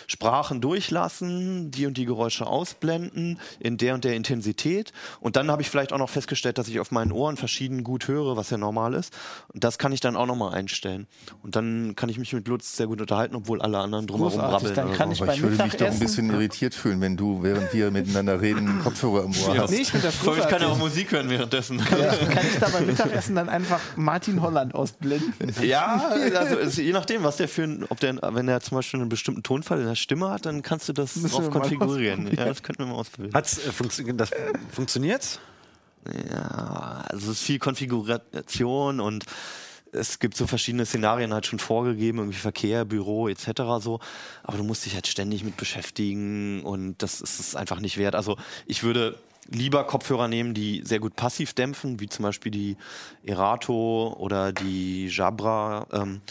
Sprachen 0.08 0.62
durchlassen, 0.62 1.72
die 1.72 1.86
und 1.86 1.98
die 1.98 2.06
Geräusche 2.06 2.48
ausblenden, 2.48 3.40
in 3.60 3.78
der 3.78 3.94
und 3.96 4.04
der 4.04 4.16
Intensität. 4.16 4.94
Und 5.20 5.36
dann 5.36 5.52
habe 5.52 5.62
ich 5.62 5.70
vielleicht 5.70 5.92
auch 5.92 5.98
noch 5.98 6.10
festgestellt, 6.10 6.58
dass 6.58 6.68
ich 6.68 6.80
auf 6.80 6.92
meinen 6.92 7.12
Ohren 7.12 7.38
verschieden 7.38 7.84
gut 7.84 8.08
höre, 8.08 8.38
was 8.38 8.50
ja 8.50 8.58
normal 8.58 8.94
ist. 8.94 9.14
Und 9.54 9.64
das 9.64 9.78
kann 9.78 9.92
ich 9.92 10.00
dann 10.00 10.16
auch 10.16 10.26
nochmal 10.26 10.54
einstellen. 10.54 11.08
Und 11.44 11.56
dann 11.56 11.96
kann 11.96 12.10
ich 12.10 12.18
mich 12.18 12.32
mit 12.34 12.48
Lutz 12.48 12.78
sehr 12.78 12.88
gut 12.88 13.02
unterhalten, 13.02 13.36
obwohl 13.36 13.62
alle 13.62 13.80
anderen 13.80 14.08
drumherum 14.08 14.40
brabbeln. 14.40 14.74
Dann 14.74 14.94
kann 14.94 15.12
ich, 15.12 15.22
ich 15.22 15.42
würde 15.42 15.64
mich 15.64 15.76
doch 15.76 15.88
ein 15.88 16.00
bisschen 16.00 16.30
irritiert 16.30 16.74
fühlen, 16.74 17.02
wenn 17.02 17.18
du, 17.18 17.44
während 17.44 17.74
wir 17.74 17.89
miteinander 17.92 18.42
reden, 18.42 18.80
Kopfhörer 18.84 19.24
im 19.24 19.32
Ohr 19.32 19.56
ja. 19.56 19.62
hast. 19.64 19.72
Nee, 19.72 19.82
ich, 19.82 19.94
ich 19.94 20.48
kann 20.48 20.62
ja 20.62 20.68
auch 20.68 20.78
Musik 20.78 21.12
hören 21.12 21.30
währenddessen. 21.30 21.78
Kann, 21.84 22.00
ja. 22.00 22.16
kann 22.16 22.46
ich 22.46 22.60
da 22.60 22.70
beim 22.70 22.86
Mittagessen 22.86 23.36
dann 23.36 23.50
einfach 23.50 23.80
Martin 23.96 24.42
Holland 24.42 24.76
ausblenden. 24.76 25.34
Ja, 25.62 26.12
also 26.36 26.82
je 26.82 26.92
nachdem, 26.92 27.24
was 27.24 27.38
der 27.38 27.48
für 27.48 27.64
ein, 27.64 27.86
ob 27.90 28.00
der, 28.00 28.18
wenn 28.22 28.48
er 28.48 28.62
zum 28.62 28.78
Beispiel 28.78 29.00
einen 29.00 29.10
bestimmten 29.10 29.44
Tonfall 29.44 29.80
in 29.80 29.88
der 29.88 29.96
Stimme 29.96 30.30
hat, 30.30 30.46
dann 30.46 30.62
kannst 30.62 30.90
du 30.90 30.94
das 30.94 31.16
Müssen 31.16 31.36
drauf 31.36 31.50
konfigurieren. 31.50 32.30
Ja, 32.36 32.46
das 32.46 32.64
könnten 32.64 32.84
wir 32.84 32.88
mal 32.88 32.96
ausprobieren. 32.96 33.34
Hat's, 33.34 33.58
äh, 33.58 33.72
funktio 33.72 34.12
das, 34.14 34.32
funktioniert's? 34.72 35.40
Ja, 36.32 37.04
also 37.08 37.32
es 37.32 37.40
ist 37.40 37.44
viel 37.44 37.60
Konfiguration 37.60 39.00
und 39.00 39.26
es 39.92 40.20
gibt 40.20 40.36
so 40.38 40.48
verschiedene 40.48 40.86
Szenarien 40.86 41.34
halt 41.34 41.46
schon 41.46 41.60
vorgegeben, 41.60 42.20
irgendwie 42.20 42.38
Verkehr, 42.38 42.86
Büro 42.86 43.28
etc. 43.28 43.52
so, 43.80 44.00
aber 44.44 44.58
du 44.58 44.64
musst 44.64 44.86
dich 44.86 44.94
halt 44.94 45.08
ständig 45.08 45.44
mit 45.44 45.58
beschäftigen 45.58 46.64
und 46.64 47.02
das 47.02 47.22
ist 47.22 47.40
es 47.40 47.56
einfach 47.56 47.80
nicht 47.80 47.98
wert. 47.98 48.16
Also 48.16 48.38
ich 48.66 48.84
würde 48.84 49.18
lieber 49.52 49.84
Kopfhörer 49.86 50.28
nehmen, 50.28 50.54
die 50.54 50.82
sehr 50.84 51.00
gut 51.00 51.16
passiv 51.16 51.54
dämpfen, 51.54 52.00
wie 52.00 52.08
zum 52.08 52.24
Beispiel 52.24 52.52
die 52.52 52.78
Erato 53.24 54.16
oder 54.20 54.52
die 54.52 55.08
Jabra. 55.08 55.88
Ähm, 55.92 56.22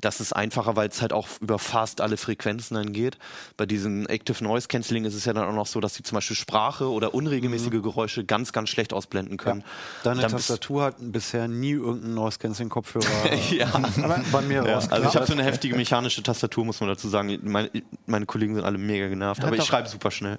das 0.00 0.20
ist 0.20 0.32
einfacher, 0.34 0.76
weil 0.76 0.88
es 0.88 1.00
halt 1.00 1.12
auch 1.12 1.28
über 1.40 1.58
fast 1.58 2.00
alle 2.00 2.16
Frequenzen 2.16 2.74
dann 2.74 2.92
geht. 2.92 3.16
Bei 3.56 3.66
diesem 3.66 4.06
Active 4.06 4.42
Noise 4.44 4.68
Cancelling 4.68 5.04
ist 5.04 5.14
es 5.14 5.24
ja 5.24 5.32
dann 5.32 5.46
auch 5.48 5.54
noch 5.54 5.66
so, 5.66 5.80
dass 5.80 5.94
sie 5.94 6.02
zum 6.02 6.16
Beispiel 6.16 6.36
Sprache 6.36 6.90
oder 6.90 7.14
unregelmäßige 7.14 7.72
Mhm. 7.72 7.82
Geräusche 7.82 8.24
ganz, 8.24 8.52
ganz 8.52 8.68
schlecht 8.70 8.92
ausblenden 8.92 9.36
können. 9.36 9.64
Deine 10.02 10.20
Dann 10.22 10.30
Tastatur 10.32 10.82
hat 10.84 10.96
bisher 10.98 11.48
nie 11.48 11.72
irgendeinen 11.72 12.14
Noise 12.14 12.38
Cancelling 12.38 12.68
Kopfhörer 12.70 13.04
Ja. 13.50 13.68
bei 14.32 14.42
mir 14.42 14.64
Ja, 14.66 14.74
raus. 14.74 14.88
also 14.90 15.08
ich 15.08 15.14
habe 15.16 15.26
so 15.26 15.32
eine 15.32 15.44
heftige 15.44 15.76
mechanische 15.76 16.22
Tastatur, 16.22 16.64
muss 16.64 16.80
man 16.80 16.88
dazu 16.88 17.08
sagen. 17.08 17.38
Meine, 17.42 17.70
meine 18.06 18.26
Kollegen 18.26 18.54
sind 18.54 18.64
alle 18.64 18.78
mega 18.78 19.08
genervt, 19.08 19.44
aber 19.44 19.56
ich 19.56 19.64
schreibe 19.64 19.88
super 19.88 20.10
schnell. 20.10 20.38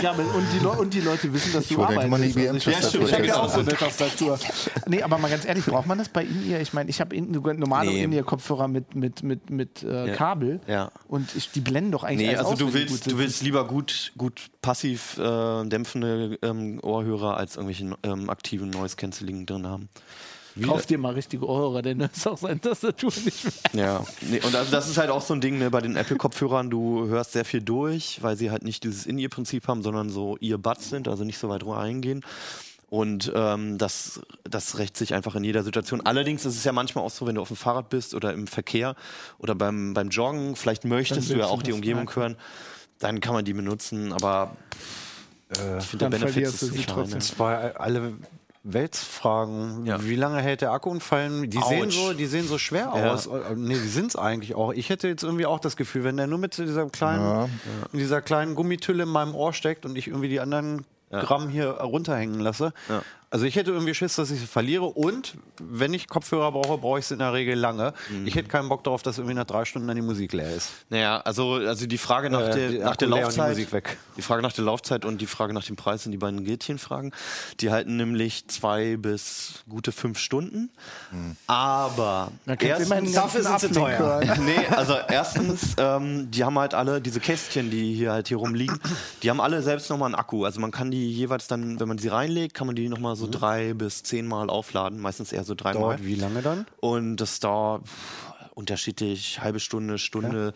Ja, 0.00 0.12
und 0.12 0.24
die, 0.60 0.64
und 0.66 0.94
die 0.94 1.00
Leute 1.00 1.32
wissen, 1.32 1.52
dass 1.52 1.68
du 1.68 1.76
wollte 1.76 1.92
eigentlich 2.00 2.10
mal 2.10 2.16
eine 2.22 2.48
arbeitest. 2.50 2.66
Also 2.84 2.98
ich- 3.00 3.04
ich 3.08 3.12
habe 3.14 3.26
ja 3.26 3.36
auch 3.36 3.48
so 3.52 3.60
eine 3.60 3.70
Tastatur. 3.74 4.38
Nee, 4.86 5.02
aber 5.02 5.18
mal 5.18 5.30
ganz 5.30 5.44
ehrlich, 5.44 5.64
braucht 5.66 5.86
man 5.86 5.98
das 5.98 6.08
bei 6.08 6.22
In-Ear? 6.24 6.60
Ich 6.60 6.72
meine, 6.72 6.88
ich 6.90 7.00
habe 7.00 7.20
normale 7.20 7.90
Nee. 7.90 8.04
In-Ear-Kopfhörer 8.04 8.68
mit, 8.68 8.91
mit, 8.94 9.22
mit, 9.22 9.50
mit 9.50 9.82
äh, 9.82 10.08
Ja. 10.08 10.14
Kabel 10.14 10.60
Ja. 10.66 10.90
und 11.08 11.34
ich, 11.36 11.50
die 11.50 11.60
blenden 11.60 11.92
doch 11.92 12.04
eigentlich 12.04 12.28
Nee, 12.28 12.36
also 12.36 12.52
aus, 12.52 12.58
du 12.58 12.72
willst, 12.74 13.10
du 13.10 13.18
willst 13.18 13.42
lieber 13.42 13.66
gut, 13.66 14.12
gut 14.16 14.50
passiv 14.62 15.18
äh, 15.18 15.64
dämpfende 15.64 16.38
ähm, 16.42 16.80
Ohrhörer 16.82 17.36
als 17.36 17.56
irgendwelche 17.56 17.96
ähm, 18.02 18.30
aktiven 18.30 18.70
Noise 18.70 18.96
Cancelling 18.96 19.46
drin 19.46 19.66
haben. 19.66 19.88
Kauf 20.66 20.84
dir 20.84 20.98
mal 20.98 21.14
richtige 21.14 21.46
Ohrhörer, 21.48 21.80
denn 21.80 22.00
das 22.00 22.10
ist 22.14 22.26
auch 22.26 22.36
seine 22.36 22.60
Tastatur 22.60 23.10
nicht 23.24 23.44
mehr. 23.72 23.84
Ja, 23.86 24.04
nee, 24.20 24.38
und 24.44 24.54
also 24.54 24.70
das 24.70 24.86
ist 24.86 24.98
halt 24.98 25.08
auch 25.08 25.22
so 25.22 25.32
ein 25.32 25.40
Ding 25.40 25.58
ne, 25.58 25.70
bei 25.70 25.80
den 25.80 25.96
Apple-Kopfhörern. 25.96 26.68
Du 26.68 27.06
hörst 27.06 27.32
sehr 27.32 27.46
viel 27.46 27.62
durch, 27.62 28.18
weil 28.22 28.36
sie 28.36 28.50
halt 28.50 28.62
nicht 28.62 28.84
dieses 28.84 29.06
In-Ear-Prinzip 29.06 29.66
haben, 29.66 29.82
sondern 29.82 30.10
so 30.10 30.36
Earbuds 30.42 30.90
sind, 30.90 31.08
also 31.08 31.24
nicht 31.24 31.38
so 31.38 31.48
weit 31.48 31.66
reingehen. 31.66 32.22
Und 32.92 33.32
ähm, 33.34 33.78
das, 33.78 34.20
das 34.44 34.76
rächt 34.76 34.98
sich 34.98 35.14
einfach 35.14 35.34
in 35.34 35.44
jeder 35.44 35.62
Situation. 35.62 36.02
Allerdings 36.02 36.44
ist 36.44 36.56
es 36.58 36.64
ja 36.64 36.72
manchmal 36.72 37.02
auch 37.02 37.10
so, 37.10 37.26
wenn 37.26 37.36
du 37.36 37.40
auf 37.40 37.48
dem 37.48 37.56
Fahrrad 37.56 37.88
bist 37.88 38.14
oder 38.14 38.34
im 38.34 38.46
Verkehr 38.46 38.96
oder 39.38 39.54
beim, 39.54 39.94
beim 39.94 40.10
Joggen, 40.10 40.56
vielleicht 40.56 40.84
möchtest 40.84 41.30
du 41.30 41.36
ja 41.38 41.46
auch 41.46 41.62
die 41.62 41.72
Umgebung 41.72 42.04
merken. 42.04 42.20
hören, 42.20 42.36
dann 42.98 43.20
kann 43.20 43.32
man 43.32 43.46
die 43.46 43.54
benutzen, 43.54 44.12
aber 44.12 44.54
ich 45.78 45.86
finde, 45.86 46.10
der 46.10 46.18
Benefit 46.18 46.42
ist 46.44 46.60
sie 46.60 46.68
klein. 46.70 46.84
trotzdem. 46.86 47.18
ne? 47.18 47.24
Zwei 47.24 47.76
alle 47.76 48.12
Weltsfragen. 48.62 49.86
Ja. 49.86 50.04
Wie 50.04 50.14
lange 50.16 50.42
hält 50.42 50.60
der 50.60 50.72
Akku 50.72 50.90
und 50.90 51.02
fallen? 51.02 51.48
Die 51.48 51.58
sehen 51.62 51.84
Autsch. 51.86 51.96
so, 51.96 52.12
die 52.12 52.26
sehen 52.26 52.46
so 52.46 52.58
schwer 52.58 52.92
Ja. 52.94 53.12
aus. 53.14 53.26
Äh, 53.26 53.54
Nee, 53.56 53.72
die 53.74 53.88
sind 53.88 54.08
es 54.08 54.16
eigentlich 54.16 54.54
auch. 54.54 54.72
Ich 54.74 54.90
hätte 54.90 55.08
jetzt 55.08 55.22
irgendwie 55.24 55.46
auch 55.46 55.60
das 55.60 55.76
Gefühl, 55.76 56.04
wenn 56.04 56.18
der 56.18 56.26
nur 56.26 56.38
mit 56.38 56.58
dieser 56.58 56.88
kleinen, 56.90 57.48
in 57.92 57.98
dieser 57.98 58.20
kleinen 58.20 58.54
Gummitülle 58.54 59.04
in 59.04 59.08
meinem 59.08 59.34
Ohr 59.34 59.54
steckt 59.54 59.86
und 59.86 59.96
ich 59.96 60.08
irgendwie 60.08 60.28
die 60.28 60.40
anderen 60.40 60.84
Gramm 61.20 61.48
hier 61.48 61.68
runterhängen 61.70 62.40
lasse. 62.40 62.72
Ja. 62.88 63.02
Also 63.30 63.46
ich 63.46 63.56
hätte 63.56 63.70
irgendwie 63.70 63.94
Schiss, 63.94 64.14
dass 64.16 64.30
ich 64.30 64.40
sie 64.40 64.46
verliere 64.46 64.84
und 64.84 65.36
wenn 65.58 65.94
ich 65.94 66.06
Kopfhörer 66.06 66.52
brauche, 66.52 66.76
brauche 66.76 66.98
ich 66.98 67.06
sie 67.06 67.14
in 67.14 67.20
der 67.20 67.32
Regel 67.32 67.54
lange. 67.54 67.94
Mhm. 68.10 68.26
Ich 68.26 68.34
hätte 68.34 68.50
keinen 68.50 68.68
Bock 68.68 68.84
darauf, 68.84 69.02
dass 69.02 69.16
irgendwie 69.16 69.34
nach 69.34 69.46
drei 69.46 69.64
Stunden 69.64 69.88
dann 69.88 69.96
die 69.96 70.02
Musik 70.02 70.34
leer 70.34 70.54
ist. 70.54 70.68
Naja, 70.90 71.18
also, 71.22 71.54
also 71.54 71.86
die 71.86 71.96
Frage 71.96 72.28
nach, 72.28 72.42
Äh, 72.42 72.52
der, 72.54 72.68
die 72.68 72.78
nach 72.80 72.96
der 72.96 73.08
die 73.08 73.14
Laufzeit. 73.14 73.48
Musik 73.48 73.72
weg. 73.72 73.96
Die 74.18 74.22
Frage 74.22 74.42
nach 74.42 74.52
der 74.52 74.64
Laufzeit 74.66 75.06
und 75.06 75.22
die 75.22 75.26
Frage 75.26 75.54
nach 75.54 75.64
dem 75.64 75.76
Preis 75.76 76.02
sind 76.02 76.12
die 76.12 76.18
beiden 76.18 76.44
Gretchenfragen. 76.44 77.14
Die 77.60 77.70
halten 77.70 77.96
nämlich 77.96 78.48
zwei 78.48 78.98
bis 78.98 79.64
gute 79.66 79.92
fünf 79.92 80.18
Stunden. 80.18 80.68
Aber 81.46 82.32
du 82.44 82.52
immerhin 82.52 83.06
den 83.06 83.14
dafür 83.14 83.42
sind 83.42 83.60
sie 83.60 83.70
teuer. 83.70 84.20
nee, 84.40 84.66
also 84.70 84.94
erstens, 85.08 85.74
ähm, 85.78 86.30
die 86.30 86.44
haben 86.44 86.58
halt 86.58 86.74
alle 86.74 87.00
diese 87.00 87.18
Kästchen, 87.18 87.70
die 87.70 87.94
hier 87.94 88.12
halt 88.12 88.28
hier 88.28 88.36
rumliegen, 88.36 88.78
die 89.22 89.30
haben 89.30 89.40
alle 89.40 89.62
selbst 89.62 89.88
nochmal 89.88 90.08
einen 90.08 90.16
Akku. 90.16 90.44
Also 90.44 90.60
man 90.60 90.70
kann 90.70 90.90
die 90.90 91.01
jeweils 91.10 91.46
dann, 91.46 91.80
wenn 91.80 91.88
man 91.88 91.98
sie 91.98 92.08
reinlegt, 92.08 92.54
kann 92.54 92.66
man 92.66 92.76
die 92.76 92.88
nochmal 92.88 93.16
so 93.16 93.28
drei 93.30 93.74
bis 93.74 94.02
zehnmal 94.02 94.50
aufladen. 94.50 95.00
Meistens 95.00 95.32
eher 95.32 95.44
so 95.44 95.54
dreimal. 95.54 95.82
Dauert 95.82 96.04
wie 96.04 96.14
lange 96.14 96.42
dann? 96.42 96.66
Und 96.80 97.16
das 97.16 97.40
dauert 97.40 97.82
unterschiedlich, 98.54 99.40
halbe 99.40 99.60
Stunde, 99.60 99.98
Stunde. 99.98 100.52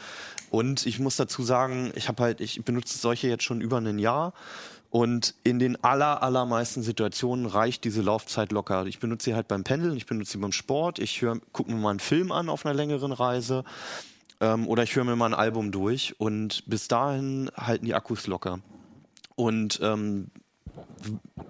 Und 0.50 0.86
ich 0.86 0.98
muss 0.98 1.16
dazu 1.16 1.42
sagen, 1.42 1.92
ich 1.94 2.08
habe 2.08 2.22
halt, 2.22 2.40
ich 2.40 2.62
benutze 2.64 2.98
solche 2.98 3.28
jetzt 3.28 3.44
schon 3.44 3.60
über 3.60 3.78
ein 3.78 3.98
Jahr. 3.98 4.32
Und 4.90 5.34
in 5.42 5.58
den 5.58 5.82
aller, 5.82 6.22
allermeisten 6.22 6.82
Situationen 6.82 7.46
reicht 7.46 7.84
diese 7.84 8.02
Laufzeit 8.02 8.52
locker. 8.52 8.86
Ich 8.86 8.98
benutze 8.98 9.26
sie 9.26 9.34
halt 9.34 9.48
beim 9.48 9.64
Pendeln, 9.64 9.96
ich 9.96 10.06
benutze 10.06 10.32
sie 10.32 10.38
beim 10.38 10.52
Sport, 10.52 10.98
ich 10.98 11.24
gucke 11.52 11.70
mir 11.70 11.78
mal 11.78 11.90
einen 11.90 12.00
Film 12.00 12.32
an 12.32 12.48
auf 12.48 12.64
einer 12.64 12.74
längeren 12.74 13.12
Reise 13.12 13.64
ähm, 14.40 14.66
oder 14.68 14.84
ich 14.84 14.94
höre 14.94 15.04
mir 15.04 15.16
mal 15.16 15.26
ein 15.26 15.34
Album 15.34 15.72
durch 15.72 16.14
und 16.18 16.62
bis 16.66 16.88
dahin 16.88 17.50
halten 17.56 17.84
die 17.84 17.94
Akkus 17.94 18.26
locker. 18.26 18.60
Und 19.36 19.78
ähm, 19.82 20.28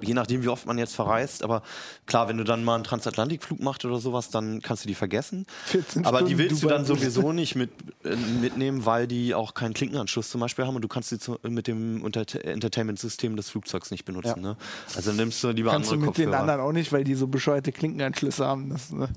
je 0.01 0.13
nachdem, 0.13 0.43
wie 0.43 0.49
oft 0.49 0.67
man 0.67 0.77
jetzt 0.77 0.95
verreist, 0.95 1.43
aber 1.43 1.63
klar, 2.05 2.29
wenn 2.29 2.37
du 2.37 2.45
dann 2.45 2.65
mal 2.65 2.75
einen 2.75 2.85
Transatlantikflug 2.85 3.61
machst 3.61 3.85
oder 3.85 3.99
sowas, 3.99 4.29
dann 4.31 4.61
kannst 4.61 4.85
du 4.85 4.89
die 4.89 4.95
vergessen. 4.95 5.47
14 5.67 6.05
Aber 6.05 6.23
die 6.23 6.37
willst 6.37 6.63
du 6.63 6.67
Dubai. 6.67 6.75
dann 6.77 6.85
sowieso 6.85 7.33
nicht 7.33 7.55
mit, 7.55 7.71
äh, 8.05 8.15
mitnehmen, 8.41 8.85
weil 8.85 9.07
die 9.07 9.35
auch 9.35 9.55
keinen 9.55 9.73
Klinkenanschluss 9.73 10.29
zum 10.31 10.41
Beispiel 10.41 10.67
haben 10.67 10.75
und 10.77 10.83
du 10.83 10.89
kannst 10.89 11.09
sie 11.11 11.19
zu, 11.19 11.39
mit 11.49 11.67
dem 11.69 12.05
Entertainment-System 12.05 13.37
des 13.37 13.49
Flugzeugs 13.51 13.91
nicht 13.91 14.05
benutzen. 14.05 14.41
Ne? 14.43 14.57
Also 14.95 15.13
nimmst 15.13 15.43
du 15.43 15.49
lieber 15.51 15.71
Kannst 15.71 15.91
du 15.91 15.95
andere 15.95 16.09
mit 16.11 16.19
den 16.19 16.25
Kopfhörer. 16.27 16.41
anderen 16.43 16.61
auch 16.61 16.73
nicht, 16.73 16.93
weil 16.93 17.05
die 17.05 17.15
so 17.15 17.27
bescheuerte 17.29 17.73
Klinkenanschlüsse 17.73 18.45
haben. 18.47 18.71
Das, 18.71 18.91
ne? 18.93 19.09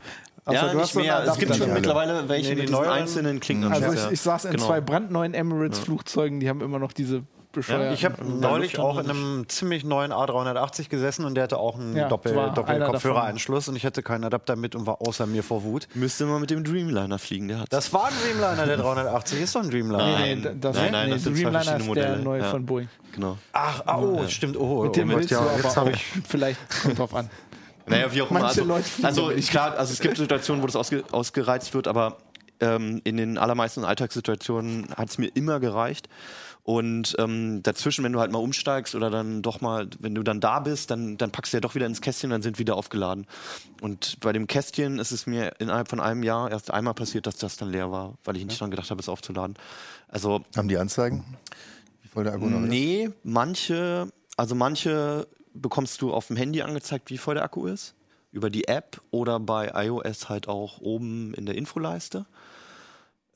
Außer 0.46 0.56
ja, 0.68 0.72
du 0.72 0.78
nicht 0.80 0.96
mehr. 0.96 1.24
Es 1.28 1.38
gibt 1.38 1.54
schon 1.56 1.64
alle. 1.64 1.74
mittlerweile 1.74 2.30
welche 2.30 2.50
Nee, 2.52 2.62
mit 2.62 2.70
diesen 2.70 2.86
einzelnen 2.86 3.40
Klinkenanschlüssen. 3.40 3.98
Also 3.98 4.08
ich, 4.08 4.14
ich 4.14 4.22
saß 4.22 4.46
in 4.46 4.52
Genau. 4.52 4.68
zwei 4.68 4.80
brandneuen 4.82 5.34
Emirates-Flugzeugen, 5.34 6.40
die 6.40 6.48
haben 6.50 6.62
immer 6.62 6.80
noch 6.80 6.94
diese 6.94 7.24
bescheuerten. 7.52 7.94
Ich 7.94 8.06
habe 8.06 8.24
neulich 8.24 8.78
auch 8.80 9.00
in 9.00 9.10
einem 9.10 9.46
ziemlich 9.50 9.84
neuen 9.84 10.12
A380 10.12 10.90
gesessen 10.90 11.26
und 11.26 11.36
der 11.36 11.46
hatte 11.46 11.58
auch 11.58 11.76
einen 11.78 11.96
Ja, 11.96 12.08
Doppel, 12.08 12.34
Doppel-Kopfhöreranschluss 12.56 13.68
und 13.68 13.76
ich 13.76 13.86
hatte 13.86 14.04
keinen 14.04 14.24
Adapter 14.24 14.56
mit 14.56 14.76
und 14.76 14.86
war 14.86 15.02
außer 15.02 15.26
mir 15.26 15.44
vor 15.44 15.64
Wut. 15.64 15.88
Müsste 15.96 16.26
mal 16.26 16.40
mit 16.40 16.50
dem 16.50 16.64
Dreamliner 16.64 17.20
fliegen, 17.20 17.48
der 17.48 17.60
hat 17.62 17.68
Das 17.74 17.92
war 17.94 18.06
ein 18.06 18.14
Dreamliner, 18.24 18.66
der 18.66 18.78
380 18.78 19.42
ist 19.42 19.56
doch 19.56 19.62
ein 19.64 19.70
Dreamliner. 19.70 20.06
Nee, 20.20 20.36
nee, 20.36 20.42
Nein, 20.44 20.62
das, 20.62 20.76
nein, 20.76 20.92
nein, 20.92 21.08
nee, 21.08 21.14
das 21.16 21.24
sind 21.24 21.36
zwei 21.38 21.42
Dreamliner 21.50 21.64
verschiedene 21.64 21.90
ist 21.90 21.96
der 21.96 22.06
Modelle. 22.10 22.24
neue 22.24 22.42
Ja. 22.42 22.50
von 22.52 22.66
Boeing. 22.66 22.90
Genau. 23.16 23.38
Ach, 23.54 23.82
ah, 23.86 24.00
oh, 24.00 24.28
stimmt. 24.28 24.56
Oh, 24.58 24.84
Mit 24.84 24.96
dem 24.96 25.10
oh, 25.12 25.16
willst 25.18 25.32
ja, 25.32 25.42
du 25.42 25.62
jetzt 25.64 25.78
aber 25.78 25.92
ich- 25.92 26.06
vielleicht 26.28 26.60
kommt 26.84 27.00
drauf 27.00 27.16
an. 27.16 27.30
Naja, 27.88 28.14
wie 28.14 28.22
auch 28.22 28.30
immer. 28.30 28.42
Manche 28.42 28.62
Also, 28.62 28.74
also 29.04 29.30
nicht. 29.32 29.50
klar, 29.50 29.76
also 29.76 29.92
es 29.92 30.00
gibt 30.00 30.18
Situationen, 30.18 30.62
wo 30.62 30.68
das 30.68 30.76
ausge, 30.76 31.04
ausgereizt 31.12 31.74
wird, 31.74 31.88
aber 31.88 32.18
ähm, 32.60 33.02
in 33.04 33.18
den 33.18 33.38
allermeisten 33.40 33.84
Alltagssituationen 33.84 34.90
hat 34.96 35.10
es 35.10 35.18
mir 35.18 35.28
immer 35.34 35.60
gereicht. 35.60 36.08
Und 36.64 37.16
ähm, 37.18 37.64
dazwischen, 37.64 38.04
wenn 38.04 38.14
du 38.14 38.20
halt 38.20 38.32
mal 38.32 38.40
umsteigst 38.40 38.94
oder 38.94 39.10
dann 39.10 39.42
doch 39.42 39.60
mal, 39.62 39.88
wenn 40.00 40.14
du 40.14 40.22
dann 40.22 40.40
da 40.40 40.60
bist, 40.60 40.92
dann, 40.92 41.18
dann 41.18 41.32
packst 41.32 41.54
du 41.54 41.58
ja 41.58 41.62
doch 41.62 41.74
wieder 41.74 41.86
ins 41.86 42.02
Kästchen, 42.02 42.30
dann 42.30 42.42
sind 42.42 42.60
wieder 42.60 42.76
aufgeladen. 42.76 43.26
Und 43.82 44.20
bei 44.20 44.34
dem 44.34 44.46
Kästchen 44.46 45.00
ist 45.00 45.12
es 45.12 45.26
mir 45.26 45.54
innerhalb 45.60 45.90
von 45.90 46.00
einem 46.00 46.22
Jahr 46.22 46.52
erst 46.52 46.72
einmal 46.72 46.94
passiert, 46.94 47.26
dass 47.26 47.38
das 47.38 47.58
dann 47.58 47.72
leer 47.72 47.92
war, 47.92 48.18
weil 48.24 48.38
ich 48.38 48.46
nicht 48.46 48.62
dran 48.62 48.70
gedacht 48.70 48.92
habe, 48.92 49.02
es 49.02 49.10
aufzuladen. 49.10 49.56
Also 50.08 50.44
Haben 50.56 50.68
die 50.68 50.78
Anzeigen? 50.78 51.24
Wie 52.04 52.08
voll 52.08 52.24
der 52.24 52.34
Akku 52.34 52.46
noch 52.46 52.62
ist? 52.62 52.70
Nee, 52.70 53.10
manche, 53.24 54.12
also 54.38 54.54
manche 54.54 55.28
bekommst 55.54 56.02
du 56.02 56.14
auf 56.14 56.28
dem 56.28 56.36
Handy 56.36 56.62
angezeigt, 56.62 57.10
wie 57.10 57.18
voll 57.18 57.36
der 57.36 57.44
Akku 57.44 57.66
ist. 57.68 57.96
Über 58.32 58.52
die 58.52 58.68
App 58.68 59.02
oder 59.10 59.40
bei 59.40 59.72
iOS 59.74 60.30
halt 60.30 60.48
auch 60.48 60.82
oben 60.82 61.34
in 61.34 61.48
der 61.48 61.56
Infoleiste. 61.56 62.28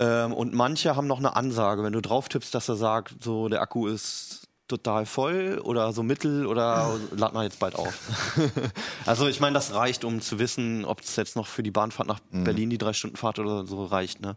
Ähm, 0.04 0.34
und 0.34 0.54
manche 0.54 0.98
haben 0.98 1.08
noch 1.08 1.20
eine 1.20 1.36
Ansage, 1.36 1.82
wenn 1.84 1.94
du 1.94 2.02
drauf 2.02 2.28
tippst, 2.28 2.54
dass 2.54 2.68
er 2.68 2.76
sagt, 2.76 3.24
so 3.24 3.48
der 3.48 3.62
Akku 3.62 3.88
ist 3.88 4.50
total 4.68 5.06
voll 5.06 5.62
oder 5.64 5.94
so 5.94 6.04
mittel 6.04 6.46
oder 6.46 7.00
lad 7.16 7.34
mal 7.34 7.46
jetzt 7.46 7.60
bald 7.60 7.76
auf. 7.76 7.94
also 9.06 9.28
ich 9.28 9.40
meine, 9.40 9.54
das 9.54 9.74
reicht, 9.74 10.04
um 10.04 10.20
zu 10.20 10.40
wissen, 10.40 10.84
ob 10.84 11.02
es 11.02 11.16
jetzt 11.16 11.38
noch 11.38 11.48
für 11.48 11.64
die 11.64 11.72
Bahnfahrt 11.72 12.08
nach 12.08 12.20
Berlin, 12.32 12.70
die 12.70 12.78
drei 12.78 12.92
Stunden 12.92 13.16
Fahrt 13.16 13.40
oder 13.40 13.66
so 13.66 13.86
reicht. 13.86 14.20
Ne? 14.20 14.36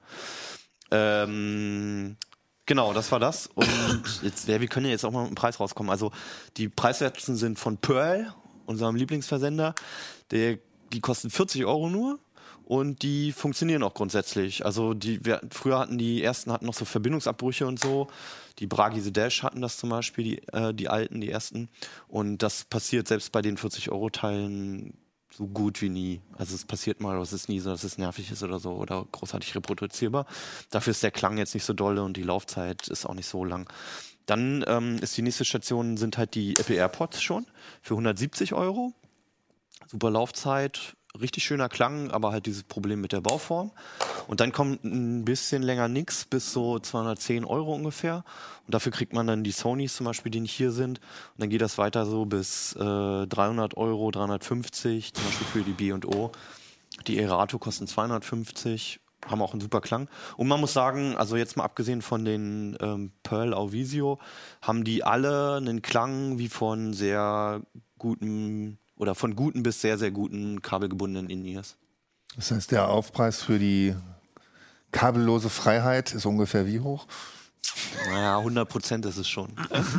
Ähm, 0.92 2.16
genau, 2.66 2.92
das 2.92 3.10
war 3.10 3.18
das. 3.18 3.48
Und 3.48 3.68
jetzt, 4.22 4.46
ja, 4.46 4.60
wir 4.60 4.68
können 4.68 4.86
ja 4.86 4.92
jetzt 4.92 5.04
auch 5.04 5.10
mal 5.10 5.22
mit 5.22 5.32
dem 5.32 5.36
Preis 5.36 5.58
rauskommen. 5.58 5.90
Also 5.90 6.12
die 6.56 6.68
Preiswerten 6.68 7.34
sind 7.34 7.58
von 7.58 7.78
Pearl, 7.78 8.32
unserem 8.66 8.94
Lieblingsversender. 8.94 9.74
Der, 10.30 10.58
die 10.92 11.00
kosten 11.00 11.30
40 11.30 11.64
Euro 11.64 11.88
nur. 11.88 12.20
Und 12.66 13.02
die 13.02 13.30
funktionieren 13.30 13.84
auch 13.84 13.94
grundsätzlich. 13.94 14.66
Also 14.66 14.92
die, 14.92 15.24
wir, 15.24 15.40
früher 15.52 15.78
hatten 15.78 15.98
die 15.98 16.20
ersten 16.20 16.50
hatten 16.50 16.66
noch 16.66 16.74
so 16.74 16.84
Verbindungsabbrüche 16.84 17.64
und 17.64 17.78
so. 17.78 18.08
Die 18.58 18.66
Bragi 18.66 19.12
Dash 19.12 19.44
hatten 19.44 19.60
das 19.60 19.76
zum 19.76 19.90
Beispiel, 19.90 20.24
die, 20.24 20.48
äh, 20.48 20.74
die 20.74 20.88
alten, 20.88 21.20
die 21.20 21.30
ersten. 21.30 21.68
Und 22.08 22.38
das 22.38 22.64
passiert 22.64 23.06
selbst 23.06 23.30
bei 23.30 23.40
den 23.40 23.56
40-Euro-Teilen 23.56 24.94
so 25.30 25.46
gut 25.46 25.80
wie 25.80 25.90
nie. 25.90 26.20
Also 26.36 26.56
es 26.56 26.64
passiert 26.64 27.00
mal, 27.00 27.14
aber 27.14 27.22
es 27.22 27.32
ist 27.32 27.48
nie 27.48 27.60
so, 27.60 27.70
dass 27.70 27.84
es 27.84 27.98
nervig 27.98 28.32
ist 28.32 28.42
oder 28.42 28.58
so 28.58 28.72
oder 28.72 29.06
großartig 29.12 29.54
reproduzierbar. 29.54 30.26
Dafür 30.70 30.90
ist 30.90 31.04
der 31.04 31.12
Klang 31.12 31.38
jetzt 31.38 31.54
nicht 31.54 31.64
so 31.64 31.72
dolle 31.72 32.02
und 32.02 32.16
die 32.16 32.24
Laufzeit 32.24 32.88
ist 32.88 33.06
auch 33.06 33.14
nicht 33.14 33.28
so 33.28 33.44
lang. 33.44 33.70
Dann 34.24 34.64
ähm, 34.66 34.98
ist 35.00 35.16
die 35.16 35.22
nächste 35.22 35.44
Station, 35.44 35.96
sind 35.96 36.18
halt 36.18 36.34
die 36.34 36.54
Apple 36.58 36.74
AirPods 36.74 37.22
schon 37.22 37.46
für 37.80 37.94
170 37.94 38.54
Euro. 38.54 38.92
Super 39.86 40.10
Laufzeit, 40.10 40.96
richtig 41.20 41.44
schöner 41.44 41.68
Klang, 41.68 42.10
aber 42.10 42.32
halt 42.32 42.46
dieses 42.46 42.62
Problem 42.62 43.00
mit 43.00 43.12
der 43.12 43.20
Bauform. 43.20 43.72
Und 44.26 44.40
dann 44.40 44.52
kommt 44.52 44.84
ein 44.84 45.24
bisschen 45.24 45.62
länger 45.62 45.88
nix, 45.88 46.24
bis 46.24 46.52
so 46.52 46.78
210 46.78 47.44
Euro 47.44 47.74
ungefähr. 47.74 48.24
Und 48.66 48.74
dafür 48.74 48.92
kriegt 48.92 49.12
man 49.12 49.26
dann 49.26 49.44
die 49.44 49.52
Sonys 49.52 49.96
zum 49.96 50.06
Beispiel, 50.06 50.30
die 50.30 50.40
nicht 50.40 50.52
hier 50.52 50.72
sind. 50.72 50.98
Und 50.98 51.40
dann 51.40 51.50
geht 51.50 51.60
das 51.60 51.78
weiter 51.78 52.06
so 52.06 52.24
bis 52.24 52.74
äh, 52.74 53.26
300 53.26 53.76
Euro, 53.76 54.10
350, 54.10 55.14
zum 55.14 55.24
Beispiel 55.24 55.46
für 55.46 55.62
die 55.62 55.72
B&O. 55.72 56.32
Die 57.06 57.18
Erato 57.18 57.58
kosten 57.58 57.86
250 57.86 59.00
haben 59.26 59.42
auch 59.42 59.52
einen 59.52 59.60
super 59.60 59.80
Klang. 59.80 60.08
Und 60.36 60.48
man 60.48 60.60
muss 60.60 60.72
sagen, 60.72 61.16
also 61.16 61.36
jetzt 61.36 61.56
mal 61.56 61.64
abgesehen 61.64 62.02
von 62.02 62.24
den 62.24 62.76
ähm, 62.80 63.12
Pearl 63.22 63.54
Auvisio, 63.54 64.18
haben 64.62 64.84
die 64.84 65.04
alle 65.04 65.56
einen 65.56 65.82
Klang 65.82 66.38
wie 66.38 66.48
von 66.48 66.92
sehr 66.92 67.62
guten 67.98 68.78
oder 68.96 69.14
von 69.14 69.36
guten 69.36 69.62
bis 69.62 69.80
sehr, 69.80 69.98
sehr 69.98 70.10
guten 70.10 70.62
kabelgebundenen 70.62 71.30
In-Ears. 71.30 71.76
Das 72.36 72.50
heißt, 72.50 72.70
der 72.70 72.88
Aufpreis 72.88 73.42
für 73.42 73.58
die 73.58 73.94
kabellose 74.92 75.48
Freiheit 75.50 76.12
ist 76.14 76.26
ungefähr 76.26 76.66
wie 76.66 76.80
hoch? 76.80 77.06
Naja, 78.08 78.38
100 78.38 78.68
Prozent 78.68 79.04
ist 79.06 79.16
es 79.18 79.28
schon. 79.28 79.48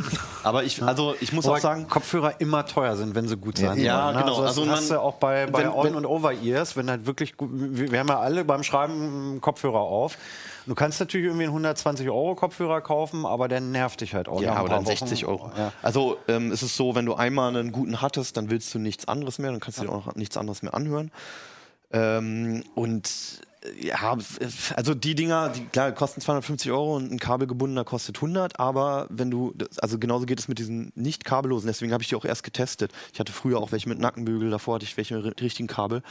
Aber 0.42 0.64
ich, 0.64 0.82
also 0.82 1.14
ich 1.20 1.32
muss 1.32 1.44
Wobei 1.44 1.58
auch 1.58 1.60
sagen, 1.62 1.86
Kopfhörer 1.88 2.40
immer 2.40 2.64
teuer 2.66 2.96
sind, 2.96 3.14
wenn 3.14 3.28
sie 3.28 3.36
gut 3.36 3.58
sein 3.58 3.78
Ja, 3.78 4.04
sollen, 4.04 4.16
ne? 4.16 4.22
genau. 4.22 4.32
Also, 4.32 4.42
das 4.42 4.48
Also 4.48 4.64
man- 4.64 4.70
hast 4.76 4.90
du 4.90 5.00
auch 5.00 5.14
bei, 5.16 5.46
bei 5.46 5.60
wenn- 5.64 5.68
On- 5.68 5.84
wenn- 5.86 5.94
und 5.94 6.06
Over-Ears, 6.06 6.76
wenn 6.76 6.88
halt 6.90 7.06
wirklich 7.06 7.36
gut, 7.36 7.50
wir 7.52 7.92
wir 7.92 7.98
haben 8.00 8.08
ja 8.08 8.18
alle 8.18 8.44
beim 8.44 8.62
Schreiben 8.62 9.40
Kopfhörer 9.40 9.80
auf. 9.80 10.16
Du 10.68 10.74
kannst 10.74 11.00
natürlich 11.00 11.26
irgendwie 11.26 11.44
einen 11.44 11.52
120 11.52 12.08
Euro 12.10 12.34
Kopfhörer 12.34 12.82
kaufen, 12.82 13.24
aber 13.24 13.48
der 13.48 13.60
nervt 13.60 14.02
dich 14.02 14.14
halt 14.14 14.28
auch. 14.28 14.42
Ja, 14.42 14.54
aber 14.54 14.68
dann 14.68 14.84
Wochen. 14.84 14.96
60 14.98 15.24
Euro. 15.24 15.50
Ja. 15.56 15.72
Also 15.80 16.18
ähm, 16.28 16.52
es 16.52 16.62
ist 16.62 16.76
so, 16.76 16.94
wenn 16.94 17.06
du 17.06 17.14
einmal 17.14 17.56
einen 17.56 17.72
guten 17.72 18.02
hattest, 18.02 18.36
dann 18.36 18.50
willst 18.50 18.74
du 18.74 18.78
nichts 18.78 19.08
anderes 19.08 19.38
mehr, 19.38 19.50
dann 19.50 19.60
kannst 19.60 19.78
du 19.78 19.84
dir 19.84 19.92
auch 19.92 20.14
nichts 20.14 20.36
anderes 20.36 20.62
mehr 20.62 20.74
anhören. 20.74 21.10
Ähm, 21.90 22.64
und 22.74 23.08
äh, 23.62 23.86
ja, 23.86 24.18
also 24.76 24.94
die 24.94 25.14
Dinger, 25.14 25.48
die 25.48 25.64
klar, 25.64 25.92
kosten 25.92 26.20
250 26.20 26.70
Euro 26.70 26.96
und 26.96 27.10
ein 27.10 27.18
kabelgebundener 27.18 27.84
kostet 27.84 28.16
100, 28.16 28.60
aber 28.60 29.06
wenn 29.08 29.30
du, 29.30 29.54
also 29.80 29.98
genauso 29.98 30.26
geht 30.26 30.38
es 30.38 30.48
mit 30.48 30.58
diesen 30.58 30.92
nicht 30.94 31.24
kabellosen, 31.24 31.66
deswegen 31.66 31.94
habe 31.94 32.02
ich 32.02 32.10
die 32.10 32.16
auch 32.16 32.26
erst 32.26 32.42
getestet. 32.42 32.92
Ich 33.14 33.20
hatte 33.20 33.32
früher 33.32 33.58
auch 33.58 33.72
welche 33.72 33.88
mit 33.88 33.98
Nackenbügel, 33.98 34.50
davor 34.50 34.74
hatte 34.74 34.84
ich 34.84 34.98
welche 34.98 35.18
mit 35.18 35.40
richtigen 35.40 35.66
Kabel. 35.66 36.02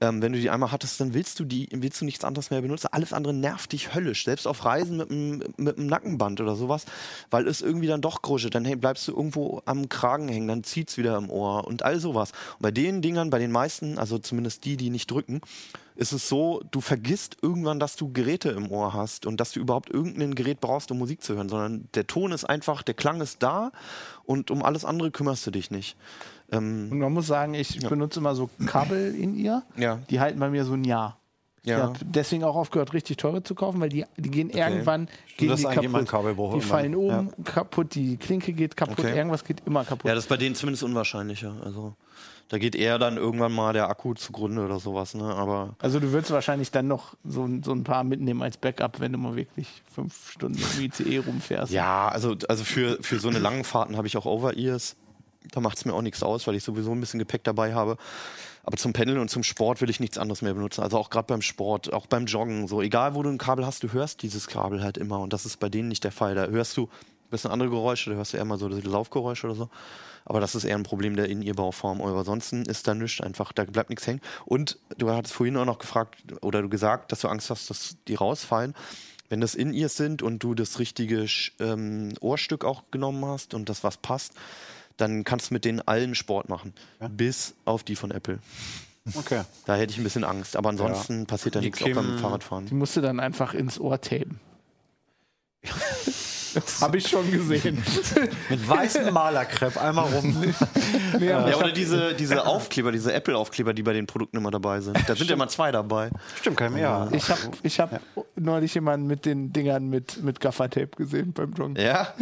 Ähm, 0.00 0.22
wenn 0.22 0.32
du 0.32 0.38
die 0.38 0.50
einmal 0.50 0.70
hattest, 0.70 1.00
dann 1.00 1.14
willst 1.14 1.40
du 1.40 1.44
die, 1.44 1.68
willst 1.72 2.00
du 2.00 2.04
nichts 2.04 2.24
anderes 2.24 2.50
mehr 2.50 2.62
benutzen. 2.62 2.88
Alles 2.92 3.12
andere 3.12 3.34
nervt 3.34 3.72
dich 3.72 3.94
höllisch. 3.94 4.24
Selbst 4.24 4.46
auf 4.46 4.64
Reisen 4.64 4.96
mit 4.96 5.10
einem 5.10 5.42
mit 5.56 5.78
Nackenband 5.78 6.40
oder 6.40 6.54
sowas, 6.54 6.84
weil 7.30 7.48
es 7.48 7.60
irgendwie 7.60 7.88
dann 7.88 8.00
doch 8.00 8.22
gruschelt. 8.22 8.54
Dann 8.54 8.64
hey, 8.64 8.76
bleibst 8.76 9.08
du 9.08 9.12
irgendwo 9.12 9.62
am 9.64 9.88
Kragen 9.88 10.28
hängen, 10.28 10.48
dann 10.48 10.64
zieht's 10.64 10.98
wieder 10.98 11.16
im 11.16 11.30
Ohr 11.30 11.66
und 11.66 11.82
all 11.82 11.98
sowas. 11.98 12.32
Und 12.58 12.62
bei 12.62 12.70
den 12.70 13.02
Dingern, 13.02 13.30
bei 13.30 13.38
den 13.38 13.50
meisten, 13.50 13.98
also 13.98 14.18
zumindest 14.18 14.64
die, 14.64 14.76
die 14.76 14.90
nicht 14.90 15.10
drücken, 15.10 15.40
ist 15.98 16.12
es 16.12 16.28
so, 16.28 16.62
du 16.70 16.80
vergisst 16.80 17.38
irgendwann, 17.42 17.80
dass 17.80 17.96
du 17.96 18.12
Geräte 18.12 18.50
im 18.50 18.70
Ohr 18.70 18.94
hast 18.94 19.26
und 19.26 19.40
dass 19.40 19.50
du 19.50 19.58
überhaupt 19.58 19.90
irgendein 19.90 20.36
Gerät 20.36 20.60
brauchst, 20.60 20.92
um 20.92 20.98
Musik 20.98 21.24
zu 21.24 21.34
hören, 21.34 21.48
sondern 21.48 21.88
der 21.94 22.06
Ton 22.06 22.30
ist 22.30 22.44
einfach, 22.44 22.84
der 22.84 22.94
Klang 22.94 23.20
ist 23.20 23.42
da 23.42 23.72
und 24.24 24.52
um 24.52 24.62
alles 24.62 24.84
andere 24.84 25.10
kümmerst 25.10 25.44
du 25.44 25.50
dich 25.50 25.72
nicht. 25.72 25.96
Ähm, 26.50 26.88
Und 26.90 26.98
man 26.98 27.12
muss 27.12 27.26
sagen, 27.26 27.54
ich 27.54 27.78
benutze 27.88 28.20
immer 28.20 28.34
so 28.34 28.48
Kabel 28.66 29.14
in 29.14 29.34
ihr. 29.36 29.62
Ja. 29.76 29.98
Die 30.10 30.20
halten 30.20 30.38
bei 30.40 30.48
mir 30.48 30.64
so 30.64 30.72
ein 30.74 30.84
Jahr. 30.84 31.18
Ich 31.62 31.70
Ja. 31.70 31.82
habe 31.82 31.98
deswegen 32.02 32.44
auch 32.44 32.56
aufgehört, 32.56 32.94
richtig 32.94 33.18
teure 33.18 33.42
zu 33.42 33.54
kaufen, 33.54 33.80
weil 33.80 33.90
die, 33.90 34.06
die 34.16 34.30
gehen 34.30 34.48
irgendwann 34.48 35.08
gehen 35.36 35.54
die 35.54 35.62
kaputt. 35.64 36.54
Die 36.54 36.60
fallen 36.60 36.94
oben 36.94 37.30
kaputt, 37.44 37.94
die 37.94 38.16
Klinke 38.16 38.52
geht 38.54 38.76
kaputt, 38.76 39.00
Okay. 39.00 39.14
irgendwas 39.16 39.44
geht 39.44 39.62
immer 39.66 39.84
kaputt. 39.84 40.06
Ja, 40.06 40.14
das 40.14 40.24
ist 40.24 40.28
bei 40.30 40.36
denen 40.38 40.54
zumindest 40.54 40.84
unwahrscheinlicher. 40.84 41.54
Also 41.64 41.94
da 42.48 42.56
geht 42.56 42.74
eher 42.74 42.98
dann 42.98 43.18
irgendwann 43.18 43.52
mal 43.52 43.74
der 43.74 43.90
Akku 43.90 44.14
zugrunde 44.14 44.64
oder 44.64 44.78
sowas, 44.80 45.14
ne? 45.14 45.24
Aber 45.24 45.74
also 45.80 46.00
du 46.00 46.12
würdest 46.12 46.30
wahrscheinlich 46.30 46.70
dann 46.70 46.86
noch 46.86 47.14
so, 47.24 47.44
ein- 47.44 47.62
so 47.62 47.72
ein 47.72 47.84
paar 47.84 48.04
mitnehmen 48.04 48.40
als 48.42 48.56
Backup, 48.56 49.00
wenn 49.00 49.12
du 49.12 49.18
mal 49.18 49.36
wirklich 49.36 49.82
fünf 49.92 50.30
Stunden 50.30 50.58
im 50.78 50.84
ICE 50.84 51.18
rumfährst. 51.18 51.70
ja, 51.72 52.08
also, 52.08 52.36
also 52.48 52.64
für, 52.64 52.96
für 53.02 53.18
so 53.18 53.28
eine 53.28 53.40
langen 53.40 53.64
Fahrten 53.64 53.98
habe 53.98 54.06
ich 54.06 54.16
auch 54.16 54.24
Over-Ears. 54.24 54.96
Da 55.52 55.60
macht 55.60 55.78
es 55.78 55.84
mir 55.84 55.94
auch 55.94 56.02
nichts 56.02 56.22
aus, 56.22 56.46
weil 56.46 56.54
ich 56.54 56.64
sowieso 56.64 56.92
ein 56.92 57.00
bisschen 57.00 57.18
Gepäck 57.18 57.44
dabei 57.44 57.74
habe. 57.74 57.96
Aber 58.64 58.76
zum 58.76 58.92
Pendeln 58.92 59.18
und 59.18 59.30
zum 59.30 59.42
Sport 59.42 59.80
will 59.80 59.88
ich 59.88 59.98
nichts 59.98 60.18
anderes 60.18 60.42
mehr 60.42 60.52
benutzen. 60.52 60.82
Also 60.82 60.98
auch 60.98 61.08
gerade 61.08 61.26
beim 61.26 61.40
Sport, 61.40 61.92
auch 61.92 62.06
beim 62.06 62.26
Joggen. 62.26 62.68
So, 62.68 62.82
egal 62.82 63.14
wo 63.14 63.22
du 63.22 63.30
ein 63.30 63.38
Kabel 63.38 63.64
hast, 63.64 63.82
du 63.82 63.92
hörst 63.92 64.22
dieses 64.22 64.46
Kabel 64.46 64.82
halt 64.82 64.98
immer. 64.98 65.20
Und 65.20 65.32
das 65.32 65.46
ist 65.46 65.58
bei 65.58 65.68
denen 65.68 65.88
nicht 65.88 66.04
der 66.04 66.12
Fall. 66.12 66.34
Da 66.34 66.46
hörst 66.46 66.76
du 66.76 66.84
ein 66.84 67.30
bisschen 67.30 67.50
andere 67.50 67.70
Geräusche, 67.70 68.10
da 68.10 68.16
hörst 68.16 68.32
du 68.32 68.36
eher 68.36 68.44
mal 68.44 68.58
so 68.58 68.68
Laufgeräusche 68.68 69.46
oder 69.46 69.56
so. 69.56 69.70
Aber 70.26 70.40
das 70.40 70.54
ist 70.54 70.64
eher 70.64 70.76
ein 70.76 70.82
Problem 70.82 71.16
der 71.16 71.30
in 71.30 71.40
ihr 71.40 71.54
Bauform. 71.54 72.02
Aber 72.02 72.18
ansonsten 72.18 72.62
ist 72.66 72.86
da 72.86 72.94
nichts 72.94 73.22
einfach, 73.22 73.52
da 73.54 73.64
bleibt 73.64 73.88
nichts 73.88 74.06
hängen. 74.06 74.20
Und 74.44 74.78
du 74.98 75.10
hattest 75.10 75.34
vorhin 75.34 75.56
auch 75.56 75.64
noch 75.64 75.78
gefragt 75.78 76.18
oder 76.42 76.60
du 76.60 76.68
gesagt, 76.68 77.12
dass 77.12 77.20
du 77.20 77.28
Angst 77.28 77.48
hast, 77.48 77.70
dass 77.70 77.96
die 78.06 78.16
rausfallen. 78.16 78.74
Wenn 79.30 79.40
das 79.40 79.54
in 79.54 79.72
ihr 79.72 79.88
sind 79.88 80.22
und 80.22 80.42
du 80.42 80.54
das 80.54 80.78
richtige 80.78 81.26
ähm, 81.58 82.12
Ohrstück 82.20 82.64
auch 82.64 82.84
genommen 82.90 83.24
hast 83.24 83.54
und 83.54 83.70
das 83.70 83.84
was 83.84 83.96
passt, 83.96 84.34
dann 84.98 85.24
kannst 85.24 85.50
du 85.50 85.54
mit 85.54 85.64
denen 85.64 85.80
allen 85.80 86.14
Sport 86.14 86.48
machen. 86.48 86.74
Bis 87.10 87.54
auf 87.64 87.82
die 87.82 87.96
von 87.96 88.10
Apple. 88.10 88.38
Okay. 89.14 89.42
Da 89.64 89.76
hätte 89.76 89.92
ich 89.92 89.98
ein 89.98 90.04
bisschen 90.04 90.24
Angst. 90.24 90.56
Aber 90.56 90.68
ansonsten 90.68 91.26
passiert 91.26 91.54
da 91.56 91.60
Die 91.60 91.66
nichts, 91.66 91.82
auch 91.82 91.94
beim 91.94 92.18
Fahrradfahren. 92.18 92.66
Die 92.66 92.74
musst 92.74 92.96
du 92.96 93.00
dann 93.00 93.20
einfach 93.20 93.54
ins 93.54 93.80
Ohr 93.80 94.00
tapen. 94.00 94.40
das 96.54 96.80
habe 96.80 96.98
ich 96.98 97.08
schon 97.08 97.30
gesehen. 97.30 97.82
Mit 98.48 98.68
weißem 98.68 99.12
Malerkrepp 99.12 99.76
einmal 99.76 100.06
rum. 100.12 100.36
nee, 101.18 101.26
Ja, 101.26 101.56
oder 101.56 101.72
diese, 101.72 102.14
diese 102.14 102.46
Aufkleber, 102.46 102.92
diese 102.92 103.12
Apple-Aufkleber, 103.12 103.74
die 103.74 103.82
bei 103.82 103.92
den 103.92 104.06
Produkten 104.06 104.36
immer 104.36 104.50
dabei 104.50 104.80
sind. 104.80 104.96
Da 105.06 105.14
sind 105.14 105.28
ja 105.28 105.34
immer 105.34 105.48
zwei 105.48 105.72
dabei. 105.72 106.10
Stimmt, 106.40 106.56
kein 106.56 106.72
mehr. 106.72 107.08
Ich 107.12 107.28
habe 107.28 107.40
ich 107.62 107.80
hab 107.80 108.00
neulich 108.36 108.74
jemanden 108.74 109.06
mit 109.06 109.24
den 109.24 109.52
Dingern 109.52 109.88
mit, 109.88 110.22
mit 110.22 110.40
Gaffertape 110.40 110.90
gesehen 110.96 111.32
beim 111.32 111.52
Joggen. 111.52 111.76
Ja? 111.76 112.14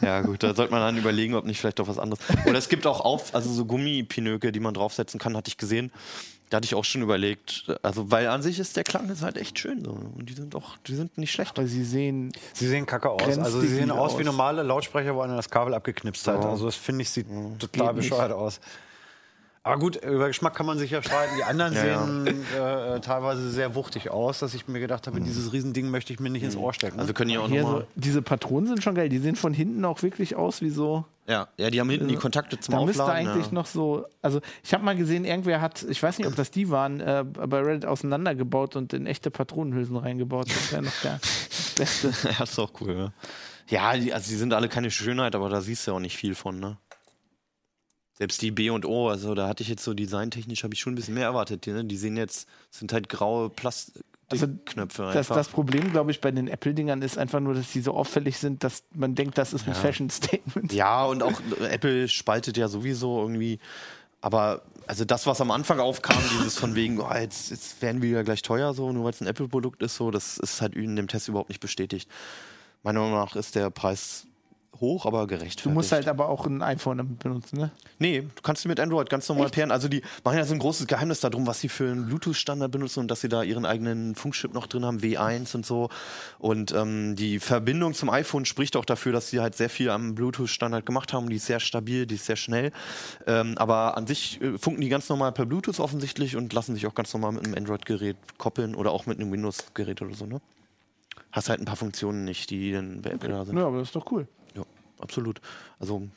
ja? 0.00 0.20
gut, 0.20 0.42
da 0.42 0.54
sollte 0.54 0.72
man 0.72 0.80
dann 0.80 0.96
überlegen, 0.96 1.34
ob 1.34 1.44
nicht 1.44 1.60
vielleicht 1.60 1.78
doch 1.78 1.88
was 1.88 1.98
anderes. 1.98 2.22
Oder 2.46 2.58
es 2.58 2.68
gibt 2.68 2.86
auch 2.86 3.00
auf, 3.00 3.34
also 3.34 3.52
so 3.52 3.64
Gummipinöke, 3.64 4.52
die 4.52 4.60
man 4.60 4.74
draufsetzen 4.74 5.18
kann, 5.18 5.36
hatte 5.36 5.48
ich 5.48 5.56
gesehen. 5.56 5.90
Da 6.48 6.58
hatte 6.58 6.64
ich 6.64 6.74
auch 6.76 6.84
schon 6.84 7.02
überlegt. 7.02 7.64
Also, 7.82 8.10
weil 8.12 8.28
an 8.28 8.40
sich 8.40 8.58
ist 8.60 8.76
der 8.76 8.84
Klang 8.84 9.08
ist 9.08 9.22
halt 9.22 9.36
echt 9.36 9.58
schön. 9.58 9.84
So. 9.84 9.90
Und 9.90 10.28
die 10.28 10.34
sind 10.34 10.54
auch, 10.54 10.76
die 10.86 10.94
sind 10.94 11.18
nicht 11.18 11.32
schlecht. 11.32 11.58
Aber 11.58 11.66
sie 11.66 11.84
sehen, 11.84 12.32
Sie 12.52 12.68
sehen 12.68 12.86
kacke 12.86 13.10
aus. 13.10 13.38
Also 13.38 13.60
sie 13.60 13.66
sehen 13.66 13.90
aus 13.90 14.16
wie 14.18 14.22
normale 14.24 14.62
Lautsprecher, 14.62 15.14
wo 15.16 15.22
einer 15.22 15.34
das 15.36 15.50
Kabel 15.50 15.74
abgeknipst 15.74 16.26
hat. 16.28 16.44
Also 16.44 16.66
das 16.66 16.76
finde 16.76 17.02
ich 17.02 17.10
sieht 17.10 17.26
total 17.58 17.88
Geht 17.88 17.96
nicht. 17.96 18.10
bescheuert 18.10 18.30
aus. 18.32 18.60
Aber 19.64 19.80
gut, 19.80 19.96
über 19.96 20.28
Geschmack 20.28 20.54
kann 20.54 20.64
man 20.66 20.78
sich 20.78 20.92
ja 20.92 21.02
streiten. 21.02 21.32
Die 21.36 21.42
anderen 21.42 21.72
Ja, 21.74 21.84
ja. 21.84 22.06
sehen 22.06 22.44
äh, 22.56 23.00
teilweise 23.00 23.50
sehr 23.50 23.74
wuchtig 23.74 24.10
aus, 24.10 24.38
dass 24.38 24.54
ich 24.54 24.68
mir 24.68 24.78
gedacht 24.78 25.08
habe, 25.08 25.20
dieses 25.20 25.52
Riesending 25.52 25.90
möchte 25.90 26.12
ich 26.12 26.20
mir 26.20 26.30
nicht 26.30 26.44
ins 26.44 26.54
Ohr 26.54 26.72
stecken. 26.72 27.00
Also 27.00 27.12
können 27.12 27.30
die 27.30 27.38
auch 27.38 27.48
hier 27.48 27.62
so, 27.62 27.66
nochmal. 27.70 27.86
diese 27.96 28.22
Patronen 28.22 28.68
sind 28.68 28.84
schon 28.84 28.94
geil. 28.94 29.08
Die 29.08 29.18
sehen 29.18 29.34
von 29.34 29.52
hinten 29.52 29.84
auch 29.84 30.04
wirklich 30.04 30.36
aus 30.36 30.60
wie 30.62 30.70
so. 30.70 31.04
Ja, 31.28 31.48
ja, 31.56 31.70
die 31.70 31.80
haben 31.80 31.90
hinten 31.90 32.08
die 32.08 32.14
Kontakte 32.14 32.58
zum 32.60 32.72
Da 32.72 32.84
müsste 32.84 33.02
Aufladen. 33.02 33.28
eigentlich 33.28 33.46
ja. 33.46 33.52
noch 33.52 33.66
so. 33.66 34.06
Also, 34.22 34.40
ich 34.62 34.72
habe 34.72 34.84
mal 34.84 34.94
gesehen, 34.96 35.24
irgendwer 35.24 35.60
hat, 35.60 35.82
ich 35.82 36.00
weiß 36.00 36.18
nicht, 36.18 36.28
ob 36.28 36.36
das 36.36 36.50
die 36.50 36.70
waren, 36.70 37.00
äh, 37.00 37.24
bei 37.24 37.60
Reddit 37.60 37.84
auseinandergebaut 37.84 38.76
und 38.76 38.92
in 38.92 39.06
echte 39.06 39.30
Patronenhülsen 39.30 39.96
reingebaut. 39.96 40.48
Das 40.48 40.72
wäre 40.72 40.82
noch 40.82 41.00
der 41.02 41.20
Beste. 41.76 42.12
Ja, 42.38 42.44
ist 42.44 42.58
auch 42.58 42.72
cool, 42.80 42.96
ja. 42.96 43.12
Ja, 43.68 43.96
die, 43.96 44.12
also 44.12 44.30
die 44.30 44.36
sind 44.36 44.54
alle 44.54 44.68
keine 44.68 44.90
Schönheit, 44.90 45.34
aber 45.34 45.48
da 45.48 45.60
siehst 45.60 45.86
du 45.86 45.90
ja 45.90 45.96
auch 45.96 46.00
nicht 46.00 46.16
viel 46.16 46.34
von, 46.34 46.60
ne? 46.60 46.78
Selbst 48.18 48.40
die 48.40 48.50
B 48.50 48.70
und 48.70 48.86
O, 48.86 49.08
also 49.08 49.34
da 49.34 49.46
hatte 49.46 49.62
ich 49.62 49.68
jetzt 49.68 49.84
so 49.84 49.92
designtechnisch, 49.92 50.64
habe 50.64 50.72
ich 50.72 50.80
schon 50.80 50.94
ein 50.94 50.96
bisschen 50.96 51.14
mehr 51.14 51.24
erwartet. 51.24 51.66
Die, 51.66 51.72
ne? 51.72 51.84
die 51.84 51.98
sehen 51.98 52.16
jetzt, 52.16 52.48
sind 52.70 52.92
halt 52.94 53.10
graue 53.10 53.50
Plastikknöpfe 53.50 54.05
Das, 54.28 54.42
einfach. 55.16 55.36
das 55.36 55.48
Problem, 55.48 55.92
glaube 55.92 56.10
ich, 56.10 56.20
bei 56.20 56.32
den 56.32 56.48
Apple-Dingern 56.48 57.00
ist 57.02 57.16
einfach 57.16 57.38
nur, 57.38 57.54
dass 57.54 57.70
die 57.70 57.80
so 57.80 57.94
auffällig 57.94 58.38
sind, 58.38 58.64
dass 58.64 58.82
man 58.92 59.14
denkt, 59.14 59.38
das 59.38 59.52
ist 59.52 59.68
ein 59.68 59.74
Fashion-Statement. 59.74 60.72
ja, 60.72 61.04
und 61.04 61.22
auch 61.22 61.40
äh, 61.60 61.66
Apple 61.66 62.08
spaltet 62.08 62.56
ja 62.56 62.66
sowieso 62.66 63.20
irgendwie. 63.20 63.60
Aber 64.20 64.62
also 64.88 65.04
das, 65.04 65.26
was 65.26 65.40
am 65.40 65.52
Anfang 65.52 65.78
aufkam, 65.78 66.18
dieses 66.32 66.58
von 66.58 66.74
wegen, 66.74 67.00
oh, 67.00 67.12
jetzt, 67.12 67.50
jetzt 67.50 67.80
werden 67.82 68.02
wir 68.02 68.10
ja 68.10 68.22
gleich 68.22 68.42
teuer, 68.42 68.74
so, 68.74 68.92
nur 68.92 69.04
weil 69.04 69.10
es 69.10 69.20
ein 69.20 69.28
Apple-Produkt 69.28 69.82
ist, 69.82 69.96
so, 69.96 70.10
das 70.10 70.38
ist 70.38 70.60
halt 70.60 70.74
in 70.74 70.96
dem 70.96 71.06
Test 71.06 71.28
überhaupt 71.28 71.50
nicht 71.50 71.60
bestätigt. 71.60 72.10
Meiner 72.82 73.00
Meinung 73.00 73.14
nach 73.14 73.36
ist 73.36 73.54
der 73.54 73.70
Preis 73.70 74.26
hoch, 74.80 75.06
aber 75.06 75.26
gerechtfertigt. 75.26 75.66
Du 75.66 75.70
musst 75.70 75.92
halt 75.92 76.08
aber 76.08 76.28
auch 76.28 76.46
ein 76.46 76.62
iPhone 76.62 76.98
damit 76.98 77.18
benutzen, 77.18 77.58
ne? 77.58 77.70
Nee, 77.98 78.20
du 78.20 78.42
kannst 78.42 78.66
mit 78.66 78.78
Android 78.80 79.08
ganz 79.08 79.28
normal 79.28 79.48
pairen. 79.50 79.70
Also 79.70 79.88
die 79.88 80.02
machen 80.24 80.38
ja 80.38 80.44
so 80.44 80.54
ein 80.54 80.58
großes 80.58 80.86
Geheimnis 80.86 81.20
darum, 81.20 81.46
was 81.46 81.60
sie 81.60 81.68
für 81.68 81.90
einen 81.90 82.06
Bluetooth-Standard 82.06 82.70
benutzen 82.70 83.00
und 83.00 83.10
dass 83.10 83.20
sie 83.20 83.28
da 83.28 83.42
ihren 83.42 83.64
eigenen 83.64 84.14
Funkchip 84.14 84.54
noch 84.54 84.66
drin 84.66 84.84
haben, 84.84 84.98
W1 84.98 85.54
und 85.54 85.66
so. 85.66 85.88
Und 86.38 86.72
ähm, 86.72 87.16
die 87.16 87.38
Verbindung 87.38 87.94
zum 87.94 88.10
iPhone 88.10 88.44
spricht 88.44 88.76
auch 88.76 88.84
dafür, 88.84 89.12
dass 89.12 89.30
sie 89.30 89.40
halt 89.40 89.54
sehr 89.54 89.70
viel 89.70 89.90
am 89.90 90.14
Bluetooth-Standard 90.14 90.84
gemacht 90.84 91.12
haben. 91.12 91.28
Die 91.30 91.36
ist 91.36 91.46
sehr 91.46 91.60
stabil, 91.60 92.06
die 92.06 92.16
ist 92.16 92.26
sehr 92.26 92.36
schnell. 92.36 92.72
Ähm, 93.26 93.54
aber 93.56 93.96
an 93.96 94.06
sich 94.06 94.40
äh, 94.40 94.58
funken 94.58 94.80
die 94.80 94.88
ganz 94.88 95.08
normal 95.08 95.32
per 95.32 95.46
Bluetooth 95.46 95.80
offensichtlich 95.80 96.36
und 96.36 96.52
lassen 96.52 96.74
sich 96.74 96.86
auch 96.86 96.94
ganz 96.94 97.12
normal 97.12 97.32
mit 97.32 97.44
einem 97.44 97.54
Android-Gerät 97.54 98.16
koppeln 98.38 98.74
oder 98.74 98.92
auch 98.92 99.06
mit 99.06 99.18
einem 99.18 99.32
Windows-Gerät 99.32 100.02
oder 100.02 100.14
so, 100.14 100.26
ne? 100.26 100.40
Hast 101.32 101.48
halt 101.50 101.60
ein 101.60 101.66
paar 101.66 101.76
Funktionen 101.76 102.24
nicht, 102.24 102.50
die 102.50 102.72
dann 102.72 103.02
bei 103.02 103.10
Apple 103.10 103.28
da 103.28 103.44
sind. 103.44 103.58
Ja, 103.58 103.66
aber 103.66 103.78
das 103.78 103.88
ist 103.88 103.96
doch 103.96 104.10
cool. 104.10 104.26
Absolut. 104.98 105.40
Also, 105.78 106.08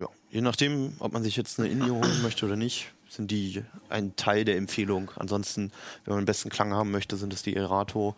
ja, 0.00 0.06
je 0.30 0.40
nachdem, 0.40 0.92
ob 0.98 1.12
man 1.12 1.22
sich 1.22 1.36
jetzt 1.36 1.58
eine 1.58 1.68
In-Ear 1.68 1.90
holen 1.90 2.22
möchte 2.22 2.46
oder 2.46 2.56
nicht, 2.56 2.92
sind 3.08 3.30
die 3.30 3.64
ein 3.88 4.14
Teil 4.16 4.44
der 4.44 4.56
Empfehlung. 4.56 5.10
Ansonsten, 5.16 5.72
wenn 6.04 6.14
man 6.14 6.22
den 6.22 6.26
besten 6.26 6.50
Klang 6.50 6.72
haben 6.74 6.90
möchte, 6.90 7.16
sind 7.16 7.32
es 7.32 7.42
die 7.42 7.56
Erato 7.56 8.14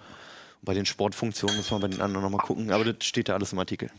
Bei 0.62 0.74
den 0.74 0.84
Sportfunktionen 0.84 1.56
muss 1.56 1.70
man 1.70 1.80
bei 1.80 1.88
den 1.88 2.02
anderen 2.02 2.22
nochmal 2.22 2.44
gucken, 2.46 2.70
aber 2.70 2.84
das 2.92 3.06
steht 3.06 3.28
ja 3.28 3.34
alles 3.34 3.52
im 3.54 3.58
Artikel. 3.58 3.90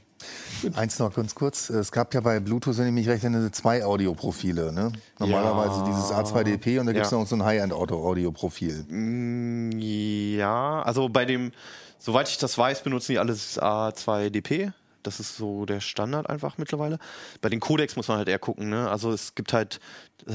Eins 0.76 1.00
noch 1.00 1.12
ganz 1.12 1.34
kurz. 1.34 1.72
Es 1.72 1.92
gab 1.92 2.14
ja 2.14 2.22
bei 2.22 2.40
Bluetooth, 2.40 2.78
wenn 2.78 2.86
ich 2.86 2.94
mich 2.94 3.08
recht 3.08 3.24
erinnere, 3.24 3.50
zwei 3.52 3.84
Audioprofile. 3.84 4.72
Ne? 4.72 4.92
Normalerweise 5.18 5.80
Ja. 5.80 5.86
dieses 5.88 6.12
A2DP 6.12 6.80
und 6.80 6.86
da 6.86 6.92
gibt 6.94 7.06
es 7.06 7.12
Ja. 7.12 7.18
noch 7.18 7.26
so 7.26 7.36
ein 7.36 7.44
High-End-Audio-Profil. 7.44 8.84
Mm, 8.90 9.72
Ja, 9.80 10.84
also 10.84 11.10
bei 11.10 11.26
dem, 11.26 11.52
soweit 11.98 12.30
ich 12.30 12.38
das 12.38 12.56
weiß, 12.60 12.84
benutzen 12.84 13.14
die 13.14 13.18
alles 13.20 13.58
A2DP. 13.60 14.72
Das 15.04 15.20
ist 15.20 15.38
so 15.38 15.66
der 15.66 15.80
Standard 15.80 16.30
einfach 16.30 16.58
mittlerweile. 16.58 17.00
Bei 17.42 17.50
den 17.50 17.60
Codecs 17.60 17.96
muss 17.96 18.08
man 18.08 18.18
halt 18.18 18.28
eher 18.28 18.40
gucken. 18.40 18.70
Ne? 18.70 18.90
Also 18.90 19.12
es 19.12 19.36
gibt 19.36 19.54
halt 19.54 19.80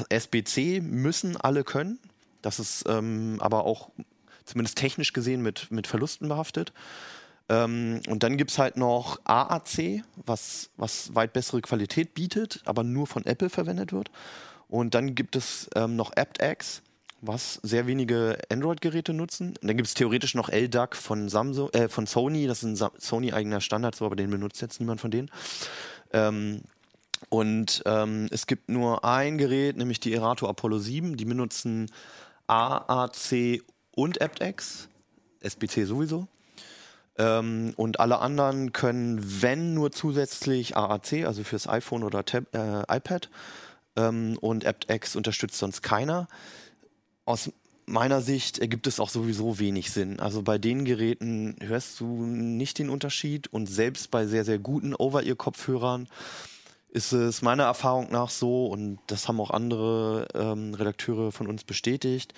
SBC 0.09 0.81
müssen 0.83 1.37
alle 1.37 1.65
können. 1.65 1.99
Das 2.43 2.59
ist 2.59 2.85
ähm, 2.89 3.39
aber 3.41 3.65
auch 3.65 3.91
zumindest 4.45 4.79
technisch 4.79 5.13
gesehen 5.13 5.43
mit, 5.43 5.71
mit 5.71 5.87
Verlusten 5.87 6.29
behaftet. 6.29 6.73
Ähm, 7.49 8.01
und 8.09 8.23
dann 8.23 8.37
gibt 8.37 8.51
es 8.51 8.59
halt 8.59 8.77
noch 8.77 9.21
AAC, 9.25 10.03
was, 10.17 10.71
was 10.77 11.15
weit 11.15 11.33
bessere 11.33 11.61
Qualität 11.61 12.15
bietet, 12.15 12.63
aber 12.65 12.83
nur 12.83 13.07
von 13.07 13.25
Apple 13.25 13.51
verwendet 13.51 13.93
wird. 13.93 14.11
Und 14.69 14.95
dann 14.95 15.15
gibt 15.15 15.37
es 15.37 15.69
ähm, 15.77 15.95
noch 15.95 16.13
aptX, 16.17 16.83
was 17.21 17.61
sehr 17.63 17.87
wenige 17.87 18.39
Android-Geräte 18.51 19.13
nutzen. 19.13 19.49
Und 19.61 19.65
dann 19.69 19.77
gibt 19.77 19.89
es 19.89 19.95
theoretisch 19.95 20.35
noch 20.35 20.49
LDAC 20.49 20.97
von 20.97 21.29
Samsung, 21.29 21.71
äh, 21.71 21.89
von 21.89 22.07
Sony, 22.07 22.47
das 22.47 22.63
ist 22.63 22.81
ein 22.81 22.91
Sony-eigener 22.99 23.61
Standard, 23.61 23.95
so, 23.95 24.07
aber 24.07 24.17
den 24.17 24.31
benutzt 24.31 24.61
jetzt 24.61 24.81
niemand 24.81 25.01
von 25.01 25.11
denen. 25.11 25.31
Ähm, 26.13 26.63
und 27.29 27.83
ähm, 27.87 28.29
es 28.31 28.47
gibt 28.47 28.69
nur 28.69 29.05
ein 29.05 29.39
Gerät, 29.39 29.77
nämlich 29.77 30.01
die 30.01 30.13
Erato 30.13 30.49
Apollo 30.49 30.79
7, 30.79 31.17
die 31.17 31.25
benutzen 31.25 31.91
AAC 32.47 33.63
und 33.93 34.21
aptX, 34.21 34.89
SBC 35.41 35.87
sowieso. 35.87 36.29
Ähm, 37.19 37.73
und 37.77 37.99
alle 37.99 38.19
anderen 38.19 38.73
können, 38.73 39.43
wenn 39.43 39.75
nur 39.75 39.91
zusätzlich 39.91 40.77
AAC, 40.77 41.25
also 41.25 41.43
fürs 41.45 41.67
iPhone 41.67 42.05
oder 42.05 42.25
Tab, 42.25 42.55
äh, 42.55 42.83
iPad. 42.95 43.31
Ähm, 43.97 44.37
und 44.41 44.67
aptX 44.67 45.17
unterstützt 45.17 45.59
sonst 45.59 45.83
keiner. 45.83 46.29
Aus 47.27 47.53
meiner 47.87 48.21
Sicht 48.21 48.59
ergibt 48.59 48.87
es 48.87 49.01
auch 49.01 49.09
sowieso 49.09 49.59
wenig 49.59 49.91
Sinn. 49.91 50.21
Also 50.21 50.43
bei 50.43 50.59
den 50.59 50.85
Geräten 50.85 51.57
hörst 51.61 52.01
du 52.01 52.25
nicht 52.25 52.79
den 52.79 52.89
Unterschied 52.89 53.49
und 53.53 53.67
selbst 53.67 54.11
bei 54.11 54.27
sehr, 54.27 54.45
sehr 54.45 54.59
guten 54.59 54.95
Over-Ear-Kopfhörern 54.95 56.09
ist 56.89 57.13
es 57.13 57.43
meiner 57.43 57.65
Erfahrung 57.65 58.11
nach 58.11 58.31
so, 58.31 58.67
und 58.67 59.01
das 59.09 59.29
haben 59.29 59.41
auch 59.41 59.51
andere 59.51 60.29
ähm, 60.35 60.73
Redakteure 60.73 61.31
von 61.31 61.47
uns 61.47 61.65
bestätigt, 61.65 62.33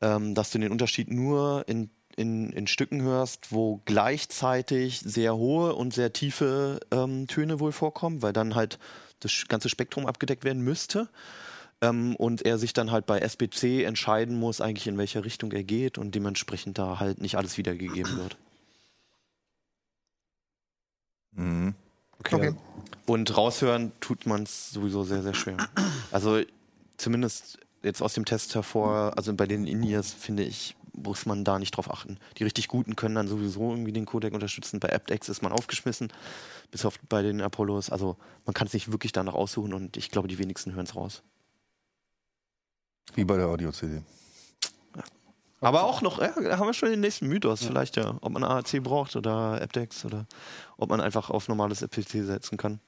ähm, 0.00 0.34
dass 0.34 0.50
du 0.50 0.58
den 0.58 0.72
Unterschied 0.72 1.10
nur 1.10 1.64
in, 1.68 1.90
in, 2.16 2.50
in 2.50 2.66
Stücken 2.66 3.02
hörst, 3.02 3.52
wo 3.52 3.82
gleichzeitig 3.84 5.00
sehr 5.00 5.36
hohe 5.36 5.74
und 5.74 5.92
sehr 5.92 6.12
tiefe 6.12 6.80
ähm, 6.90 7.26
Töne 7.26 7.60
wohl 7.60 7.72
vorkommen, 7.72 8.22
weil 8.22 8.32
dann 8.32 8.54
halt 8.54 8.78
das 9.18 9.44
ganze 9.48 9.68
Spektrum 9.68 10.06
abgedeckt 10.06 10.44
werden 10.44 10.62
müsste. 10.62 11.08
Ähm, 11.82 12.14
und 12.16 12.42
er 12.42 12.58
sich 12.58 12.72
dann 12.72 12.90
halt 12.90 13.06
bei 13.06 13.20
SBC 13.20 13.84
entscheiden 13.84 14.38
muss, 14.38 14.60
eigentlich 14.60 14.86
in 14.86 14.98
welche 14.98 15.24
Richtung 15.24 15.52
er 15.52 15.64
geht 15.64 15.98
und 15.98 16.14
dementsprechend 16.14 16.78
da 16.78 17.00
halt 17.00 17.20
nicht 17.20 17.36
alles 17.36 17.56
wiedergegeben 17.56 18.16
wird. 18.16 18.36
Mhm. 21.32 21.74
Okay. 22.18 22.54
Und 23.06 23.36
raushören 23.36 23.92
tut 24.00 24.26
man 24.26 24.42
es 24.42 24.70
sowieso 24.70 25.04
sehr, 25.04 25.22
sehr 25.22 25.34
schwer. 25.34 25.56
Also 26.12 26.40
zumindest 26.96 27.58
jetzt 27.82 28.02
aus 28.02 28.12
dem 28.14 28.24
Test 28.24 28.54
hervor, 28.54 29.14
also 29.16 29.34
bei 29.34 29.46
den 29.46 29.66
In-Ears 29.66 30.12
finde 30.12 30.42
ich, 30.42 30.76
muss 30.92 31.24
man 31.24 31.44
da 31.44 31.58
nicht 31.58 31.70
drauf 31.70 31.90
achten. 31.90 32.18
Die 32.36 32.44
richtig 32.44 32.68
guten 32.68 32.96
können 32.96 33.14
dann 33.14 33.28
sowieso 33.28 33.70
irgendwie 33.70 33.92
den 33.92 34.06
Codec 34.06 34.34
unterstützen. 34.34 34.80
Bei 34.80 34.92
aptX 34.92 35.28
ist 35.28 35.42
man 35.42 35.52
aufgeschmissen, 35.52 36.12
bis 36.70 36.84
auf 36.84 36.98
bei 37.08 37.22
den 37.22 37.40
Apollos. 37.40 37.90
Also 37.90 38.16
man 38.44 38.54
kann 38.54 38.66
es 38.66 38.74
nicht 38.74 38.92
wirklich 38.92 39.12
danach 39.12 39.34
aussuchen 39.34 39.72
und 39.72 39.96
ich 39.96 40.10
glaube, 40.10 40.28
die 40.28 40.38
wenigsten 40.38 40.74
hören 40.74 40.84
es 40.84 40.94
raus. 40.94 41.22
Wie 43.14 43.24
bei 43.24 43.36
der 43.36 43.46
Audio-CD. 43.46 44.02
Aber 45.62 45.84
auch 45.84 46.00
noch, 46.00 46.20
ja, 46.20 46.32
da 46.40 46.56
haben 46.58 46.66
wir 46.66 46.72
schon 46.74 46.88
den 46.90 47.00
nächsten 47.00 47.26
Mythos 47.26 47.62
vielleicht 47.62 47.96
ja, 47.96 48.14
ob 48.22 48.32
man 48.32 48.42
AAC 48.44 48.82
braucht 48.82 49.14
oder 49.14 49.60
aptX 49.60 50.06
oder 50.06 50.26
ob 50.78 50.88
man 50.88 51.02
einfach 51.02 51.28
auf 51.28 51.48
normales 51.48 51.82
FPC 51.82 52.24
setzen 52.24 52.56
kann. 52.56 52.80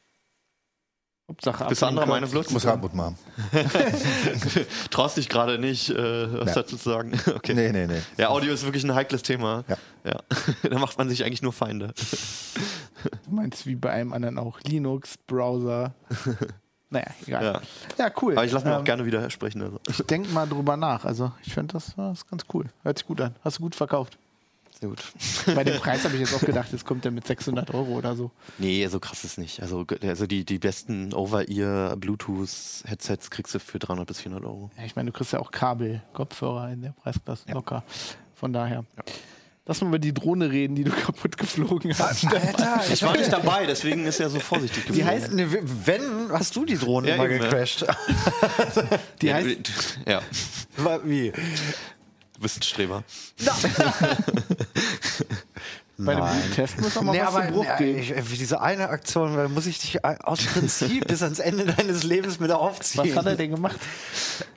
Hauptsache 1.28 1.66
Bist 1.66 1.82
du 1.82 1.86
anderer 1.86 2.06
Meinung, 2.06 2.32
Lutz? 2.32 2.50
Muss 2.50 2.66
Hartmut 2.66 2.94
machen. 2.94 3.16
Traust 4.90 5.16
dich 5.18 5.28
gerade 5.28 5.58
nicht, 5.58 5.90
äh, 5.90 6.40
was 6.40 6.48
Ja. 6.48 6.54
dazu 6.62 6.76
zu 6.76 6.90
sagen. 6.90 7.12
Okay. 7.34 7.54
Nee, 7.54 7.72
nee, 7.72 7.86
nee. 7.86 8.00
Ja, 8.18 8.30
Audio 8.30 8.52
ist 8.52 8.64
wirklich 8.64 8.84
ein 8.84 8.94
heikles 8.94 9.22
Thema. 9.22 9.64
Ja. 9.68 9.76
ja. 10.04 10.20
da 10.70 10.78
macht 10.78 10.98
man 10.98 11.08
sich 11.08 11.24
eigentlich 11.24 11.42
nur 11.42 11.52
Feinde. 11.52 11.94
Du 13.24 13.30
meinst 13.34 13.66
wie 13.66 13.76
bei 13.76 13.90
einem 13.90 14.12
anderen 14.12 14.38
auch 14.38 14.60
Linux, 14.60 15.16
Browser. 15.26 15.94
Naja, 16.93 17.07
egal. 17.26 17.45
Ja. 17.45 17.61
Ja, 17.99 18.12
cool. 18.22 18.34
Aber 18.34 18.45
ich 18.45 18.53
lasse 18.53 18.66
mir 18.66 18.74
auch 18.74 18.78
Ähm, 18.80 18.84
gerne 18.84 19.05
widersprechen. 19.07 19.62
Also. 19.62 19.80
Ich 19.88 19.97
denke 20.07 20.28
mal 20.30 20.47
drüber 20.49 20.76
nach. 20.76 21.05
Also 21.05 21.32
ich 21.45 21.53
finde 21.55 21.72
das, 21.74 21.95
das 21.97 22.18
ist 22.18 22.30
ganz 22.30 22.45
cool. 22.55 22.66
Hört 22.82 22.99
sich 22.99 23.07
gut 23.07 23.20
an. 23.20 23.34
Hast 23.43 23.59
du 23.59 23.62
gut 23.62 23.74
verkauft. 23.74 24.18
Sehr 24.78 24.88
gut. 24.88 25.03
Bei 25.55 25.64
dem 25.64 25.78
Preis 25.80 26.05
habe 26.05 26.14
ich 26.14 26.20
jetzt 26.20 26.34
auch 26.34 26.40
gedacht, 26.45 26.68
jetzt 26.72 26.84
kommt 26.84 27.05
der 27.05 27.12
mit 27.12 27.26
600 27.26 27.72
Euro 27.72 27.93
oder 27.93 28.14
so. 28.16 28.30
Nee, 28.59 28.86
so 28.88 28.99
krass 29.01 29.24
ist 29.24 29.38
nicht. 29.38 29.62
Also, 29.62 29.86
also 30.03 30.26
die, 30.26 30.45
die 30.45 30.59
besten 30.59 31.14
Over-Ear 31.14 31.97
Bluetooth-Headsets 31.97 33.30
kriegst 33.30 33.55
du 33.55 33.61
für 33.61 33.78
300 33.78 34.07
bis 34.07 34.20
400 34.20 34.45
Euro. 34.49 34.70
Ja, 34.76 34.84
ich 34.84 34.97
meine, 34.97 35.11
du 35.11 35.16
kriegst 35.16 35.32
ja 35.32 35.38
auch 35.38 35.51
Kabel, 35.51 36.03
Kopfhörer 36.12 36.70
in 36.70 36.82
der 36.82 36.90
Preisklasse 37.03 37.51
locker. 37.53 37.84
Von 38.34 38.53
daher. 38.53 38.84
Lass 39.64 39.80
mal 39.80 39.86
über 39.88 40.00
die 40.00 40.12
Drohne 40.12 40.50
reden, 40.50 40.74
die 40.74 40.82
du 40.84 40.90
kaputt 41.04 41.38
geflogen 41.38 41.96
hast. 41.96 42.26
Alter, 42.26 42.82
Ich 42.92 43.02
war 43.02 43.16
nicht 43.16 43.32
dabei, 43.32 43.64
deswegen 43.66 44.04
ist 44.06 44.18
er 44.18 44.28
so 44.28 44.40
vorsichtig 44.40 44.84
Wie 44.88 44.88
gewesen. 44.88 45.06
heißt 45.06 45.32
ne, 45.32 45.46
wenn 45.86 46.32
hast 46.32 46.56
du 46.56 46.64
die 46.64 46.76
Drohne 46.76 47.10
Ja, 47.10 47.16
mal 47.16 47.28
gecrashed? 47.28 47.86
Die 49.22 49.26
ja, 49.26 49.34
heißt, 49.34 49.98
ja, 50.06 50.20
Wie? 51.04 51.30
du 51.30 52.40
bist 52.40 52.58
ein 52.58 52.62
Streber. 52.62 53.04
bei 55.99 56.14
dem 56.14 56.24
Nein. 56.24 56.53
Test 56.55 56.80
muss 56.80 56.95
noch 56.95 57.03
mal 57.03 57.12
Nee, 57.12 57.20
was 57.20 57.34
aber 57.34 57.47
Bruch 57.47 57.66
nee, 57.78 57.93
gehen. 57.93 57.99
ich, 57.99 58.11
äh, 58.11 58.22
diese 58.22 58.61
eine 58.61 58.88
Aktion, 58.88 59.36
da 59.36 59.49
muss 59.49 59.66
ich 59.66 59.78
dich 59.78 59.97
äh, 59.97 60.16
aus 60.22 60.45
Prinzip 60.45 61.07
bis 61.07 61.22
ans 61.22 61.38
Ende 61.38 61.66
deines 61.66 62.03
Lebens 62.03 62.40
mit 62.40 62.51
aufziehen. 62.51 63.11
Was 63.11 63.16
hat 63.16 63.26
er 63.26 63.36
denn 63.36 63.51
gemacht? 63.51 63.78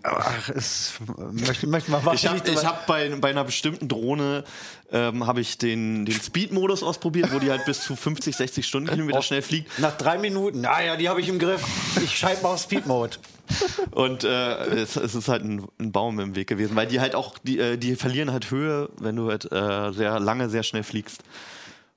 Ach, 0.03 0.49
es 0.49 0.93
möchte, 1.31 1.67
möchte 1.67 1.91
mal 1.91 2.03
was. 2.05 2.15
Ich 2.15 2.27
habe 2.27 2.41
ich 2.49 2.65
hab 2.65 2.87
bei, 2.87 3.09
bei 3.09 3.29
einer 3.29 3.43
bestimmten 3.43 3.87
Drohne 3.87 4.43
ähm, 4.91 5.27
habe 5.27 5.41
ich 5.41 5.57
den, 5.57 6.05
den 6.05 6.19
Speed-Modus 6.19 6.83
ausprobiert, 6.83 7.33
wo 7.33 7.39
die 7.39 7.51
halt 7.51 7.65
bis 7.65 7.81
zu 7.81 7.95
50, 7.95 8.35
60 8.35 8.65
Stundenkilometer 8.65 9.21
schnell 9.21 9.41
fliegt. 9.41 9.77
Nach 9.79 9.95
drei 9.97 10.17
Minuten. 10.17 10.65
Ah 10.65 10.81
ja, 10.81 10.95
die 10.95 11.09
habe 11.09 11.21
ich 11.21 11.27
im 11.27 11.39
Griff. 11.39 11.61
Ich 12.03 12.17
schalte 12.17 12.43
mal 12.43 12.49
auf 12.53 12.61
Speed 12.61 12.85
Mode. 12.85 13.17
Und 13.91 14.23
äh, 14.23 14.55
es, 14.75 14.95
es 14.95 15.15
ist 15.15 15.27
halt 15.27 15.43
ein, 15.43 15.65
ein 15.79 15.91
Baum 15.91 16.19
im 16.19 16.35
Weg 16.35 16.47
gewesen, 16.47 16.75
weil 16.75 16.87
die 16.87 16.99
halt 16.99 17.15
auch, 17.15 17.37
die, 17.39 17.59
äh, 17.59 17.77
die 17.77 17.95
verlieren 17.95 18.31
halt 18.31 18.51
Höhe, 18.51 18.89
wenn 18.99 19.15
du 19.15 19.29
halt 19.29 19.51
äh, 19.51 19.91
sehr 19.91 20.19
lange, 20.19 20.49
sehr 20.49 20.63
schnell 20.63 20.83
fliegst. 20.83 21.23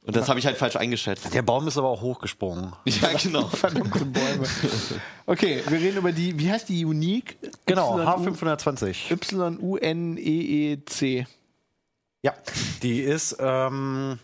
Und 0.03 0.17
das 0.17 0.29
habe 0.29 0.39
ich 0.39 0.47
halt 0.47 0.57
falsch 0.57 0.77
eingeschätzt. 0.77 1.35
Der 1.35 1.43
Baum 1.43 1.69
ist 1.69 1.77
aber 1.77 1.89
auch 1.89 2.01
hochgesprungen. 2.01 2.73
Ja, 2.87 3.13
genau. 3.13 3.47
Verdammte 3.49 4.07
Bäume. 4.07 4.47
Okay, 5.27 5.63
wir 5.69 5.79
reden 5.79 5.99
über 5.99 6.13
die, 6.13 6.39
wie 6.39 6.51
heißt 6.51 6.69
die 6.69 6.85
Unique? 6.85 7.37
Genau, 7.67 7.99
YU 7.99 8.05
H520. 8.05 9.11
Y-U-N-E-E-C. 9.13 9.67
Ja, 12.23 12.35
die 12.83 13.01
ist, 13.01 13.37
ähm, 13.39 14.19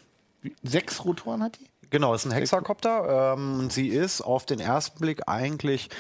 Sechs 0.63 1.05
Rotoren 1.05 1.43
hat 1.43 1.59
die? 1.59 1.67
genau, 1.91 2.13
ist 2.13 2.25
ein 2.25 2.33
Hexakopter. 2.33 3.35
Ähm, 3.35 3.61
und 3.61 3.73
sie 3.73 3.89
ist 3.89 4.21
auf 4.21 4.47
den 4.47 4.61
ersten 4.61 4.99
Blick 4.99 5.23
eigentlich 5.29 5.91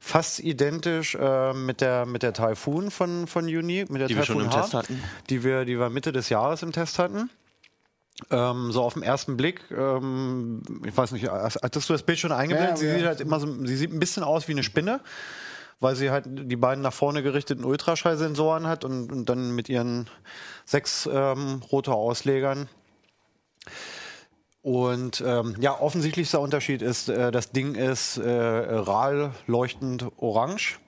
fast 0.00 0.40
identisch 0.40 1.14
äh, 1.14 1.52
mit 1.52 1.80
der 1.80 2.06
mit 2.06 2.22
der 2.22 2.32
Typhoon 2.32 2.90
von 2.90 3.26
von 3.26 3.44
Unique, 3.46 3.90
mit 3.90 4.00
der 4.00 4.08
Die 4.08 4.16
wir 4.16 4.24
schon 4.24 4.36
Typhoon 4.38 4.50
im 4.52 4.56
H, 4.56 4.60
Test 4.62 4.74
hatten. 4.74 5.02
die 5.30 5.42
wir 5.44 5.64
die 5.64 5.78
wir 5.78 5.90
Mitte 5.90 6.12
des 6.12 6.28
Jahres 6.28 6.62
im 6.62 6.72
Test 6.72 6.98
hatten. 6.98 7.30
Ähm, 8.30 8.72
so 8.72 8.82
auf 8.82 8.94
den 8.94 9.02
ersten 9.02 9.36
Blick, 9.36 9.60
ähm, 9.70 10.62
ich 10.86 10.96
weiß 10.96 11.12
nicht, 11.12 11.28
hast- 11.28 11.60
hattest 11.62 11.88
du 11.88 11.92
das 11.92 12.02
Bild 12.02 12.18
schon 12.18 12.32
eingeblendet? 12.32 12.76
Ja, 12.76 12.76
sie 12.78 12.86
ja. 12.86 12.94
sieht 12.96 13.06
halt 13.06 13.20
immer 13.20 13.38
so, 13.40 13.66
sie 13.66 13.76
sieht 13.76 13.92
ein 13.92 14.00
bisschen 14.00 14.22
aus 14.22 14.48
wie 14.48 14.52
eine 14.52 14.62
Spinne, 14.62 15.00
weil 15.80 15.96
sie 15.96 16.10
halt 16.10 16.24
die 16.26 16.56
beiden 16.56 16.80
nach 16.82 16.94
vorne 16.94 17.22
gerichteten 17.22 17.62
Ultraschallsensoren 17.62 18.66
hat 18.66 18.86
und, 18.86 19.12
und 19.12 19.28
dann 19.28 19.54
mit 19.54 19.68
ihren 19.68 20.08
sechs 20.64 21.06
ähm, 21.12 21.60
Rotorauslegern. 21.70 22.70
Und 24.66 25.22
ähm, 25.24 25.54
ja, 25.60 25.78
offensichtlichster 25.78 26.40
Unterschied 26.40 26.82
ist, 26.82 27.08
äh, 27.08 27.30
das 27.30 27.52
Ding 27.52 27.76
ist 27.76 28.16
äh, 28.16 28.28
RAL 28.28 29.30
leuchtend 29.46 30.06
orange. 30.16 30.80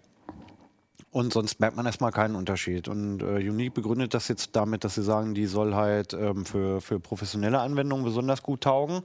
Und 1.12 1.32
sonst 1.32 1.60
merkt 1.60 1.76
man 1.76 1.86
erstmal 1.86 2.10
keinen 2.10 2.34
Unterschied. 2.34 2.88
Und 2.88 3.22
äh, 3.22 3.36
Unique 3.36 3.74
begründet 3.74 4.14
das 4.14 4.26
jetzt 4.26 4.56
damit, 4.56 4.82
dass 4.82 4.96
sie 4.96 5.04
sagen, 5.04 5.32
die 5.32 5.46
soll 5.46 5.76
halt 5.76 6.12
ähm, 6.12 6.44
für, 6.44 6.80
für 6.80 6.98
professionelle 6.98 7.60
Anwendungen 7.60 8.04
besonders 8.04 8.42
gut 8.42 8.62
taugen. 8.62 9.02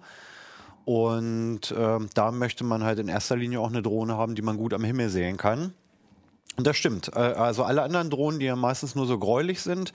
Und 0.85 1.71
ähm, 1.77 2.09
da 2.15 2.31
möchte 2.31 2.63
man 2.63 2.83
halt 2.83 2.97
in 2.97 3.09
erster 3.09 3.35
Linie 3.35 3.59
auch 3.59 3.69
eine 3.69 3.83
Drohne 3.83 4.17
haben, 4.17 4.33
die 4.33 4.41
man 4.41 4.57
gut 4.57 4.73
am 4.73 4.83
Himmel 4.83 5.09
sehen 5.09 5.37
kann. 5.37 5.75
Und 6.57 6.65
das 6.65 6.77
stimmt. 6.77 7.11
Äh, 7.15 7.19
also 7.19 7.63
alle 7.63 7.83
anderen 7.83 8.09
Drohnen, 8.09 8.39
die 8.39 8.47
ja 8.47 8.55
meistens 8.55 8.95
nur 8.95 9.05
so 9.05 9.19
gräulich 9.19 9.61
sind, 9.61 9.93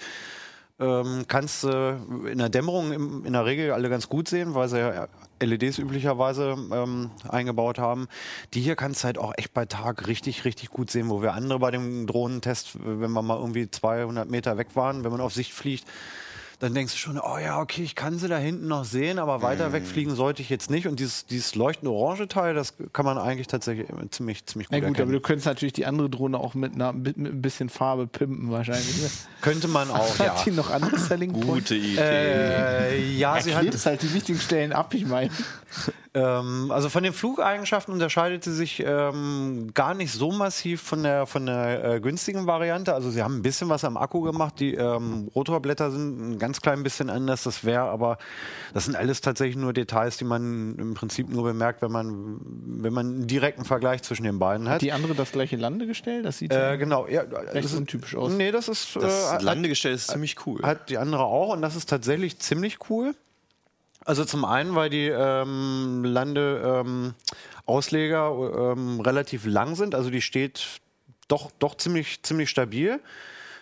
ähm, 0.80 1.24
kannst 1.26 1.64
du 1.64 2.26
in 2.30 2.38
der 2.38 2.48
Dämmerung 2.48 2.92
im, 2.92 3.24
in 3.24 3.32
der 3.32 3.44
Regel 3.44 3.72
alle 3.72 3.88
ganz 3.88 4.08
gut 4.08 4.28
sehen, 4.28 4.54
weil 4.54 4.68
sie 4.68 4.78
ja 4.78 5.08
LEDs 5.40 5.78
üblicherweise 5.78 6.56
ähm, 6.72 7.10
eingebaut 7.28 7.78
haben. 7.78 8.08
Die 8.54 8.60
hier 8.60 8.76
kannst 8.76 9.02
du 9.02 9.06
halt 9.06 9.18
auch 9.18 9.32
echt 9.36 9.54
bei 9.54 9.66
Tag 9.66 10.06
richtig, 10.06 10.44
richtig 10.44 10.70
gut 10.70 10.90
sehen, 10.90 11.10
wo 11.10 11.22
wir 11.22 11.34
andere 11.34 11.58
bei 11.58 11.70
dem 11.70 12.06
Drohnentest, 12.06 12.78
wenn 12.84 13.12
wir 13.12 13.22
mal 13.22 13.38
irgendwie 13.38 13.70
200 13.70 14.28
Meter 14.28 14.56
weg 14.56 14.68
waren, 14.74 15.04
wenn 15.04 15.10
man 15.10 15.20
auf 15.20 15.34
Sicht 15.34 15.52
fliegt, 15.52 15.86
dann 16.60 16.74
denkst 16.74 16.92
du 16.92 16.98
schon, 16.98 17.20
oh 17.20 17.38
ja, 17.38 17.60
okay, 17.60 17.82
ich 17.82 17.94
kann 17.94 18.18
sie 18.18 18.26
da 18.26 18.36
hinten 18.36 18.66
noch 18.66 18.84
sehen, 18.84 19.20
aber 19.20 19.42
weiter 19.42 19.72
wegfliegen 19.72 20.16
sollte 20.16 20.42
ich 20.42 20.50
jetzt 20.50 20.70
nicht. 20.70 20.88
Und 20.88 20.98
dieses, 20.98 21.24
dieses 21.24 21.54
leuchtende 21.54 21.92
orange 21.92 22.26
Teil, 22.26 22.52
das 22.54 22.74
kann 22.92 23.04
man 23.04 23.16
eigentlich 23.16 23.46
tatsächlich 23.46 23.86
ziemlich, 24.10 24.44
ziemlich 24.44 24.68
gut 24.68 24.72
Na 24.72 24.78
gut, 24.80 24.88
erkennen. 24.88 25.08
aber 25.08 25.12
du 25.12 25.20
könntest 25.20 25.46
natürlich 25.46 25.72
die 25.72 25.86
andere 25.86 26.10
Drohne 26.10 26.38
auch 26.38 26.54
mit, 26.54 26.74
einer, 26.74 26.92
mit, 26.92 27.16
mit 27.16 27.32
ein 27.32 27.42
bisschen 27.42 27.68
Farbe 27.68 28.08
pimpen 28.08 28.50
wahrscheinlich. 28.50 29.00
Ne? 29.00 29.08
Könnte 29.40 29.68
man 29.68 29.88
auch, 29.90 30.18
ja. 30.18 30.36
Hat 30.36 30.46
die 30.46 30.50
noch 30.50 30.70
andere 30.70 30.98
Selling? 30.98 31.32
Gute 31.32 31.76
Idee. 31.76 32.00
Äh, 32.00 33.12
ja, 33.12 33.40
sie 33.40 33.54
hat, 33.54 33.66
halt 33.86 34.02
die 34.02 34.12
wichtigen 34.12 34.40
Stellen 34.40 34.72
ab, 34.72 34.94
ich 34.94 35.06
meine. 35.06 35.30
Ähm, 36.18 36.70
also 36.70 36.88
von 36.88 37.02
den 37.02 37.12
Flugeigenschaften 37.12 37.92
unterscheidet 37.92 38.42
sie 38.44 38.52
sich 38.54 38.82
ähm, 38.84 39.70
gar 39.74 39.94
nicht 39.94 40.12
so 40.12 40.32
massiv 40.32 40.82
von 40.82 41.02
der, 41.02 41.26
von 41.26 41.46
der 41.46 41.84
äh, 41.84 42.00
günstigen 42.00 42.46
Variante. 42.46 42.94
Also 42.94 43.10
sie 43.10 43.22
haben 43.22 43.36
ein 43.36 43.42
bisschen 43.42 43.68
was 43.68 43.84
am 43.84 43.96
Akku 43.96 44.20
gemacht. 44.22 44.54
Die 44.58 44.74
ähm, 44.74 45.30
Rotorblätter 45.34 45.90
sind 45.90 46.18
ein 46.32 46.38
ganz 46.38 46.60
klein 46.60 46.82
bisschen 46.82 47.10
anders. 47.10 47.44
Das 47.44 47.64
wäre 47.64 47.84
aber, 47.84 48.18
das 48.74 48.86
sind 48.86 48.96
alles 48.96 49.20
tatsächlich 49.20 49.56
nur 49.56 49.72
Details, 49.72 50.16
die 50.16 50.24
man 50.24 50.76
im 50.78 50.94
Prinzip 50.94 51.28
nur 51.28 51.44
bemerkt, 51.44 51.82
wenn 51.82 51.92
man, 51.92 52.40
wenn 52.66 52.92
man 52.92 53.06
einen 53.06 53.26
direkten 53.26 53.64
Vergleich 53.64 54.02
zwischen 54.02 54.24
den 54.24 54.38
beiden 54.38 54.68
hat. 54.68 54.82
Die 54.82 54.92
andere 54.92 55.14
das 55.14 55.32
gleiche 55.32 55.56
Landegestell? 55.56 56.22
Das 56.22 56.38
sieht 56.38 56.52
äh, 56.52 56.76
genau, 56.78 57.06
ja, 57.06 57.20
recht 57.22 57.54
das 57.64 57.72
ist, 57.72 57.78
untypisch 57.78 58.16
aus. 58.16 58.32
Nee, 58.32 58.50
das 58.50 58.68
ist 58.68 58.96
äh, 58.96 59.00
das 59.00 59.32
hat- 59.32 59.42
Landegestell 59.42 59.92
ist 59.94 60.10
ziemlich 60.10 60.36
cool. 60.46 60.60
hat 60.62 60.90
die 60.90 60.98
andere 60.98 61.22
auch 61.24 61.52
und 61.52 61.62
das 61.62 61.76
ist 61.76 61.88
tatsächlich 61.88 62.38
ziemlich 62.38 62.78
cool. 62.90 63.14
Also 64.08 64.24
zum 64.24 64.46
einen, 64.46 64.74
weil 64.74 64.88
die 64.88 65.08
ähm, 65.08 66.02
Landeausleger 66.02 67.12
ähm, 68.32 68.94
ähm, 68.96 69.00
relativ 69.00 69.44
lang 69.44 69.74
sind, 69.74 69.94
also 69.94 70.08
die 70.08 70.22
steht 70.22 70.80
doch, 71.28 71.50
doch 71.58 71.76
ziemlich, 71.76 72.22
ziemlich 72.22 72.48
stabil. 72.48 73.00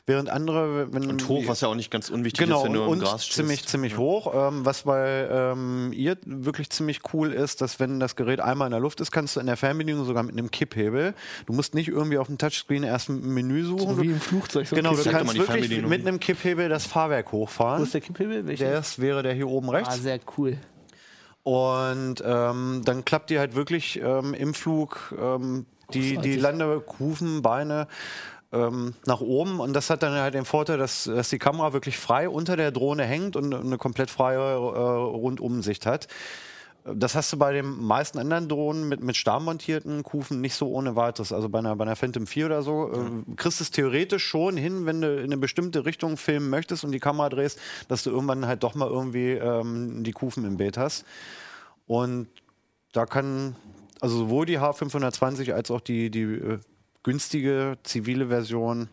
Während 0.09 0.31
andere, 0.31 0.93
wenn 0.93 1.11
und 1.11 1.27
hoch, 1.27 1.43
was 1.49 1.63
ja 1.63 1.69
auch 1.69 1.75
nicht 1.75 1.91
ganz 1.91 2.11
unwichtig 2.11 2.45
Genau, 2.45 2.61
ist, 2.61 2.67
wenn 2.67 2.75
du 2.75 2.83
im 2.83 2.89
und 2.91 3.01
Gras 3.01 3.25
stehst. 3.25 3.39
ziemlich, 3.39 3.67
ziemlich 3.67 3.99
hoch. 3.99 4.33
Ähm, 4.33 4.65
was 4.65 4.83
bei 4.83 5.27
ähm, 5.29 5.93
ihr 5.93 6.17
wirklich 6.25 6.71
ziemlich 6.71 7.01
cool 7.13 7.33
ist, 7.33 7.61
dass 7.61 7.81
wenn 7.81 7.99
das 7.99 8.15
Gerät 8.15 8.39
einmal 8.39 8.69
in 8.69 8.71
der 8.71 8.79
Luft 8.79 9.01
ist, 9.01 9.11
kannst 9.11 9.35
du 9.35 9.41
in 9.41 9.47
der 9.47 9.57
Fernbedienung 9.57 10.05
sogar 10.05 10.23
mit 10.23 10.39
einem 10.39 10.53
Kipphebel, 10.53 11.13
du 11.47 11.53
musst 11.53 11.75
nicht 11.75 11.89
irgendwie 11.89 12.19
auf 12.19 12.29
dem 12.29 12.39
Touchscreen 12.39 12.85
erst 12.85 13.09
ein 13.09 13.21
Menü 13.21 13.65
suchen. 13.65 13.97
So 13.97 14.01
wie 14.01 14.11
im 14.11 14.21
Flugzeug. 14.21 14.69
So 14.69 14.77
genau, 14.77 14.95
du 14.95 15.03
kannst 15.03 15.37
wirklich 15.37 15.83
mit 15.83 16.07
einem 16.07 16.21
Kipphebel 16.21 16.69
das 16.69 16.87
Fahrwerk 16.87 17.33
Wo 17.33 17.39
hochfahren. 17.39 17.83
ist 17.83 17.93
der 17.93 18.01
Kipphebel? 18.01 18.47
Welcher? 18.47 18.71
Das 18.71 19.01
wäre 19.01 19.25
der 19.25 19.35
hier 19.35 19.49
oben 19.49 19.71
ah, 19.71 19.79
rechts. 19.79 20.01
sehr 20.03 20.21
cool. 20.39 20.57
Und 21.43 22.23
ähm, 22.25 22.83
dann 22.85 23.05
klappt 23.05 23.31
die 23.31 23.41
halt 23.41 23.57
wirklich 23.57 24.01
ähm, 24.01 24.35
im 24.35 24.55
Flug 24.55 25.15
ähm, 25.21 25.67
die, 25.93 26.19
die 26.19 26.37
Landekufen, 26.37 27.43
Beine 27.43 27.87
ähm, 28.53 28.95
nach 29.07 29.21
oben. 29.21 29.61
Und 29.61 29.73
das 29.73 29.91
hat 29.91 30.03
dann 30.03 30.15
halt 30.15 30.35
den 30.35 30.45
Vorteil, 30.45 30.79
dass, 30.79 31.05
dass 31.05 31.31
die 31.31 31.39
Kamera 31.39 31.73
wirklich 31.73 31.99
frei 31.99 32.29
unter 32.29 32.57
der 32.57 32.71
Drohne 32.71 33.05
hängt 33.05 33.37
und 33.37 33.55
eine 33.55 33.79
komplett 33.79 34.11
freie 34.11 34.39
äh, 34.39 34.59
Rundumsicht 34.59 35.87
hat. 35.87 36.09
Das 36.85 37.17
hast 37.17 37.33
du 37.33 37.37
bei 37.37 37.53
den 37.53 37.85
meisten 37.85 38.17
anderen 38.21 38.49
Drohnen 38.49 38.89
mit, 38.89 39.03
mit 39.03 39.17
starr 39.17 39.41
montierten 39.41 40.05
Kufen 40.05 40.41
nicht 40.41 40.55
so 40.55 40.69
ohne 40.69 40.95
weiteres. 40.95 41.33
Also 41.33 41.49
bei 41.49 41.59
einer, 41.59 41.75
bei 41.75 41.83
einer 41.83 41.97
Phantom 41.97 42.29
4 42.29 42.47
oder 42.47 42.63
so 42.63 42.93
äh, 42.93 43.35
kriegst 43.35 43.59
du 43.59 43.65
es 43.65 43.73
theoretisch 43.73 44.25
schon 44.25 44.57
hin, 44.57 44.87
wenn 44.87 45.01
du 45.01 45.17
in 45.17 45.25
eine 45.25 45.37
bestimmte 45.37 45.85
Richtung 45.85 46.17
filmen 46.17 46.49
möchtest 46.49 46.85
und 46.85 46.93
die 46.93 47.01
Kamera 47.01 47.29
drehst, 47.29 47.59
dass 47.89 48.05
du 48.05 48.11
irgendwann 48.11 48.47
halt 48.47 48.63
doch 48.63 48.77
mal 48.77 48.89
irgendwie 48.89 49.33
ähm, 49.33 50.05
die 50.05 50.13
Kufen 50.13 50.45
im 50.45 50.59
Bild 50.59 50.77
hast. 50.79 51.05
Und 51.89 52.29
da 52.93 53.05
kann 53.05 53.57
also 54.01 54.19
sowohl 54.19 54.47
die 54.47 54.61
H520 54.61 55.53
als 55.53 55.73
auch 55.73 55.81
die, 55.81 56.11
die 56.11 56.23
äh, 56.23 56.59
günstige 57.07 57.79
zivile 57.85 58.27
Version 58.27 58.89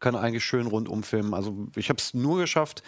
kann 0.00 0.16
eigentlich 0.16 0.44
schön 0.44 0.66
rundum 0.66 1.02
filmen. 1.04 1.32
Also 1.32 1.54
ich 1.76 1.90
habe 1.90 1.98
es 1.98 2.12
nur 2.12 2.38
geschafft, 2.38 2.82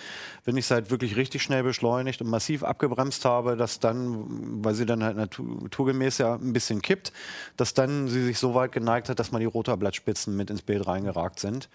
wenn 0.45 0.57
ich 0.57 0.65
es 0.65 0.71
halt 0.71 0.91
wirklich 0.91 1.15
richtig 1.17 1.43
schnell 1.43 1.63
beschleunigt 1.63 2.21
und 2.23 2.29
massiv 2.29 2.65
abgebremst 2.65 3.25
habe, 3.25 3.57
dass 3.57 3.79
dann, 3.81 4.65
weil 4.65 4.75
sie 4.75 4.85
dann 4.87 5.05
halt 5.05 5.17
natur- 5.17 5.63
naturgemäß 5.63 6.19
ja 6.19 6.35
ein 6.35 6.53
bisschen 6.53 6.83
kippt, 6.83 7.13
dass 7.57 7.75
dann 7.75 8.09
sie 8.09 8.25
sich 8.25 8.39
so 8.39 8.55
weit 8.55 8.73
geneigt 8.73 9.09
hat, 9.11 9.21
dass 9.21 9.31
mal 9.31 9.39
die 9.39 9.45
Rotorblattspitzen 9.45 10.35
mit 10.37 10.51
ins 10.51 10.63
Bild 10.63 10.87
reingeragt 10.87 11.39
sind. 11.39 11.69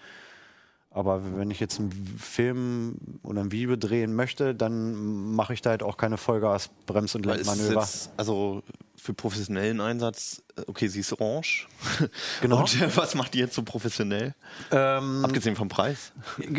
Aber 0.90 1.22
wenn 1.36 1.50
ich 1.50 1.60
jetzt 1.60 1.78
einen 1.78 1.92
Film 2.18 2.96
oder 3.22 3.40
ein 3.42 3.52
Video 3.52 3.76
drehen 3.76 4.14
möchte, 4.14 4.54
dann 4.54 5.32
mache 5.34 5.54
ich 5.54 5.62
da 5.62 5.70
halt 5.70 5.82
auch 5.84 5.96
keine 5.96 6.16
Vollgas, 6.16 6.68
Brems- 6.86 7.14
und 7.14 7.24
Lenkmanöver. 7.24 7.88
also 8.16 8.62
für 9.00 9.14
professionellen 9.14 9.80
Einsatz, 9.80 10.42
äh, 10.56 10.62
okay, 10.66 10.88
sie 10.88 11.00
ist 11.00 11.12
orange. 11.12 11.68
Genau. 12.40 12.60
Und 12.60 12.80
äh, 12.80 12.96
was 12.96 13.14
macht 13.14 13.34
die 13.34 13.38
jetzt 13.38 13.54
so 13.54 13.62
professionell? 13.62 14.34
Ähm, 14.70 15.24
Abgesehen 15.24 15.56
vom 15.56 15.68
Preis. 15.68 16.12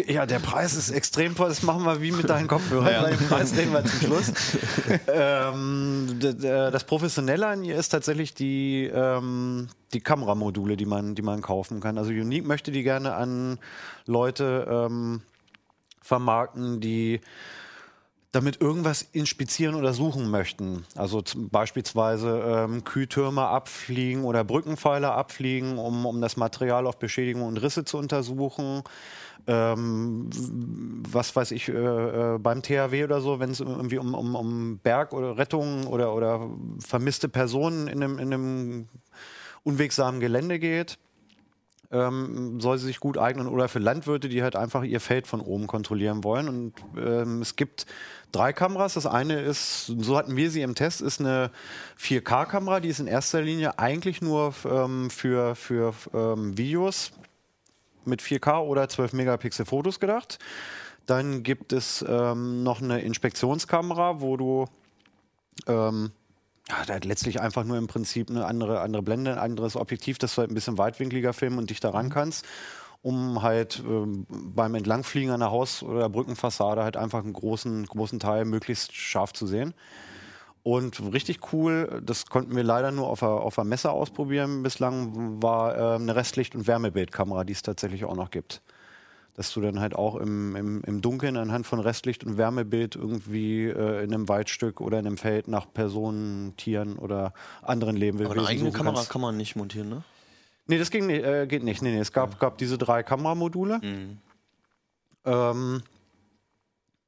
Ja, 0.08 0.26
der 0.26 0.40
Preis 0.40 0.76
ist 0.76 0.90
extrem 0.90 1.36
toll. 1.36 1.50
Das 1.50 1.64
machen 1.64 1.84
wir 1.84 2.02
wie 2.02 2.12
mit 2.12 2.30
deinen 2.30 2.48
Kopfhörern. 2.48 3.04
Bei 3.04 3.12
dem 3.12 3.28
Preis 3.28 3.56
reden 3.56 3.72
wir 3.74 3.84
zum 3.86 4.00
Schluss. 4.00 4.32
ähm, 5.08 6.20
das 6.20 6.84
Professionelle 6.84 7.48
an 7.48 7.64
ihr 7.64 7.76
ist 7.76 7.90
tatsächlich 7.90 8.34
die, 8.34 8.90
ähm, 8.94 9.68
die 9.94 10.02
Kameramodule, 10.02 10.78
die 10.78 10.86
man, 10.86 11.16
die 11.16 11.22
man 11.22 11.42
kaufen 11.42 11.80
kann. 11.80 11.98
Also 11.98 12.12
Unique 12.12 12.46
möchte 12.46 12.72
die 12.72 12.84
gerne 12.84 13.16
an 13.16 13.60
Leute 14.06 14.68
ähm, 14.70 15.22
vermarkten, 16.02 16.80
die 16.80 17.22
damit 18.32 18.62
irgendwas 18.62 19.02
inspizieren 19.02 19.74
oder 19.74 19.94
suchen 19.94 20.30
möchten. 20.30 20.86
Also 20.96 21.24
beispielsweise 21.36 22.44
ähm, 22.46 22.84
Kühltürme 22.84 23.42
abfliegen 23.42 24.24
oder 24.24 24.44
Brückenpfeiler 24.44 25.16
abfliegen, 25.16 25.80
um, 25.80 26.06
um 26.06 26.22
das 26.22 26.38
Material 26.38 26.86
auf 26.86 27.00
Beschädigungen 27.00 27.48
und 27.48 27.58
Risse 27.58 27.86
zu 27.86 27.98
untersuchen. 27.98 28.84
Ähm, 29.48 30.30
was 31.10 31.36
weiß 31.36 31.52
ich, 31.52 31.70
äh, 31.70 31.74
äh, 31.74 32.38
beim 32.38 32.62
THW 32.62 33.04
oder 33.04 33.20
so, 33.22 33.40
wenn 33.40 33.50
es 33.50 33.62
irgendwie 33.62 33.98
um, 33.98 34.14
um, 34.14 34.36
um 34.36 34.78
Berg- 34.78 35.14
oder 35.14 35.38
Rettung 35.38 35.88
oder, 35.88 36.14
oder 36.14 36.52
vermisste 36.80 37.30
Personen 37.30 37.88
in 37.88 38.04
einem, 38.04 38.20
in 38.20 38.34
einem 38.34 38.90
unwegsamen 39.64 40.20
Gelände 40.20 40.60
geht 40.60 41.00
ähm, 41.92 42.60
soll 42.60 42.78
sie 42.78 42.88
sich 42.88 43.00
gut 43.00 43.18
eignen 43.18 43.48
oder 43.48 43.68
für 43.68 43.80
Landwirte, 43.80 44.30
die 44.30 44.44
halt 44.44 44.56
einfach 44.56 44.84
ihr 44.84 45.00
Feld 45.00 45.28
von 45.28 45.42
oben 45.42 45.68
kontrollieren 45.68 46.24
wollen. 46.24 46.48
Und 46.48 46.74
ähm, 46.98 47.42
es 47.42 47.56
gibt 47.56 47.86
drei 48.32 48.54
Kameras. 48.54 48.94
Das 48.94 49.06
eine 49.06 49.42
ist, 49.42 49.88
so 49.88 50.18
hatten 50.18 50.36
wir 50.36 50.52
sie 50.52 50.62
im 50.62 50.76
Test, 50.76 51.02
ist 51.02 51.20
eine 51.20 51.52
4K-Kamera, 52.00 52.80
die 52.80 52.90
ist 52.90 53.00
in 53.00 53.08
erster 53.08 53.42
Linie 53.42 53.80
eigentlich 53.80 54.22
nur 54.22 54.54
ähm, 54.66 55.10
für, 55.10 55.56
für 55.56 55.94
ähm, 56.14 56.58
Videos 56.58 57.12
mit 58.06 58.22
4K 58.22 58.62
oder 58.62 58.88
12 58.88 59.14
Megapixel 59.14 59.66
Fotos 59.66 60.00
gedacht. 60.00 60.40
Dann 61.06 61.42
gibt 61.42 61.74
es 61.74 62.06
ähm, 62.08 62.62
noch 62.62 62.82
eine 62.82 63.02
Inspektionskamera, 63.02 64.22
wo 64.22 64.38
du 64.38 64.66
ähm, 65.68 66.12
ja, 66.70 66.86
da 66.86 66.96
hat 66.96 67.06
letztlich 67.06 67.42
einfach 67.42 67.64
nur 67.64 67.78
im 67.78 67.88
Prinzip 67.88 68.30
eine 68.30 68.46
andere, 68.46 68.82
andere 68.82 69.02
Blende, 69.02 69.34
ein 69.34 69.40
anderes 69.40 69.76
Objektiv, 69.76 70.18
dass 70.18 70.36
du 70.36 70.42
halt 70.42 70.52
ein 70.52 70.56
bisschen 70.56 70.78
weitwinkliger 70.78 71.34
filmen 71.34 71.58
und 71.58 71.70
dichter 71.70 71.94
ran 71.94 72.10
kannst, 72.10 72.46
um 73.02 73.42
halt 73.42 73.82
ähm, 73.86 74.28
beim 74.30 74.76
Entlangfliegen 74.76 75.32
an 75.32 75.40
der 75.40 75.52
Haus- 75.52 75.82
oder 75.82 76.10
Brückenfassade 76.10 76.84
halt 76.84 76.98
einfach 76.98 77.24
einen 77.24 77.34
großen, 77.34 77.86
großen 77.86 78.20
Teil 78.20 78.46
möglichst 78.46 78.96
scharf 78.96 79.34
zu 79.34 79.48
sehen. 79.48 79.74
Und 80.62 81.02
richtig 81.14 81.54
cool, 81.54 82.02
das 82.06 82.28
konnten 82.28 82.56
wir 82.56 82.64
leider 82.64 82.92
nur 82.92 83.08
auf 83.08 83.22
der, 83.22 83.30
auf 83.30 83.56
der 83.56 83.64
Messe 83.64 83.92
ausprobieren 83.92 84.62
bislang, 84.62 85.42
war 85.42 85.76
ähm, 85.76 86.04
eine 86.04 86.16
Restlicht- 86.16 86.54
und 86.54 86.68
Wärmebildkamera, 86.68 87.46
die 87.46 87.54
es 87.54 87.64
tatsächlich 87.64 88.06
auch 88.06 88.16
noch 88.16 88.30
gibt. 88.30 88.62
Dass 89.36 89.54
du 89.54 89.62
dann 89.62 89.80
halt 89.80 89.96
auch 89.96 90.16
im, 90.16 90.56
im, 90.56 90.82
im 90.84 91.02
Dunkeln 91.02 91.38
anhand 91.38 91.66
von 91.66 91.80
Restlicht 91.80 92.26
und 92.26 92.38
Wärmebild 92.38 92.96
irgendwie 92.96 93.68
äh, 93.68 94.04
in 94.04 94.14
einem 94.14 94.28
Waldstück 94.28 94.82
oder 94.82 95.00
in 95.00 95.08
einem 95.08 95.18
Feld 95.18 95.48
nach 95.48 95.72
Personen, 95.72 96.58
Tieren 96.58 96.98
oder 96.98 97.34
anderen 97.62 97.96
Aber 97.96 98.00
Lebewesen 98.06 98.32
eine 98.32 98.48
eigene 98.48 98.72
Kamera 98.72 98.96
kannst. 98.96 99.10
kann 99.10 99.22
man 99.22 99.38
nicht 99.38 99.56
montieren, 99.56 99.90
ne? 99.90 100.04
Nee, 100.68 100.78
das 100.78 100.92
ging 100.92 101.10
äh, 101.10 101.48
geht 101.48 101.64
nicht. 101.64 101.82
Nee, 101.82 101.92
nee, 101.92 102.00
es 102.00 102.12
gab, 102.12 102.40
gab 102.40 102.58
diese 102.58 102.78
drei 102.78 103.02
Kameramodule. 103.02 103.80
Ähm, 105.26 105.84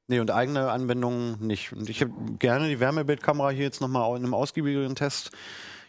nee, 0.08 0.20
und 0.20 0.30
eigene 0.30 0.70
Anwendungen 0.70 1.36
nicht. 1.46 1.72
Und 1.72 1.88
ich 1.88 2.00
habe 2.00 2.12
gerne 2.38 2.68
die 2.68 2.80
Wärmebildkamera 2.80 3.50
hier 3.50 3.64
jetzt 3.64 3.80
nochmal 3.80 4.16
in 4.16 4.24
einem 4.24 4.34
ausgiebigeren 4.34 4.96
Test 4.96 5.30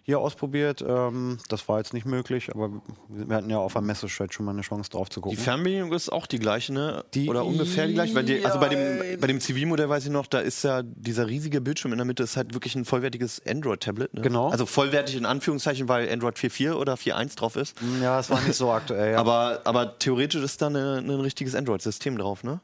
hier 0.06 0.20
ausprobiert. 0.20 0.84
Ähm, 0.86 1.38
das 1.47 1.68
war 1.70 1.78
jetzt 1.78 1.93
nicht 1.93 2.06
möglich, 2.06 2.49
aber 2.54 2.70
wir 3.08 3.36
hatten 3.36 3.49
ja 3.49 3.58
auf 3.58 3.74
der 3.74 3.82
Messe 3.82 4.10
schon 4.10 4.28
mal 4.41 4.51
eine 4.51 4.62
Chance 4.62 4.89
drauf 4.89 5.10
zu 5.10 5.20
Die 5.22 5.24
gucken. 5.24 5.38
Fernbedienung 5.39 5.93
ist 5.93 6.10
auch 6.12 6.28
die 6.28 6.39
gleiche, 6.39 6.74
ne? 6.74 7.06
Die- 7.14 7.30
Oder 7.30 7.45
ungefähr 7.45 7.88
die 7.88 7.93
gleiche? 7.93 8.14
Weil 8.14 8.26
die, 8.26 8.43
also 8.45 8.60
bei 8.60 8.68
dem, 8.70 9.20
bei 9.20 9.28
dem 9.28 9.39
Zivilmodell 9.39 9.88
weiß 9.88 10.04
ich 10.06 10.12
noch, 10.12 10.28
da 10.28 10.39
ist 10.39 10.64
ja 10.64 10.82
dieser 10.84 11.28
riesige 11.28 11.62
Bildschirm 11.62 11.93
in 11.93 11.97
der 11.99 12.06
Mitte, 12.06 12.22
ist 12.24 12.36
halt 12.36 12.54
wirklich 12.54 12.76
ein 12.76 12.84
vollwertiges 12.86 13.41
Android-Tablet. 13.47 14.14
Ne? 14.14 14.22
Genau. 14.22 14.49
Also 14.49 14.66
vollwertig 14.66 15.16
in 15.16 15.26
Anführungszeichen, 15.26 15.88
weil 15.88 16.12
Android 16.12 16.36
4.4 16.36 16.74
oder 16.74 16.95
4.1 16.95 17.38
drauf 17.38 17.56
ist. 17.56 17.76
ja, 18.01 18.20
es 18.20 18.30
war 18.30 18.41
nicht 18.41 18.56
so 18.56 18.72
aktuell. 18.72 19.14
Ja. 19.14 19.20
Aber, 19.20 19.62
aber 19.64 19.97
theoretisch 19.99 20.43
ist 20.43 20.62
da 20.62 20.68
ein 20.68 21.10
richtiges 21.10 21.56
Android-System 21.56 22.18
drauf, 22.18 22.43
ne? 22.43 22.60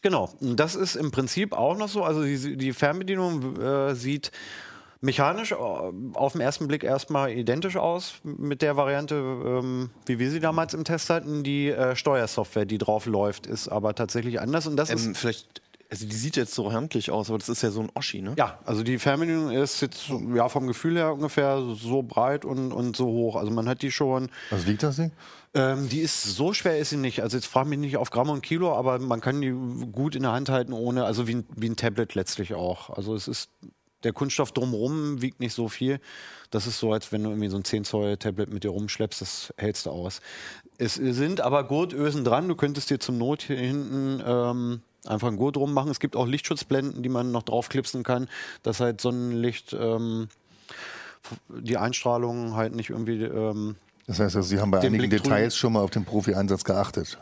Genau, 0.00 0.30
das 0.40 0.76
ist 0.76 0.94
im 0.94 1.10
Prinzip 1.10 1.52
auch 1.52 1.76
noch 1.76 1.88
so. 1.88 2.04
Also 2.04 2.22
die, 2.22 2.56
die 2.56 2.72
Fernbedienung 2.72 3.60
äh, 3.60 3.94
sieht 3.96 4.30
mechanisch 5.00 5.52
äh, 5.52 5.54
auf 5.56 6.32
den 6.32 6.40
ersten 6.40 6.68
Blick 6.68 6.84
erstmal 6.84 7.30
identisch 7.30 7.76
aus 7.76 8.14
mit 8.24 8.62
der 8.62 8.76
Variante, 8.76 9.14
ähm, 9.14 9.90
wie 10.06 10.18
wir 10.18 10.30
sie 10.30 10.40
damals 10.40 10.74
im 10.74 10.84
Test 10.84 11.10
hatten. 11.10 11.44
Die 11.44 11.68
äh, 11.68 11.94
Steuersoftware, 11.96 12.66
die 12.66 12.78
drauf 12.78 13.06
läuft, 13.06 13.46
ist 13.46 13.68
aber 13.68 13.94
tatsächlich 13.94 14.40
anders. 14.40 14.66
Und 14.66 14.76
das 14.76 14.90
Ähm, 14.90 14.96
ist 14.96 15.18
vielleicht, 15.18 15.62
also 15.90 16.06
die 16.06 16.16
sieht 16.16 16.36
jetzt 16.36 16.54
so 16.54 16.72
handlich 16.72 17.10
aus, 17.10 17.30
aber 17.30 17.38
das 17.38 17.48
ist 17.48 17.62
ja 17.62 17.70
so 17.70 17.80
ein 17.80 17.90
Oschi, 17.94 18.20
ne? 18.20 18.34
ja, 18.36 18.58
also 18.64 18.82
die 18.82 18.98
Fernbedienung 18.98 19.50
ist 19.52 19.80
jetzt 19.80 20.10
ja 20.34 20.48
vom 20.48 20.66
Gefühl 20.66 20.96
her 20.96 21.12
ungefähr 21.14 21.62
so 21.74 22.02
breit 22.02 22.44
und, 22.44 22.72
und 22.72 22.96
so 22.96 23.06
hoch. 23.06 23.36
Also 23.36 23.50
man 23.50 23.68
hat 23.68 23.82
die 23.82 23.90
schon. 23.90 24.28
Was 24.50 24.66
wiegt 24.66 24.82
das 24.82 24.96
Ding? 24.96 25.12
Ähm, 25.54 25.88
die 25.88 26.00
ist 26.00 26.22
so 26.24 26.52
schwer 26.52 26.78
ist 26.78 26.90
sie 26.90 26.98
nicht. 26.98 27.22
Also 27.22 27.38
jetzt 27.38 27.46
frag 27.46 27.66
mich 27.66 27.78
nicht 27.78 27.96
auf 27.96 28.10
Gramm 28.10 28.28
und 28.28 28.42
Kilo, 28.42 28.74
aber 28.74 28.98
man 28.98 29.22
kann 29.22 29.40
die 29.40 29.50
gut 29.92 30.14
in 30.14 30.22
der 30.22 30.32
Hand 30.32 30.50
halten 30.50 30.74
ohne, 30.74 31.04
also 31.04 31.26
wie 31.26 31.36
ein, 31.36 31.46
wie 31.56 31.70
ein 31.70 31.76
Tablet 31.76 32.14
letztlich 32.14 32.52
auch. 32.52 32.90
Also 32.90 33.14
es 33.14 33.28
ist 33.28 33.48
der 34.04 34.12
Kunststoff 34.12 34.52
drumherum 34.52 35.20
wiegt 35.22 35.40
nicht 35.40 35.54
so 35.54 35.68
viel. 35.68 36.00
Das 36.50 36.66
ist 36.66 36.78
so, 36.78 36.92
als 36.92 37.12
wenn 37.12 37.24
du 37.24 37.30
irgendwie 37.30 37.48
so 37.48 37.56
ein 37.56 37.64
10 37.64 37.84
Zoll 37.84 38.16
Tablet 38.16 38.52
mit 38.52 38.64
dir 38.64 38.70
rumschleppst, 38.70 39.20
das 39.20 39.52
hältst 39.56 39.86
du 39.86 39.90
aus. 39.90 40.20
Es 40.78 40.94
sind 40.94 41.40
aber 41.40 41.64
Gurtösen 41.64 42.24
dran. 42.24 42.48
Du 42.48 42.54
könntest 42.54 42.90
dir 42.90 43.00
zum 43.00 43.18
Not 43.18 43.42
hier 43.42 43.56
hinten 43.56 44.22
ähm, 44.24 44.82
einfach 45.06 45.28
einen 45.28 45.36
Gurt 45.36 45.56
drum 45.56 45.72
machen. 45.72 45.90
Es 45.90 46.00
gibt 46.00 46.16
auch 46.16 46.26
Lichtschutzblenden, 46.26 47.02
die 47.02 47.08
man 47.08 47.32
noch 47.32 47.42
draufklipsen 47.42 48.04
kann, 48.04 48.28
dass 48.62 48.80
halt 48.80 49.00
Sonnenlicht 49.00 49.72
ähm, 49.78 50.28
die 51.48 51.76
Einstrahlung 51.76 52.54
halt 52.54 52.74
nicht 52.74 52.90
irgendwie 52.90 53.22
ähm, 53.24 53.76
Das 54.08 54.18
heißt, 54.20 54.36
also, 54.36 54.48
Sie 54.48 54.58
haben 54.58 54.70
bei 54.70 54.80
Den 54.80 54.94
einigen 54.94 55.10
Blick. 55.10 55.22
Details 55.22 55.54
schon 55.54 55.74
mal 55.74 55.80
auf 55.80 55.90
den 55.90 56.06
Profi-Einsatz 56.06 56.64
geachtet. 56.64 57.18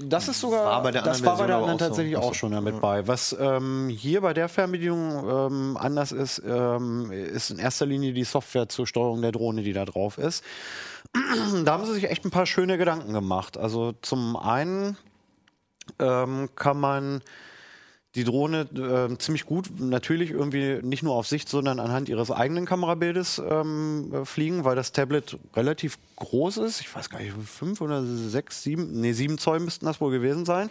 Das 0.00 0.28
ist 0.28 0.40
sogar, 0.40 0.64
War 0.64 0.82
bei 0.82 0.90
der 0.90 1.02
das 1.02 1.22
war 1.22 1.36
bei 1.36 1.46
der 1.46 1.56
anderen 1.56 1.74
aber 1.74 1.74
auch 1.74 1.78
so. 1.78 1.86
tatsächlich 1.88 2.16
auch 2.16 2.32
schon 2.32 2.52
damit 2.52 2.80
bei. 2.80 3.06
Was 3.06 3.36
ähm, 3.38 3.90
hier 3.90 4.22
bei 4.22 4.32
der 4.32 4.48
Fernbedienung 4.48 5.28
ähm, 5.28 5.76
anders 5.76 6.10
ist, 6.10 6.42
ähm, 6.44 7.12
ist 7.12 7.50
in 7.50 7.58
erster 7.58 7.84
Linie 7.84 8.14
die 8.14 8.24
Software 8.24 8.66
zur 8.70 8.86
Steuerung 8.86 9.20
der 9.20 9.32
Drohne, 9.32 9.62
die 9.62 9.74
da 9.74 9.84
drauf 9.84 10.16
ist. 10.16 10.42
da 11.64 11.72
haben 11.72 11.84
sie 11.84 11.92
sich 11.92 12.08
echt 12.10 12.24
ein 12.24 12.30
paar 12.30 12.46
schöne 12.46 12.78
Gedanken 12.78 13.12
gemacht. 13.12 13.58
Also 13.58 13.92
zum 14.00 14.36
einen 14.36 14.96
ähm, 15.98 16.48
kann 16.56 16.80
man 16.80 17.20
die 18.14 18.24
Drohne 18.24 18.68
ähm, 18.76 19.18
ziemlich 19.18 19.46
gut 19.46 19.70
natürlich 19.78 20.30
irgendwie 20.32 20.80
nicht 20.82 21.02
nur 21.02 21.14
auf 21.14 21.26
Sicht, 21.26 21.48
sondern 21.48 21.80
anhand 21.80 22.10
ihres 22.10 22.30
eigenen 22.30 22.66
Kamerabildes 22.66 23.40
ähm, 23.48 24.12
äh, 24.12 24.24
fliegen, 24.26 24.64
weil 24.64 24.76
das 24.76 24.92
Tablet 24.92 25.38
relativ 25.54 25.98
groß 26.16 26.58
ist. 26.58 26.80
Ich 26.82 26.94
weiß 26.94 27.08
gar 27.08 27.20
nicht, 27.20 27.32
fünf 27.32 27.80
oder 27.80 28.04
sechs, 28.04 28.62
sieben, 28.62 29.00
nee, 29.00 29.12
sieben 29.12 29.38
Zoll 29.38 29.60
müssten 29.60 29.86
das 29.86 30.00
wohl 30.00 30.10
gewesen 30.10 30.44
sein. 30.44 30.68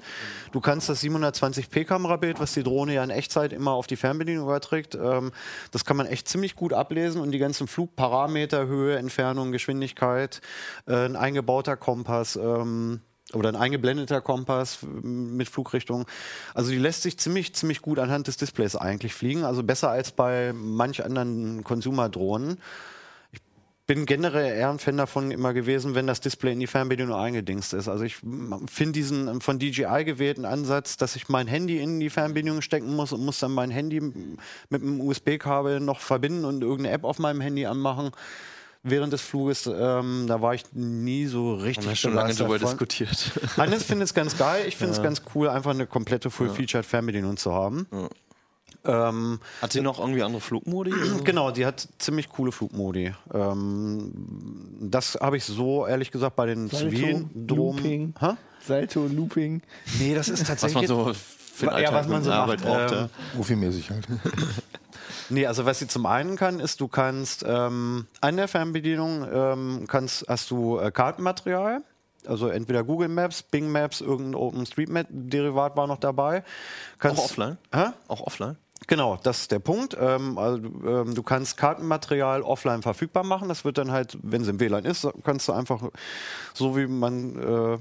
Du 0.51 0.61
kannst 0.61 0.87
das 0.87 1.03
720p 1.03 1.83
Kamerabild, 1.83 2.39
was 2.39 2.53
die 2.53 2.63
Drohne 2.63 2.93
ja 2.93 3.03
in 3.03 3.09
Echtzeit 3.09 3.53
immer 3.53 3.71
auf 3.71 3.87
die 3.87 3.95
Fernbedienung 3.95 4.45
überträgt, 4.45 4.93
ähm, 4.93 5.31
das 5.71 5.83
kann 5.83 5.97
man 5.97 6.05
echt 6.05 6.27
ziemlich 6.27 6.55
gut 6.55 6.73
ablesen 6.73 7.21
und 7.21 7.31
die 7.31 7.39
ganzen 7.39 7.67
Flugparameter, 7.67 8.67
Höhe, 8.67 8.97
Entfernung, 8.97 9.51
Geschwindigkeit, 9.51 10.41
äh, 10.85 10.93
ein 10.93 11.15
eingebauter 11.15 11.75
Kompass, 11.75 12.35
ähm, 12.35 13.01
oder 13.33 13.49
ein 13.49 13.55
eingeblendeter 13.55 14.21
Kompass 14.21 14.79
mit 14.83 15.49
Flugrichtung. 15.49 16.05
Also 16.53 16.71
die 16.71 16.77
lässt 16.77 17.03
sich 17.03 17.17
ziemlich, 17.17 17.53
ziemlich 17.55 17.81
gut 17.81 17.99
anhand 17.99 18.27
des 18.27 18.37
Displays 18.37 18.75
eigentlich 18.75 19.13
fliegen. 19.13 19.43
Also 19.43 19.63
besser 19.63 19.89
als 19.89 20.11
bei 20.11 20.53
manch 20.53 21.03
anderen 21.03 21.63
Consumer-Drohnen. 21.63 22.59
Ich 23.31 23.41
bin 23.87 24.05
generell 24.05 24.55
eher 24.55 24.69
ein 24.69 24.79
Fan 24.79 24.95
davon 24.95 25.31
immer 25.31 25.53
gewesen, 25.53 25.95
wenn 25.95 26.07
das 26.07 26.21
Display 26.21 26.53
in 26.53 26.59
die 26.59 26.67
Fernbedienung 26.67 27.15
eingedingst 27.15 27.73
ist. 27.73 27.89
Also 27.89 28.05
ich 28.05 28.15
finde 28.15 28.93
diesen 28.93 29.41
von 29.41 29.59
DJI 29.59 30.05
gewählten 30.05 30.45
Ansatz, 30.45 30.95
dass 30.97 31.15
ich 31.15 31.27
mein 31.27 31.47
Handy 31.47 31.79
in 31.79 31.99
die 31.99 32.09
Fernbedienung 32.09 32.61
stecken 32.61 32.95
muss 32.95 33.11
und 33.11 33.25
muss 33.25 33.39
dann 33.39 33.51
mein 33.51 33.71
Handy 33.71 33.99
mit 33.99 34.81
einem 34.81 35.01
USB-Kabel 35.01 35.79
noch 35.81 35.99
verbinden 35.99 36.45
und 36.45 36.61
irgendeine 36.61 36.95
App 36.95 37.03
auf 37.03 37.19
meinem 37.19 37.41
Handy 37.41 37.65
anmachen. 37.65 38.11
Während 38.83 39.13
des 39.13 39.21
Fluges, 39.21 39.67
ähm, 39.67 40.25
da 40.27 40.41
war 40.41 40.55
ich 40.55 40.63
nie 40.73 41.27
so 41.27 41.53
richtig 41.53 41.83
Haben 41.85 41.91
wir 41.91 41.95
schon 41.95 42.13
lange 42.15 42.33
von. 42.33 42.57
diskutiert. 42.59 43.31
Hannes 43.57 43.83
findet 43.83 44.07
es 44.07 44.13
ganz 44.15 44.37
geil. 44.37 44.65
Ich 44.67 44.75
finde 44.75 44.93
es 44.93 45.03
ganz 45.03 45.21
cool, 45.35 45.49
einfach 45.49 45.71
eine 45.71 45.85
komplette 45.85 46.31
Full-Featured 46.31 46.83
Fernbedienung 46.85 47.37
zu 47.37 47.53
haben. 47.53 47.85
Ähm, 48.83 49.39
Hat 49.61 49.71
sie 49.73 49.81
noch 49.81 49.99
irgendwie 49.99 50.23
andere 50.23 50.41
Flugmodi? 50.41 50.91
genau, 51.23 51.51
die 51.51 51.67
hat 51.67 51.87
ziemlich 51.99 52.29
coole 52.29 52.51
Flugmodi. 52.51 53.13
Ähm, 53.31 54.11
das 54.81 55.15
habe 55.21 55.37
ich 55.37 55.43
so 55.45 55.85
ehrlich 55.85 56.09
gesagt 56.09 56.35
bei 56.35 56.47
den 56.47 56.67
Salto, 56.67 56.89
zivilen 56.89 57.29
Looping. 57.35 57.47
Drohnen. 57.47 58.15
Hä? 58.19 58.29
Salto, 58.65 59.05
Looping. 59.05 59.61
Nee, 59.99 60.15
das 60.15 60.29
ist 60.29 60.41
Was 60.41 60.47
tatsächlich. 60.47 60.87
man 60.89 60.97
so 60.97 61.13
für 61.13 61.67
den 61.67 61.83
Ja, 61.83 61.93
was 61.93 62.07
man 62.07 62.23
so 62.23 62.31
der 62.31 62.39
macht. 62.39 62.49
Arbeit 62.49 62.61
braucht. 62.63 62.91
Ähm, 62.93 62.97
ja. 62.97 63.09
Profimäßig 63.35 63.91
halt. 63.91 64.07
Nee, 65.29 65.45
also 65.45 65.65
was 65.65 65.79
sie 65.79 65.87
zum 65.87 66.05
einen 66.05 66.35
kann, 66.35 66.59
ist, 66.59 66.81
du 66.81 66.87
kannst 66.87 67.43
ähm, 67.47 68.07
an 68.21 68.37
der 68.37 68.47
Fernbedienung 68.47 69.27
ähm, 69.31 69.85
kannst, 69.87 70.25
hast 70.27 70.51
du 70.51 70.79
äh, 70.79 70.91
Kartenmaterial. 70.91 71.83
Also 72.27 72.49
entweder 72.49 72.83
Google 72.83 73.07
Maps, 73.07 73.41
Bing 73.41 73.71
Maps, 73.71 74.01
irgendein 74.01 74.35
OpenStreetMap-Derivat 74.35 75.75
war 75.75 75.87
noch 75.87 75.97
dabei. 75.97 76.43
Kannst, 76.99 77.19
Auch 77.19 77.25
offline? 77.25 77.57
Hä? 77.73 77.85
Auch 78.07 78.21
offline? 78.21 78.57
Genau, 78.87 79.17
das 79.21 79.41
ist 79.41 79.51
der 79.51 79.59
Punkt. 79.59 79.95
Ähm, 79.99 80.37
also, 80.37 80.57
ähm, 80.57 81.13
du 81.13 81.23
kannst 81.23 81.57
Kartenmaterial 81.57 82.41
offline 82.41 82.81
verfügbar 82.81 83.23
machen. 83.23 83.47
Das 83.47 83.63
wird 83.63 83.77
dann 83.77 83.91
halt, 83.91 84.17
wenn 84.21 84.41
es 84.41 84.47
im 84.47 84.59
WLAN 84.59 84.85
ist, 84.85 85.07
kannst 85.23 85.47
du 85.47 85.53
einfach, 85.53 85.81
so 86.53 86.75
wie 86.75 86.87
man 86.87 87.35
äh, 87.37 87.77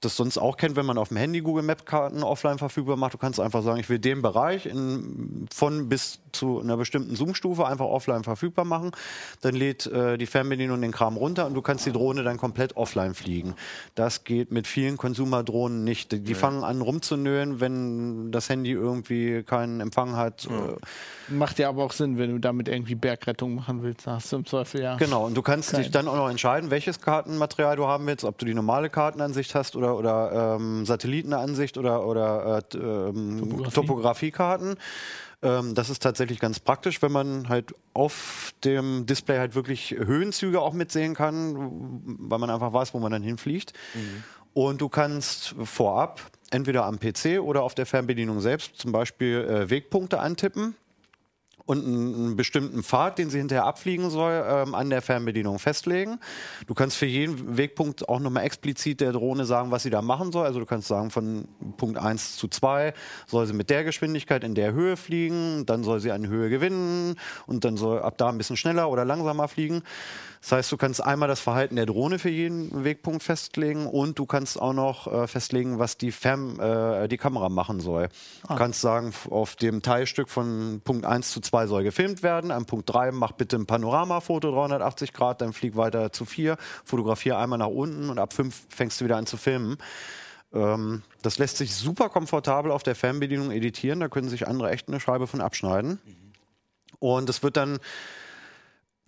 das 0.00 0.16
sonst 0.16 0.38
auch 0.38 0.56
kennt, 0.56 0.76
wenn 0.76 0.86
man 0.86 0.96
auf 0.98 1.08
dem 1.08 1.18
Handy 1.18 1.40
Google 1.40 1.62
Map 1.62 1.84
Karten 1.84 2.22
offline 2.22 2.58
verfügbar 2.58 2.96
macht, 2.96 3.14
du 3.14 3.18
kannst 3.18 3.38
einfach 3.38 3.62
sagen, 3.62 3.78
ich 3.80 3.88
will 3.88 3.98
den 3.98 4.22
Bereich 4.22 4.66
in, 4.66 5.46
von 5.54 5.88
bis 5.88 6.20
zu 6.32 6.60
einer 6.60 6.76
bestimmten 6.76 7.16
Zoom-Stufe 7.16 7.66
einfach 7.66 7.86
offline 7.86 8.24
verfügbar 8.24 8.64
machen. 8.64 8.92
Dann 9.42 9.54
lädt 9.54 9.86
äh, 9.86 10.16
die 10.16 10.26
Fernbedienung 10.26 10.80
den 10.80 10.92
Kram 10.92 11.16
runter 11.16 11.46
und 11.46 11.54
du 11.54 11.60
kannst 11.62 11.84
die 11.86 11.92
Drohne 11.92 12.22
dann 12.22 12.38
komplett 12.38 12.76
offline 12.76 13.14
fliegen. 13.14 13.54
Das 13.94 14.24
geht 14.24 14.52
mit 14.52 14.66
vielen 14.66 14.96
Consumer-Drohnen 14.96 15.84
nicht. 15.84 16.12
Die, 16.12 16.20
die 16.20 16.34
fangen 16.34 16.64
an 16.64 16.80
rumzunölen, 16.80 17.60
wenn 17.60 18.30
das 18.32 18.48
Handy 18.48 18.70
irgendwie 18.70 19.42
keinen 19.42 19.80
Empfang 19.80 20.16
hat. 20.16 20.46
Äh, 20.46 21.32
Macht 21.32 21.58
ja 21.58 21.68
aber 21.68 21.84
auch 21.84 21.92
Sinn, 21.92 22.18
wenn 22.18 22.30
du 22.30 22.38
damit 22.38 22.68
irgendwie 22.68 22.94
Bergrettung 22.94 23.54
machen 23.54 23.82
willst. 23.82 24.06
Hast 24.06 24.32
du 24.32 24.36
im 24.36 24.46
Zweifel 24.46 24.82
ja. 24.82 24.96
Genau, 24.96 25.26
und 25.26 25.36
du 25.36 25.42
kannst 25.42 25.72
Kein- 25.72 25.82
dich 25.82 25.90
dann 25.90 26.08
auch 26.08 26.16
noch 26.16 26.28
entscheiden, 26.30 26.70
welches 26.70 27.00
Kartenmaterial 27.00 27.76
du 27.76 27.86
haben 27.86 28.06
willst, 28.06 28.24
ob 28.24 28.38
du 28.38 28.46
die 28.46 28.54
normale 28.54 28.88
Kartenansicht 28.90 29.54
hast 29.54 29.76
oder, 29.76 29.89
oder 29.96 30.56
ähm, 30.56 30.84
Satellitenansicht 30.86 31.78
oder, 31.78 32.06
oder 32.06 32.62
äh, 32.72 32.76
ähm, 32.76 33.40
Topografie. 33.40 33.74
Topografiekarten. 33.74 34.76
Ähm, 35.42 35.74
das 35.74 35.90
ist 35.90 36.02
tatsächlich 36.02 36.38
ganz 36.38 36.60
praktisch, 36.60 37.00
wenn 37.02 37.12
man 37.12 37.48
halt 37.48 37.74
auf 37.94 38.52
dem 38.64 39.06
Display 39.06 39.38
halt 39.38 39.54
wirklich 39.54 39.92
Höhenzüge 39.92 40.60
auch 40.60 40.72
mitsehen 40.72 41.14
kann, 41.14 41.54
weil 42.18 42.38
man 42.38 42.50
einfach 42.50 42.72
weiß, 42.72 42.94
wo 42.94 42.98
man 42.98 43.12
dann 43.12 43.22
hinfliegt. 43.22 43.72
Und 44.52 44.80
du 44.80 44.88
kannst 44.88 45.54
vorab 45.64 46.20
entweder 46.50 46.84
am 46.84 46.98
PC 46.98 47.40
oder 47.40 47.62
auf 47.62 47.74
der 47.74 47.86
Fernbedienung 47.86 48.40
selbst 48.40 48.76
zum 48.76 48.92
Beispiel 48.92 49.38
äh, 49.38 49.70
Wegpunkte 49.70 50.18
antippen 50.20 50.74
und 51.70 51.86
einen, 51.86 52.36
bestimmten 52.36 52.82
Pfad, 52.82 53.18
den 53.18 53.30
sie 53.30 53.38
hinterher 53.38 53.64
abfliegen 53.64 54.10
soll, 54.10 54.44
ähm, 54.44 54.74
an 54.74 54.90
der 54.90 55.02
Fernbedienung 55.02 55.60
festlegen. 55.60 56.18
Du 56.66 56.74
kannst 56.74 56.96
für 56.96 57.06
jeden 57.06 57.56
Wegpunkt 57.56 58.08
auch 58.08 58.18
nochmal 58.18 58.42
explizit 58.44 59.00
der 59.00 59.12
Drohne 59.12 59.44
sagen, 59.44 59.70
was 59.70 59.84
sie 59.84 59.90
da 59.90 60.02
machen 60.02 60.32
soll. 60.32 60.46
Also 60.46 60.58
du 60.58 60.66
kannst 60.66 60.88
sagen, 60.88 61.10
von 61.10 61.46
Punkt 61.76 61.96
1 61.96 62.36
zu 62.36 62.48
2 62.48 62.92
soll 63.28 63.46
sie 63.46 63.52
mit 63.52 63.70
der 63.70 63.84
Geschwindigkeit 63.84 64.42
in 64.42 64.56
der 64.56 64.72
Höhe 64.72 64.96
fliegen, 64.96 65.64
dann 65.64 65.84
soll 65.84 66.00
sie 66.00 66.10
an 66.10 66.26
Höhe 66.26 66.50
gewinnen 66.50 67.14
und 67.46 67.64
dann 67.64 67.76
soll 67.76 68.00
ab 68.00 68.18
da 68.18 68.30
ein 68.30 68.38
bisschen 68.38 68.56
schneller 68.56 68.90
oder 68.90 69.04
langsamer 69.04 69.46
fliegen. 69.46 69.82
Das 70.40 70.52
heißt, 70.52 70.72
du 70.72 70.78
kannst 70.78 71.04
einmal 71.04 71.28
das 71.28 71.40
Verhalten 71.40 71.76
der 71.76 71.84
Drohne 71.84 72.18
für 72.18 72.30
jeden 72.30 72.82
Wegpunkt 72.82 73.22
festlegen 73.22 73.86
und 73.86 74.18
du 74.18 74.24
kannst 74.24 74.60
auch 74.60 74.72
noch 74.72 75.06
äh, 75.06 75.26
festlegen, 75.26 75.78
was 75.78 75.98
die, 75.98 76.12
Fern, 76.12 76.58
äh, 76.58 77.08
die 77.08 77.18
Kamera 77.18 77.50
machen 77.50 77.80
soll. 77.80 78.08
Du 78.48 78.54
kannst 78.54 78.80
sagen, 78.80 79.12
auf 79.28 79.56
dem 79.56 79.82
Teilstück 79.82 80.30
von 80.30 80.80
Punkt 80.82 81.04
1 81.04 81.30
zu 81.30 81.40
2 81.40 81.66
soll 81.66 81.82
gefilmt 81.82 82.22
werden. 82.22 82.50
An 82.50 82.64
Punkt 82.64 82.88
3 82.88 83.12
mach 83.12 83.32
bitte 83.32 83.56
ein 83.56 83.66
Panoramafoto 83.66 84.50
380 84.50 85.12
Grad, 85.12 85.42
dann 85.42 85.52
flieg 85.52 85.76
weiter 85.76 86.10
zu 86.10 86.24
4, 86.24 86.56
fotografiere 86.84 87.36
einmal 87.36 87.58
nach 87.58 87.66
unten 87.66 88.08
und 88.08 88.18
ab 88.18 88.32
5 88.32 88.66
fängst 88.70 89.00
du 89.00 89.04
wieder 89.04 89.18
an 89.18 89.26
zu 89.26 89.36
filmen. 89.36 89.76
Ähm, 90.54 91.02
das 91.20 91.38
lässt 91.38 91.58
sich 91.58 91.74
super 91.74 92.08
komfortabel 92.08 92.72
auf 92.72 92.82
der 92.82 92.94
Fernbedienung 92.94 93.50
editieren. 93.50 94.00
Da 94.00 94.08
können 94.08 94.30
sich 94.30 94.48
andere 94.48 94.70
echt 94.70 94.88
eine 94.88 95.00
Scheibe 95.00 95.26
von 95.26 95.42
abschneiden. 95.42 96.00
Und 96.98 97.28
es 97.28 97.42
wird 97.42 97.56
dann 97.56 97.78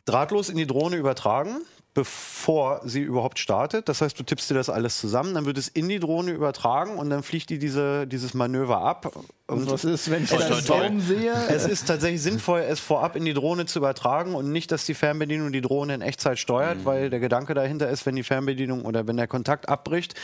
drahtlos 0.04 0.48
in 0.48 0.56
die 0.56 0.66
Drohne 0.66 0.96
übertragen, 0.96 1.58
bevor 1.94 2.80
sie 2.84 3.00
überhaupt 3.00 3.38
startet. 3.38 3.88
Das 3.88 4.00
heißt, 4.00 4.18
du 4.18 4.22
tippst 4.22 4.48
dir 4.50 4.54
das 4.54 4.70
alles 4.70 4.98
zusammen, 4.98 5.34
dann 5.34 5.44
wird 5.44 5.58
es 5.58 5.68
in 5.68 5.88
die 5.88 6.00
Drohne 6.00 6.30
übertragen 6.30 6.96
und 6.96 7.10
dann 7.10 7.22
fliegt 7.22 7.50
die 7.50 7.58
diese, 7.58 8.06
dieses 8.06 8.32
Manöver 8.32 8.80
ab. 8.80 9.12
Und 9.46 9.70
was 9.70 9.84
ist, 9.84 10.10
wenn 10.10 10.24
ich 10.24 10.30
Toi, 10.30 10.38
da 10.38 10.46
einen 10.46 10.54
toi, 10.54 10.62
toi. 10.62 10.88
Baum 10.88 11.00
sehe? 11.00 11.32
Es 11.48 11.66
ist 11.66 11.86
tatsächlich 11.86 12.22
sinnvoll, 12.22 12.60
es 12.60 12.80
vorab 12.80 13.14
in 13.14 13.26
die 13.26 13.34
Drohne 13.34 13.66
zu 13.66 13.78
übertragen 13.78 14.34
und 14.34 14.50
nicht, 14.50 14.72
dass 14.72 14.86
die 14.86 14.94
Fernbedienung 14.94 15.52
die 15.52 15.60
Drohne 15.60 15.94
in 15.94 16.00
Echtzeit 16.00 16.38
steuert, 16.38 16.86
weil 16.86 17.10
der 17.10 17.20
Gedanke 17.20 17.52
dahinter 17.52 17.90
ist, 17.90 18.06
wenn 18.06 18.16
die 18.16 18.22
Fernbedienung 18.22 18.86
oder 18.86 19.06
wenn 19.06 19.18
der 19.18 19.28
Kontakt 19.28 19.68
abbricht, 19.68 20.14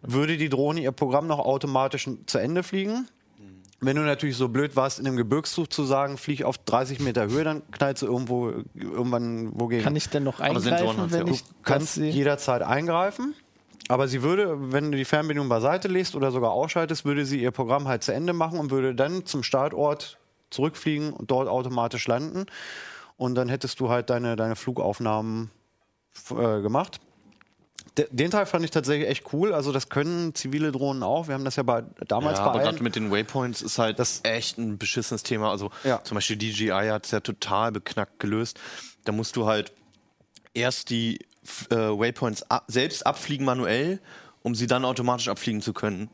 würde 0.00 0.38
die 0.38 0.48
Drohne 0.48 0.80
ihr 0.80 0.92
Programm 0.92 1.26
noch 1.26 1.40
automatisch 1.40 2.08
zu 2.24 2.38
Ende 2.38 2.62
fliegen. 2.62 3.06
Wenn 3.80 3.96
du 3.96 4.02
natürlich 4.02 4.36
so 4.36 4.48
blöd 4.48 4.74
warst, 4.74 4.98
in 4.98 5.06
einem 5.06 5.16
Gebirgszug 5.16 5.72
zu 5.72 5.84
sagen, 5.84 6.18
flieg 6.18 6.42
auf 6.42 6.58
30 6.58 6.98
Meter 6.98 7.28
Höhe, 7.28 7.44
dann 7.44 7.62
knallst 7.70 8.02
du 8.02 8.06
irgendwo 8.06 8.52
irgendwann 8.74 9.52
wogegen. 9.58 9.84
Kann 9.84 9.94
ich 9.94 10.08
denn 10.08 10.24
noch 10.24 10.40
eingreifen, 10.40 11.12
wenn 11.12 11.26
ja 11.28 11.32
ich 11.32 11.44
Du 11.44 11.50
kannst 11.62 11.96
jederzeit 11.96 12.62
eingreifen. 12.62 13.34
Aber 13.88 14.08
sie 14.08 14.22
würde, 14.22 14.72
wenn 14.72 14.90
du 14.90 14.98
die 14.98 15.04
Fernbedienung 15.04 15.48
beiseite 15.48 15.88
legst 15.88 16.14
oder 16.14 16.30
sogar 16.30 16.50
ausschaltest, 16.50 17.04
würde 17.04 17.24
sie 17.24 17.40
ihr 17.40 17.52
Programm 17.52 17.88
halt 17.88 18.02
zu 18.02 18.12
Ende 18.12 18.32
machen 18.32 18.58
und 18.58 18.70
würde 18.70 18.94
dann 18.94 19.24
zum 19.24 19.42
Startort 19.42 20.18
zurückfliegen 20.50 21.12
und 21.12 21.30
dort 21.30 21.48
automatisch 21.48 22.06
landen. 22.06 22.46
Und 23.16 23.34
dann 23.34 23.48
hättest 23.48 23.80
du 23.80 23.88
halt 23.88 24.10
deine, 24.10 24.36
deine 24.36 24.56
Flugaufnahmen 24.56 25.50
äh, 26.30 26.60
gemacht. 26.60 27.00
De 27.98 28.06
den 28.10 28.30
Teil 28.30 28.46
fand 28.46 28.64
ich 28.64 28.70
tatsächlich 28.70 29.08
echt 29.08 29.32
cool. 29.32 29.52
Also 29.52 29.72
das 29.72 29.88
können 29.88 30.34
zivile 30.34 30.72
Drohnen 30.72 31.02
auch. 31.02 31.26
Wir 31.28 31.34
haben 31.34 31.44
das 31.44 31.56
ja 31.56 31.62
bei, 31.64 31.82
damals 32.06 32.38
Ja, 32.38 32.44
bei 32.44 32.50
aber 32.52 32.60
gerade 32.60 32.82
mit 32.82 32.94
den 32.96 33.10
Waypoints 33.10 33.60
ist 33.60 33.78
halt 33.78 33.98
Das- 33.98 34.20
echt 34.22 34.56
ein 34.58 34.78
beschissenes 34.78 35.22
Thema. 35.24 35.50
Also 35.50 35.70
Ja. 35.84 36.02
zum 36.04 36.14
Beispiel 36.14 36.36
DJI 36.36 36.88
hat 36.90 37.04
es 37.06 37.10
ja 37.10 37.20
total 37.20 37.72
beknackt 37.72 38.20
gelöst. 38.20 38.58
Da 39.04 39.12
musst 39.12 39.36
du 39.36 39.46
halt 39.46 39.72
erst 40.54 40.90
die 40.90 41.18
äh, 41.70 41.74
Waypoints 41.76 42.48
ab, 42.50 42.64
selbst 42.68 43.06
abfliegen 43.06 43.44
manuell, 43.46 44.00
um 44.42 44.54
sie 44.54 44.66
dann 44.66 44.84
automatisch 44.84 45.28
abfliegen 45.28 45.62
zu 45.62 45.72
können. 45.72 46.10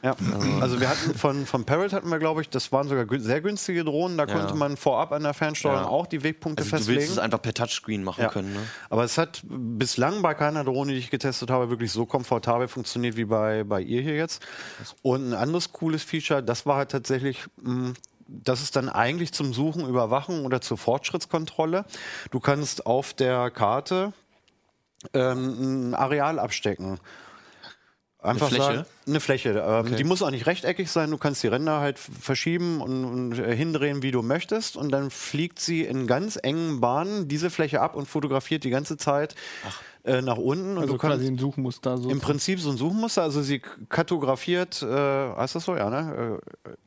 Ja, 0.00 0.14
also 0.60 0.78
wir 0.80 0.88
hatten 0.88 1.12
von, 1.14 1.44
von 1.44 1.64
Parrot 1.64 1.92
hatten 1.92 2.08
wir, 2.08 2.20
glaube 2.20 2.40
ich, 2.40 2.48
das 2.48 2.70
waren 2.70 2.86
sogar 2.88 3.04
sehr 3.18 3.40
günstige 3.40 3.82
Drohnen. 3.84 4.16
Da 4.16 4.26
Ja. 4.26 4.32
konnte 4.32 4.54
man 4.54 4.76
vorab 4.76 5.10
an 5.10 5.24
der 5.24 5.34
Fernsteuerung 5.34 5.80
Ja. 5.82 5.88
auch 5.88 6.06
die 6.06 6.22
Wegpunkte 6.22 6.62
Also 6.62 6.70
du 6.70 6.76
festlegen. 6.76 7.00
willst 7.00 7.12
es 7.12 7.18
einfach 7.18 7.42
per 7.42 7.52
Touchscreen 7.52 8.04
machen 8.04 8.22
Ja. 8.22 8.28
können. 8.28 8.52
Ne? 8.52 8.60
Aber 8.90 9.02
es 9.02 9.18
hat 9.18 9.42
bislang 9.48 10.22
bei 10.22 10.34
keiner 10.34 10.62
Drohne, 10.62 10.92
die 10.92 10.98
ich 10.98 11.10
getestet 11.10 11.50
habe, 11.50 11.68
wirklich 11.70 11.90
so 11.90 12.06
komfortabel 12.06 12.68
funktioniert 12.68 13.16
wie 13.16 13.24
bei, 13.24 13.64
bei 13.64 13.80
ihr 13.80 14.00
hier 14.02 14.14
jetzt. 14.14 14.46
Und 15.02 15.30
ein 15.30 15.34
anderes 15.34 15.72
cooles 15.72 16.04
Feature, 16.04 16.44
das 16.44 16.64
war 16.64 16.76
halt 16.76 16.92
tatsächlich, 16.92 17.44
mh, 17.60 17.94
das 18.28 18.62
ist 18.62 18.76
dann 18.76 18.88
eigentlich 18.88 19.32
zum 19.32 19.52
Suchen, 19.52 19.88
Überwachen 19.88 20.44
oder 20.44 20.60
zur 20.60 20.78
Fortschrittskontrolle. 20.78 21.84
Du 22.30 22.38
kannst 22.38 22.86
auf 22.86 23.14
der 23.14 23.50
Karte 23.50 24.12
ähm, 25.14 25.90
ein 25.90 25.94
Areal 25.94 26.38
abstecken. 26.38 26.98
Einfach 28.20 28.48
Fläche? 28.48 28.62
Sagen, 28.62 28.84
eine 29.06 29.20
Fläche. 29.20 29.64
Ähm, 29.64 29.94
Die 29.96 30.02
muss 30.02 30.22
auch 30.22 30.30
nicht 30.30 30.46
rechteckig 30.46 30.90
sein. 30.90 31.10
Du 31.10 31.18
kannst 31.18 31.42
die 31.44 31.46
Ränder 31.46 31.78
halt 31.78 31.98
verschieben 32.00 32.80
und, 32.80 33.04
und 33.04 33.38
äh, 33.38 33.54
hindrehen, 33.54 34.02
wie 34.02 34.10
du 34.10 34.22
möchtest. 34.22 34.76
Und 34.76 34.90
dann 34.90 35.10
fliegt 35.10 35.60
sie 35.60 35.82
in 35.84 36.08
ganz 36.08 36.36
engen 36.42 36.80
Bahnen 36.80 37.28
diese 37.28 37.48
Fläche 37.48 37.80
ab 37.80 37.94
und 37.94 38.06
fotografiert 38.06 38.64
die 38.64 38.70
ganze 38.70 38.96
Zeit 38.96 39.36
äh, 40.08 40.22
nach 40.22 40.36
unten. 40.36 40.72
Und 40.72 40.78
Also 40.78 40.94
du 40.94 40.98
kannst 40.98 41.16
quasi 41.16 41.28
ein 41.28 41.38
Suchmuster. 41.38 41.98
So 41.98 42.10
im 42.10 42.20
Prinzip 42.20 42.60
so 42.60 42.70
ein 42.70 42.76
Suchmuster. 42.76 43.22
Also 43.22 43.42
sie 43.42 43.60
kartografiert, 43.88 44.82
äh, 44.82 44.86
heißt 44.86 45.54
das 45.54 45.64
so? 45.64 45.76
Ja, 45.76 45.90
ne? 45.90 46.40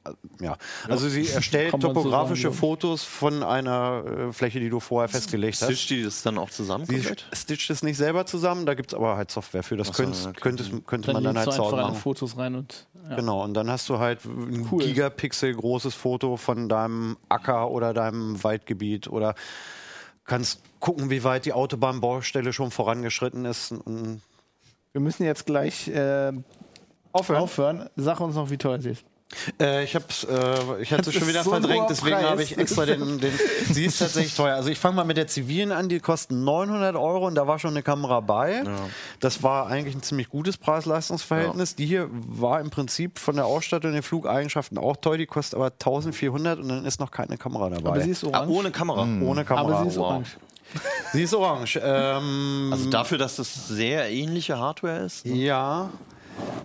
Äh, 0.08 0.44
ja. 0.44 0.58
Also 0.88 1.08
sie 1.10 1.28
erstellt 1.30 1.72
so 1.72 1.78
topografische 1.78 2.44
sagen, 2.44 2.54
glaub 2.54 2.60
Fotos 2.60 3.04
von 3.04 3.44
einer 3.44 4.04
äh, 4.06 4.34
Fläche, 4.34 4.60
die 4.60 4.70
du 4.70 4.80
vorher 4.80 5.10
festgelegt 5.10 5.62
hast. 5.62 5.68
Stitcht 5.68 5.90
die 5.90 6.04
das 6.04 6.24
dann 6.24 6.38
auch 6.38 6.50
zusammen 6.50 6.86
Sie 6.86 7.04
stitcht 7.34 7.70
es 7.70 7.84
nicht 7.84 7.98
selber 7.98 8.26
zusammen, 8.26 8.66
da 8.66 8.74
gibt 8.74 8.92
es 8.92 8.96
aber 8.96 9.18
halt 9.18 9.32
Software 9.32 9.64
für. 9.64 9.78
Das 9.78 9.88
so, 9.88 9.94
könntest, 9.94 10.28
okay. 10.28 10.40
könntest, 10.42 10.72
könnte 10.88 11.08
dann 11.08 11.16
man 11.16 11.24
dann 11.24 11.38
halt 11.38 11.48
du 11.48 11.52
zu 11.52 11.64
Hause 11.64 11.76
machen. 11.76 11.96
Fotos 11.96 12.38
rein 12.38 12.56
und 12.56 12.88
ja. 13.10 13.16
Genau, 13.16 13.44
und 13.44 13.54
dann 13.54 13.70
hast 13.70 13.90
du 13.90 14.00
halt 14.00 14.26
ein 14.26 14.68
Cool. 14.72 14.84
Gigapixel 14.84 15.54
großes 15.54 15.96
Foto 15.96 16.38
von 16.38 16.70
deinem 16.70 17.18
Acker 17.30 17.72
oder 17.72 17.94
deinem 17.94 18.44
Waldgebiet 18.44 19.08
oder 19.08 19.36
kannst 20.26 20.62
gucken, 20.82 21.10
wie 21.10 21.24
weit 21.24 21.46
die 21.46 21.54
Autobahnbaustelle 21.54 22.52
schon 22.52 22.72
vorangeschritten 22.72 23.46
ist. 23.46 23.74
Wir 24.92 25.00
müssen 25.02 25.24
jetzt 25.24 25.46
gleich 25.46 25.88
äh, 25.88 26.34
aufhören. 27.14 27.42
aufhören. 27.42 27.90
Sag 27.96 28.20
uns 28.20 28.36
noch, 28.36 28.50
wie 28.50 28.58
teuer 28.58 28.82
sie 28.82 28.90
ist. 28.90 29.06
Äh, 29.62 29.86
ich 29.86 29.96
hab's, 29.96 30.26
äh, 30.26 30.82
ich 30.82 30.92
hatte 30.92 31.10
es 31.10 31.16
schon 31.16 31.26
wieder 31.26 31.44
so 31.44 31.52
verdrängt, 31.52 31.90
deswegen 31.90 32.18
habe 32.18 32.44
ich 32.44 32.58
extra 32.58 32.86
den, 32.86 33.18
den. 33.18 33.32
Sie 33.70 33.86
ist 33.86 34.00
tatsächlich 34.00 34.36
teuer. 34.36 34.56
Also 34.56 34.70
ich 34.70 34.78
fange 34.78 34.98
mal 34.98 35.06
mit 35.06 35.16
der 35.16 35.28
zivilen 35.28 35.72
an, 35.72 35.88
die 35.88 36.02
kosten 36.02 36.44
900 36.44 36.98
Euro 36.98 37.28
und 37.28 37.36
da 37.36 37.48
war 37.48 37.58
schon 37.58 37.70
eine 37.72 37.82
Kamera 37.82 38.20
bei. 38.20 38.64
Das 39.22 39.42
war 39.42 39.68
eigentlich 39.68 39.96
ein 39.96 40.02
ziemlich 40.04 40.28
gutes 40.28 40.58
Preis-Leistungs-Verhältnis. 40.58 41.76
Die 41.76 41.86
hier 41.86 42.10
war 42.12 42.60
im 42.60 42.72
Prinzip 42.72 43.20
von 43.20 43.38
der 43.38 43.46
Ausstattung 43.46 43.92
und 43.92 43.96
den 43.96 44.04
Flugeigenschaften 44.04 44.78
auch 44.78 44.98
teuer, 44.98 45.18
die 45.18 45.28
kostet 45.28 45.56
aber 45.56 45.68
1400 45.68 46.60
und 46.60 46.68
dann 46.68 46.86
ist 46.86 47.00
noch 47.00 47.12
keine 47.12 47.38
Kamera 47.38 47.70
dabei. 47.70 47.90
Aber 47.90 48.02
sie 48.02 48.10
ist 48.12 48.26
Ah, 48.26 48.40
orange. 48.40 48.50
ohne 48.52 48.72
Kamera. 48.72 49.02
ohne 49.04 49.46
Kamera. 49.46 49.76
aber 49.76 49.84
sie 49.84 49.88
ist 49.92 49.98
wow. 49.98 50.08
orange. 50.08 50.38
Sie 51.14 51.24
ist 51.24 51.34
orange. 51.34 51.80
Ähm, 51.84 52.70
Also 52.72 52.90
dafür, 52.90 53.18
dass 53.18 53.36
das 53.36 53.68
sehr 53.68 54.10
ähnliche 54.10 54.58
Hardware 54.58 55.00
ist. 55.06 55.26
Ja. 55.26 55.90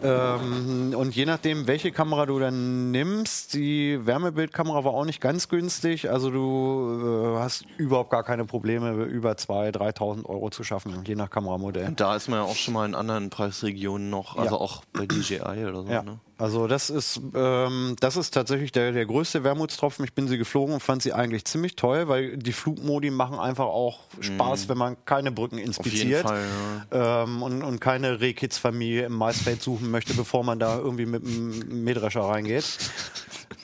Ähm, 0.03 0.95
und 0.97 1.15
je 1.15 1.25
nachdem, 1.27 1.67
welche 1.67 1.93
Kamera 1.93 2.27
du 2.27 2.39
dann 2.39 2.91
nimmst, 2.91 3.55
die 3.55 3.99
Wärmebildkamera 4.05 4.85
war 4.85 4.93
auch 4.93 5.05
nicht 5.05 5.21
ganz 5.21 5.49
günstig. 5.49 6.11
Also 6.11 6.31
du 6.31 7.35
äh, 7.37 7.39
hast 7.41 7.65
überhaupt 7.79 8.11
gar 8.11 8.23
keine 8.23 8.45
Probleme, 8.45 8.93
über 9.05 9.33
2.000, 9.33 9.73
3.000 9.77 10.27
Euro 10.27 10.51
zu 10.51 10.65
schaffen, 10.65 11.03
je 11.07 11.15
nach 11.15 11.31
Kameramodell. 11.31 11.87
Und 11.89 12.01
da 12.01 12.17
ist 12.17 12.29
man 12.29 12.41
ja 12.41 12.45
auch 12.45 12.57
schon 12.57 12.75
mal 12.75 12.87
in 12.87 12.95
anderen 12.95 13.31
Preisregionen 13.31 14.11
noch, 14.11 14.37
also 14.37 14.55
Ja. 14.57 14.61
auch 14.61 14.85
bei 14.93 15.07
DJI 15.07 15.41
oder 15.67 15.83
so. 15.83 15.89
Ja, 15.91 16.03
Ne? 16.03 16.19
also 16.39 16.67
das 16.67 16.91
ist, 16.91 17.21
ähm, 17.35 17.97
das 17.99 18.17
ist 18.17 18.33
tatsächlich 18.33 18.71
der, 18.73 18.93
der 18.93 19.07
größte 19.07 19.43
Wermutstropfen. 19.43 20.05
Ich 20.05 20.13
bin 20.13 20.29
sie 20.29 20.37
geflogen 20.37 20.75
und 20.75 20.81
fand 20.83 21.01
sie 21.03 21.13
eigentlich 21.15 21.47
ziemlich 21.47 21.77
toll, 21.77 22.09
weil 22.09 22.37
die 22.37 22.53
Flugmodi 22.53 23.11
machen 23.11 23.39
einfach 23.39 23.65
auch 23.65 24.01
Spaß, 24.21 24.69
wenn 24.69 24.77
man 24.77 24.97
keine 25.07 25.33
Brücken 25.33 25.57
inspiziert. 25.59 26.23
Fall. 26.29 26.45
Ja. 26.93 27.23
ähm, 27.25 27.43
und, 27.43 27.63
und 27.63 27.81
keine 27.81 28.21
Rehkids-Familie 28.21 29.07
im 29.07 29.15
Maisfeld 29.15 29.63
suchen 29.63 29.86
möchte, 29.91 30.15
bevor 30.15 30.45
man 30.45 30.59
da 30.59 30.79
irgendwie 30.79 31.07
mit 31.07 31.25
einem 31.25 31.85
Mähdrescher 31.85 32.23
reingeht. 32.23 32.65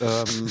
ähm, 0.01 0.51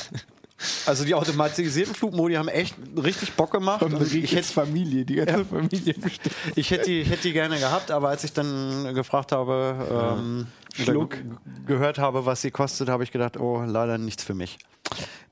also 0.85 1.03
die 1.05 1.15
automatisierten 1.15 1.95
Flugmodi 1.95 2.35
haben 2.35 2.47
echt 2.47 2.75
richtig 3.01 3.33
Bock 3.33 3.51
gemacht. 3.51 3.83
Ich 4.13 4.35
hätte 4.35 4.47
Familie, 4.53 5.05
die 5.05 5.15
ganze 5.15 5.45
Familie 5.45 5.93
bestimmt. 5.95 6.35
ich 6.55 6.69
hätte 6.69 6.85
die, 6.85 7.01
ich 7.01 7.09
hätte 7.09 7.23
die 7.23 7.33
gerne 7.33 7.57
gehabt, 7.57 7.89
aber 7.89 8.09
als 8.09 8.23
ich 8.23 8.33
dann 8.33 8.93
gefragt 8.93 9.31
habe, 9.31 10.17
ähm, 10.19 10.47
Schluck. 10.75 11.11
ge- 11.11 11.23
gehört 11.65 11.97
habe, 11.97 12.25
was 12.27 12.41
sie 12.43 12.51
kostet, 12.51 12.89
habe 12.89 13.03
ich 13.03 13.11
gedacht, 13.11 13.37
oh, 13.37 13.63
leider 13.65 13.97
nichts 13.97 14.23
für 14.23 14.35
mich. 14.35 14.59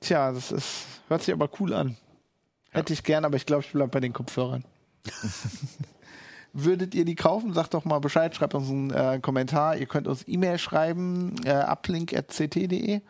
Tja, 0.02 0.32
das 0.32 0.52
ist, 0.52 0.68
hört 1.10 1.22
sich 1.22 1.34
aber 1.34 1.48
cool 1.60 1.74
an. 1.76 1.96
Hätte 2.72 2.94
ich 2.94 3.04
gern, 3.04 3.24
aber 3.26 3.36
ich 3.36 3.46
glaube, 3.46 3.64
ich 3.64 3.72
bleibe 3.72 3.90
bei 3.90 4.00
den 4.00 4.14
Kopfhörern. 4.14 4.64
Würdet 6.54 6.96
ihr 6.96 7.06
die 7.06 7.16
kaufen? 7.16 7.54
Sagt 7.54 7.74
doch 7.74 7.86
mal 7.86 8.00
Bescheid, 8.00 8.36
schreibt 8.36 8.56
uns 8.56 8.70
einen 8.70 8.92
äh, 8.92 9.20
Kommentar. 9.22 9.78
Ihr 9.78 9.86
könnt 9.86 10.08
uns 10.08 10.24
E-Mail 10.28 10.58
schreiben, 10.58 11.36
äh, 11.46 11.54
uplink.ct.de 11.54 13.02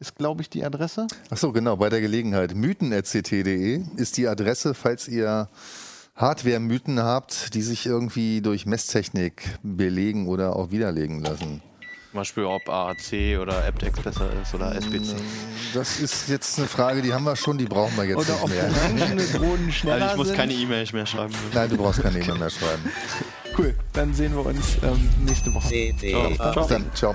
ist, 0.00 0.16
glaube 0.16 0.42
ich, 0.42 0.50
die 0.50 0.64
Adresse. 0.64 1.06
Ach 1.30 1.36
so, 1.36 1.52
genau, 1.52 1.76
bei 1.76 1.88
der 1.88 2.00
Gelegenheit. 2.00 2.54
Mythen.ct.de 2.54 3.82
ist 3.96 4.16
die 4.16 4.28
Adresse, 4.28 4.74
falls 4.74 5.08
ihr 5.08 5.48
Hardware-Mythen 6.14 7.02
habt, 7.02 7.54
die 7.54 7.62
sich 7.62 7.86
irgendwie 7.86 8.40
durch 8.40 8.66
Messtechnik 8.66 9.58
belegen 9.62 10.28
oder 10.28 10.56
auch 10.56 10.70
widerlegen 10.70 11.20
lassen. 11.20 11.62
Zum 12.10 12.20
Beispiel, 12.20 12.44
ob 12.44 12.66
AAC 12.66 13.38
oder 13.38 13.64
aptX 13.66 14.00
besser 14.00 14.30
ist 14.42 14.54
oder 14.54 14.74
SBC. 14.74 15.14
Das 15.74 16.00
ist 16.00 16.28
jetzt 16.30 16.58
eine 16.58 16.66
Frage, 16.66 17.02
die 17.02 17.12
haben 17.12 17.24
wir 17.24 17.36
schon, 17.36 17.58
die 17.58 17.66
brauchen 17.66 17.94
wir 17.98 18.04
jetzt 18.04 18.16
Oder 18.16 18.48
nicht 18.48 19.14
mehr. 19.14 19.26
Drohnen 19.38 19.70
schneller 19.72 20.10
Also 20.10 20.22
ich 20.22 20.28
muss 20.28 20.36
keine 20.36 20.54
E-Mail 20.54 20.86
mehr 20.94 21.04
schreiben. 21.04 21.34
Nein, 21.52 21.68
du 21.68 21.76
brauchst 21.76 22.00
keine 22.00 22.18
E-Mail 22.18 22.38
mehr 22.38 22.50
schreiben. 22.50 22.90
Cool, 23.58 23.74
dann 23.92 24.14
sehen 24.14 24.34
wir 24.34 24.46
uns 24.46 24.78
ähm, 24.82 25.08
nächste 25.26 25.52
Woche. 25.52 25.68
CD. 25.68 26.14
Bis 26.54 26.66
dann, 26.68 26.86
ciao. 26.94 27.14